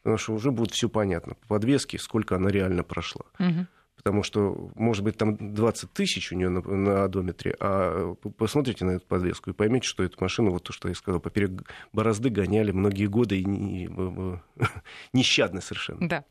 Потому 0.02 0.18
что 0.18 0.32
уже 0.32 0.50
будет 0.50 0.70
все 0.72 0.88
понятно 0.88 1.34
по 1.34 1.46
подвеске, 1.46 1.98
сколько 1.98 2.36
она 2.36 2.50
реально 2.50 2.82
прошла 2.82 3.24
Мгм. 3.38 3.68
Потому 4.04 4.22
что, 4.22 4.70
может 4.74 5.02
быть, 5.02 5.16
там 5.16 5.54
20 5.54 5.90
тысяч 5.94 6.30
у 6.30 6.36
нее 6.36 6.50
на, 6.50 6.60
на 6.60 7.04
одометре, 7.04 7.56
а 7.58 8.14
посмотрите 8.36 8.84
на 8.84 8.92
эту 8.92 9.06
подвеску 9.06 9.48
и 9.48 9.54
поймете, 9.54 9.88
что 9.88 10.04
эту 10.04 10.18
машину, 10.20 10.50
вот 10.50 10.62
то, 10.62 10.74
что 10.74 10.88
я 10.88 10.94
сказал, 10.94 11.20
поперек 11.20 11.62
борозды 11.94 12.28
гоняли 12.28 12.70
многие 12.70 13.06
годы 13.06 13.40
и 13.40 13.44
не- 13.46 13.88
э, 13.90 14.36
нещадно 15.14 15.62
совершенно. 15.62 16.06
Да. 16.06 16.24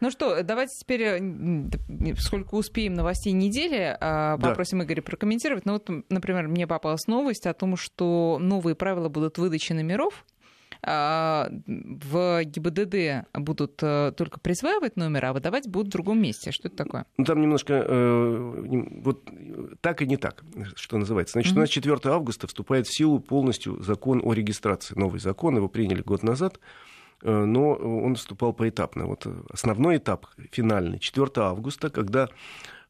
Ну 0.00 0.10
что, 0.10 0.42
давайте 0.42 0.72
теперь, 0.80 1.22
сколько 2.18 2.54
успеем 2.54 2.94
новостей 2.94 3.34
недели, 3.34 3.94
а, 4.00 4.38
Да. 4.38 4.48
попросим 4.48 4.82
Игоря 4.82 5.02
прокомментировать. 5.02 5.66
Ну 5.66 5.74
вот, 5.74 5.90
например, 6.08 6.48
мне 6.48 6.66
попалась 6.66 7.06
новость 7.08 7.46
о 7.46 7.52
том, 7.52 7.76
что 7.76 8.38
новые 8.40 8.74
правила 8.74 9.10
будут 9.10 9.36
выдачи 9.36 9.74
номеров. 9.74 10.24
А, 10.84 11.48
В 11.68 12.42
ГИБДД 12.44 13.28
будут 13.34 13.80
э, 13.82 14.12
только 14.16 14.40
присваивать 14.40 14.96
номер, 14.96 15.26
а 15.26 15.32
выдавать 15.32 15.68
будут 15.68 15.88
в 15.88 15.90
другом 15.92 16.20
месте. 16.20 16.50
Что 16.50 16.68
это 16.68 16.76
такое? 16.76 17.06
Ну, 17.16 17.24
там 17.24 17.40
немножко 17.40 17.74
э, 17.74 19.00
вот 19.02 19.22
так 19.80 20.02
и 20.02 20.06
не 20.06 20.16
так, 20.16 20.42
что 20.74 20.98
называется. 20.98 21.34
Значит, 21.34 21.56
у 21.56 21.60
нас 21.60 21.68
4 21.68 21.96
августа 22.04 22.48
вступает 22.48 22.88
в 22.88 22.94
силу 22.94 23.20
полностью 23.20 23.80
закон 23.80 24.20
о 24.24 24.32
регистрации. 24.32 24.98
Новый 24.98 25.20
закон, 25.20 25.56
его 25.56 25.68
приняли 25.68 26.02
год 26.02 26.24
назад, 26.24 26.58
э, 27.22 27.30
но 27.30 27.74
он 27.74 28.16
вступал 28.16 28.52
поэтапно. 28.52 29.06
Вот 29.06 29.24
основной 29.50 29.98
этап, 29.98 30.26
финальный, 30.50 30.98
4 30.98 31.30
августа, 31.36 31.90
когда 31.90 32.28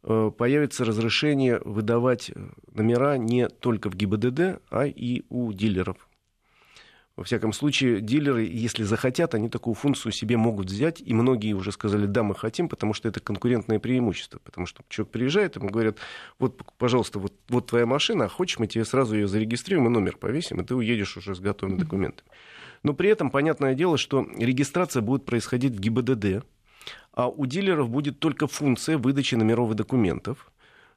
э, 0.03 0.31
появится 0.37 0.87
разрешение 0.87 1.61
выдавать 1.63 2.33
номера 2.73 3.19
не 3.19 3.49
только 3.49 3.91
в 3.91 3.97
ГИБДД, 3.97 4.63
а 4.71 4.87
и 4.87 5.25
у 5.29 5.53
дилеров. 5.53 6.09
Во 7.23 7.25
всяком 7.25 7.53
случае, 7.53 8.01
дилеры, 8.01 8.43
если 8.43 8.83
захотят, 8.83 9.37
они 9.37 9.49
такую 9.49 9.75
функцию 9.75 10.11
себе 10.11 10.37
могут 10.37 10.67
взять, 10.67 11.01
и 11.01 11.15
многие 11.15 11.53
уже 11.53 11.71
сказали, 11.71 12.07
да, 12.07 12.25
мы 12.25 12.35
хотим, 12.35 12.69
потому 12.69 12.95
что 12.95 13.09
это 13.09 13.21
конкурентное 13.21 13.79
преимущество, 13.79 14.41
потому 14.43 14.67
что 14.67 14.83
человек 14.89 15.13
приезжает, 15.13 15.55
ему 15.55 15.69
говорят, 15.69 15.99
вот, 16.41 16.61
пожалуйста, 16.79 17.21
вот, 17.21 17.33
вот 17.49 17.69
твоя 17.69 17.87
машина, 17.87 18.25
а 18.25 18.29
хочешь, 18.29 18.59
мы 18.59 18.67
тебе 18.67 18.85
сразу 18.85 19.15
ее 19.15 19.29
зарегистрируем 19.29 19.87
и 19.87 19.91
номер 19.91 20.17
повесим, 20.17 20.61
и 20.61 20.65
ты 20.65 20.75
уедешь 20.75 21.17
уже 21.17 21.37
с 21.37 21.39
готовыми 21.39 21.79
документами. 21.79 22.29
Но 22.83 22.93
при 22.93 23.09
этом, 23.09 23.31
понятное 23.31 23.77
дело, 23.77 23.99
что 23.99 24.27
регистрация 24.37 25.01
будет 25.01 25.25
происходить 25.25 25.77
в 25.77 25.79
ГИБДД, 25.79 26.45
а 27.13 27.29
у 27.29 27.47
дилеров 27.47 27.89
будет 27.89 28.19
только 28.19 28.49
функция 28.49 28.99
выдачи 28.99 29.37
номеров 29.37 29.71
и 29.71 29.75
документов, 29.75 30.51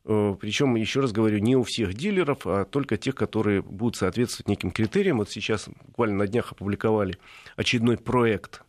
Причем, 0.06 0.76
еще 0.76 1.00
раз 1.00 1.12
говорю, 1.12 1.40
не 1.40 1.56
у 1.56 1.64
всех 1.64 1.96
дилеров, 1.96 2.46
а 2.46 2.66
только 2.66 2.96
тех, 2.96 3.16
которые 3.16 3.64
будут 3.64 3.96
соответствовать 3.96 4.48
неким 4.48 4.70
критериям. 4.70 5.18
Вот 5.18 5.32
сейчас 5.32 5.68
буквально 5.88 6.18
на 6.18 6.28
днях 6.28 6.52
опубликовали 6.52 7.18
очередной 7.56 7.98
проект 7.98 8.62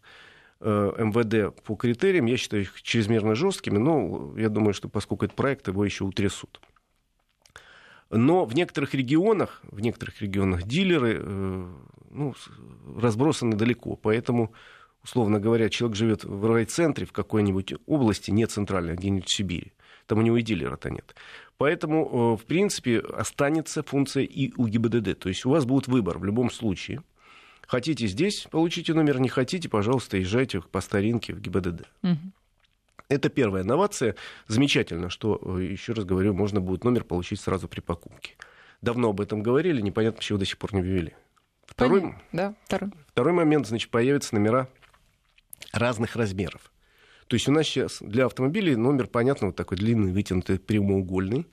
э, 0.61 0.93
МВД 0.99 1.55
по 1.63 1.75
критериям. 1.75 2.25
Я 2.25 2.39
считаю 2.39 2.63
их 2.63 2.81
чрезмерно 2.81 3.35
жесткими, 3.35 3.77
но 3.77 4.33
я 4.39 4.49
думаю, 4.49 4.73
что 4.73 4.89
поскольку 4.89 5.27
это 5.27 5.35
проект, 5.35 5.69
его 5.69 5.85
еще 5.85 6.05
утрясут. 6.05 6.59
Но 8.09 8.47
в 8.47 8.55
некоторых 8.55 8.95
регионах, 8.95 9.61
в 9.65 9.81
некоторых 9.81 10.23
регионах 10.23 10.63
дилеры 10.63 11.19
э, 11.21 11.67
ну, 12.13 12.35
разбросаны 12.97 13.57
далеко, 13.57 13.97
поэтому 13.97 14.55
условно 15.05 15.39
говоря, 15.39 15.69
человек 15.69 15.97
живет 15.97 16.25
в 16.25 16.51
райцентре 16.51 17.07
в 17.07 17.13
какой-нибудь 17.13 17.75
области, 17.87 18.31
не 18.31 18.47
центральной, 18.47 18.97
где-нибудь 18.97 19.29
в 19.29 19.33
Сибири. 19.33 19.73
Там 20.07 20.19
у 20.19 20.23
него 20.23 20.37
и 20.37 20.43
дилера-то 20.43 20.91
нет. 20.91 21.15
Поэтому, 21.59 22.35
э, 22.35 22.43
в 22.43 22.45
принципе, 22.47 23.01
останется 23.01 23.83
функция 23.83 24.25
и 24.25 24.53
у 24.57 24.67
ГИБДД. 24.67 25.19
То 25.19 25.29
есть 25.29 25.45
у 25.47 25.51
вас 25.51 25.65
будет 25.65 25.89
выбор 25.89 26.19
в 26.19 26.25
любом 26.25 26.51
случае. 26.51 27.03
Хотите 27.67 28.07
здесь, 28.07 28.47
получите 28.51 28.95
номер, 28.95 29.19
не 29.19 29.29
хотите, 29.29 29.69
пожалуйста, 29.69 30.19
езжайте 30.19 30.61
по 30.61 30.81
старинке 30.81 31.35
в 31.35 31.41
ГИБДД. 31.41 31.87
Угу. 32.03 32.19
Это 33.09 33.29
первая 33.29 33.63
инновация. 33.63 34.17
Замечательно, 34.47 35.11
что, 35.11 35.41
э, 35.59 35.65
еще 35.65 35.93
раз 35.93 36.05
говорю, 36.05 36.35
можно 36.35 36.61
будет 36.61 36.85
номер 36.85 37.05
получить 37.05 37.41
сразу 37.41 37.69
при 37.69 37.81
покупке. 37.81 38.35
Давно 38.83 39.11
об 39.11 39.21
этом 39.21 39.43
говорили, 39.43 39.81
непонятно, 39.81 40.19
почему 40.19 40.39
до 40.39 40.45
сих 40.45 40.59
пор 40.59 40.75
не 40.75 40.83
ввели. 40.83 41.15
Второй, 41.67 42.15
да, 42.33 42.55
второй. 42.65 42.91
второй 43.09 43.33
момент, 43.33 43.67
значит, 43.67 43.91
появятся 43.91 44.35
номера 44.35 44.69
разных 45.73 46.15
размеров. 46.15 46.71
То 47.29 47.35
есть 47.35 47.49
у 47.49 47.53
нас 47.53 47.67
сейчас 47.67 47.99
для 48.01 48.27
автомобилей 48.27 48.77
номер, 48.77 49.07
понятно, 49.09 49.49
вот 49.49 49.57
такой 49.57 49.79
длинный, 49.79 50.13
вытянутый, 50.13 50.59
прямоугольный. 50.59 51.47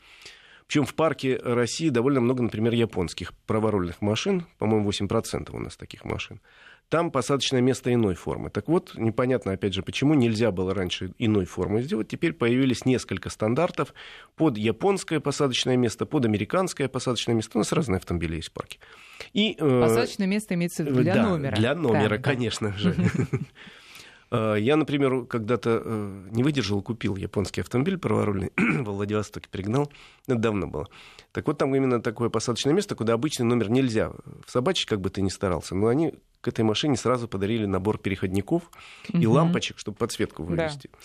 Причем 0.68 0.86
в 0.86 0.94
парке 0.94 1.38
России 1.44 1.90
довольно 1.90 2.22
много, 2.22 2.44
например, 2.44 2.74
японских 2.74 3.34
праворульных 3.46 4.02
машин, 4.02 4.46
по-моему, 4.58 4.90
8% 4.90 5.50
у 5.52 5.60
нас 5.60 5.76
таких 5.76 6.06
машин. 6.06 6.42
Там 6.90 7.12
посадочное 7.12 7.62
место 7.62 7.92
иной 7.94 8.14
формы. 8.14 8.50
Так 8.50 8.68
вот, 8.68 8.94
непонятно, 8.96 9.54
опять 9.54 9.74
же, 9.74 9.82
почему 9.82 10.14
нельзя 10.14 10.52
было 10.52 10.74
раньше 10.76 11.12
иной 11.18 11.46
формы 11.46 11.82
сделать. 11.82 12.08
Теперь 12.08 12.34
появились 12.34 12.86
несколько 12.86 13.30
стандартов 13.30 13.94
под 14.36 14.58
японское 14.58 15.20
посадочное 15.20 15.76
место, 15.76 16.06
под 16.06 16.26
американское 16.26 16.88
посадочное 16.88 17.36
место. 17.36 17.52
У 17.56 17.60
нас 17.60 17.72
разные 17.72 17.98
автомобили 17.98 18.36
есть 18.36 18.50
в 18.50 18.52
парке. 18.52 18.80
И, 19.34 19.56
э, 19.58 19.82
посадочное 19.82 20.28
место 20.28 20.54
имеется 20.54 20.84
в 20.84 20.88
виду 20.88 21.02
для 21.02 21.16
да, 21.16 21.30
номера. 21.30 21.56
Для 21.56 21.76
номера, 21.76 22.18
да, 22.18 22.24
конечно 22.24 22.70
да. 22.70 22.78
же. 22.78 22.96
Э, 24.34 24.56
я, 24.60 24.76
например, 24.76 25.26
когда-то 25.26 25.82
э, 25.86 26.28
не 26.32 26.44
выдержал, 26.44 26.82
купил 26.82 27.16
японский 27.16 27.62
автомобиль 27.62 28.00
праворульный, 28.00 28.52
в 28.58 28.84
Владивостоке 28.84 29.48
пригнал, 29.50 29.92
это 30.28 30.40
давно 30.40 30.68
было. 30.68 30.88
Так 31.32 31.46
вот, 31.48 31.60
там 31.60 31.76
именно 31.76 32.02
такое 32.02 32.30
посадочное 32.30 32.74
место, 32.74 32.96
куда 32.96 33.14
обычный 33.14 33.46
номер 33.46 33.70
нельзя 33.70 34.12
в 34.46 34.52
собачьи, 34.52 34.88
как 34.88 35.02
бы 35.02 35.12
ты 35.12 35.22
ни 35.22 35.30
старался, 35.30 35.76
но 35.76 35.88
они 35.88 36.16
к 36.42 36.48
этой 36.48 36.66
машине 36.66 36.98
сразу 36.98 37.28
подарили 37.28 37.66
набор 37.66 38.00
переходников 38.00 38.64
угу. 39.08 39.20
и 39.20 39.28
лампочек, 39.28 39.78
чтобы 39.78 39.98
подсветку 39.98 40.44
вывести. 40.44 40.90
Да. 40.92 41.00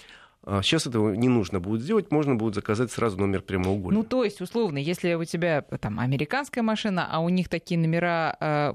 А 0.51 0.62
сейчас 0.62 0.86
этого 0.86 1.12
не 1.12 1.28
нужно 1.28 1.61
будет 1.61 1.82
сделать, 1.82 2.11
можно 2.11 2.34
будет 2.34 2.55
заказать 2.55 2.90
сразу 2.90 3.18
номер 3.18 3.42
прямоугольный. 3.42 3.99
Ну, 3.99 4.03
то 4.03 4.24
есть, 4.24 4.40
условно, 4.40 4.78
если 4.78 5.12
у 5.12 5.24
тебя 5.24 5.61
там 5.61 6.01
американская 6.01 6.64
машина, 6.64 7.07
а 7.11 7.18
у 7.18 7.28
них 7.28 7.51
такие 7.51 7.78
номера 7.78 8.34
э, 8.40 8.72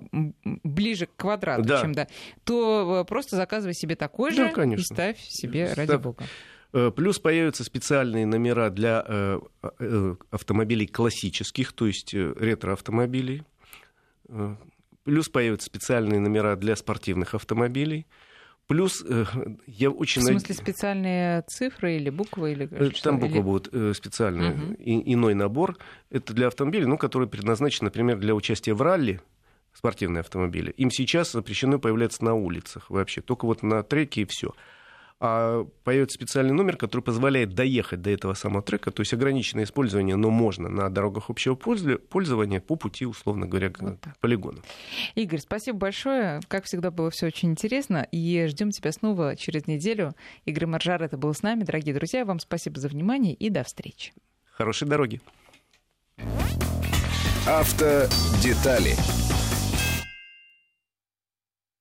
ближе 0.63 1.07
к 1.07 1.15
квадрату, 1.15 1.63
да. 1.63 1.81
чем 1.81 1.93
да, 1.93 2.07
то 2.43 3.01
э, 3.01 3.09
просто 3.09 3.37
заказывай 3.37 3.73
себе 3.73 3.95
такой 3.95 4.33
же 4.33 4.53
да, 4.55 4.63
и 4.63 4.77
ставь 4.77 5.19
себе, 5.19 5.65
Ставь. 5.65 5.89
ради 5.89 5.99
бога. 5.99 6.25
Э, 6.73 6.91
плюс 6.95 7.17
появятся 7.17 7.63
специальные 7.63 8.27
номера 8.27 8.69
для 8.69 9.03
э, 9.07 9.39
э, 9.79 10.15
автомобилей 10.29 10.85
классических, 10.85 11.73
то 11.73 11.87
есть 11.87 12.13
э, 12.13 12.33
ретро-автомобилей. 12.35 13.43
Плюс 15.03 15.27
появятся 15.27 15.65
специальные 15.65 16.19
номера 16.19 16.55
для 16.55 16.75
спортивных 16.75 17.33
автомобилей. 17.33 18.05
Плюс 18.67 19.03
э, 19.07 19.25
я 19.67 19.89
очень... 19.89 20.21
В 20.21 20.25
смысле 20.25 20.55
специальные 20.55 21.43
цифры 21.47 21.95
или 21.95 22.09
буквы? 22.09 22.53
Или 22.53 22.67
э, 22.71 22.89
Там 23.01 23.19
буквы 23.19 23.37
или... 23.37 23.43
будут 23.43 23.73
э, 23.73 23.93
специальные. 23.93 24.51
Угу. 24.51 24.73
И, 24.79 25.13
иной 25.13 25.33
набор. 25.33 25.77
Это 26.09 26.33
для 26.33 26.47
автомобилей, 26.47 26.85
ну, 26.85 26.97
который 26.97 27.27
предназначен, 27.27 27.85
например, 27.85 28.17
для 28.17 28.35
участия 28.35 28.73
в 28.73 28.81
ралли, 28.81 29.21
спортивные 29.73 30.21
автомобили. 30.21 30.71
Им 30.71 30.91
сейчас 30.91 31.31
запрещено 31.31 31.79
появляться 31.79 32.23
на 32.23 32.33
улицах 32.33 32.89
вообще. 32.89 33.21
Только 33.21 33.45
вот 33.45 33.63
на 33.63 33.83
треке 33.83 34.21
и 34.21 34.25
все 34.25 34.53
появится 35.19 36.15
специальный 36.15 36.53
номер, 36.53 36.77
который 36.77 37.01
позволяет 37.01 37.53
доехать 37.53 38.01
до 38.01 38.09
этого 38.09 38.33
самого 38.33 38.61
трека, 38.61 38.91
то 38.91 39.01
есть 39.01 39.13
ограниченное 39.13 39.63
использование, 39.63 40.15
но 40.15 40.29
можно 40.29 40.69
на 40.69 40.89
дорогах 40.89 41.29
общего 41.29 41.55
пользования 41.55 42.59
по 42.59 42.75
пути, 42.75 43.05
условно 43.05 43.45
говоря, 43.45 43.69
к 43.69 43.81
вот 43.81 43.99
полигону. 44.19 44.61
Игорь, 45.15 45.39
спасибо 45.39 45.77
большое. 45.77 46.41
Как 46.47 46.65
всегда, 46.65 46.91
было 46.91 47.09
все 47.09 47.27
очень 47.27 47.51
интересно. 47.51 48.07
И 48.11 48.45
ждем 48.47 48.71
тебя 48.71 48.91
снова 48.91 49.35
через 49.35 49.67
неделю. 49.67 50.13
Игорь 50.45 50.65
Маржар, 50.65 51.01
это 51.01 51.17
был 51.17 51.33
с 51.33 51.41
нами. 51.41 51.63
Дорогие 51.63 51.95
друзья, 51.95 52.25
вам 52.25 52.39
спасибо 52.39 52.79
за 52.79 52.89
внимание 52.89 53.33
и 53.33 53.49
до 53.49 53.63
встречи. 53.63 54.13
Хорошей 54.51 54.87
дороги. 54.87 55.21
Автодетали 57.47 58.95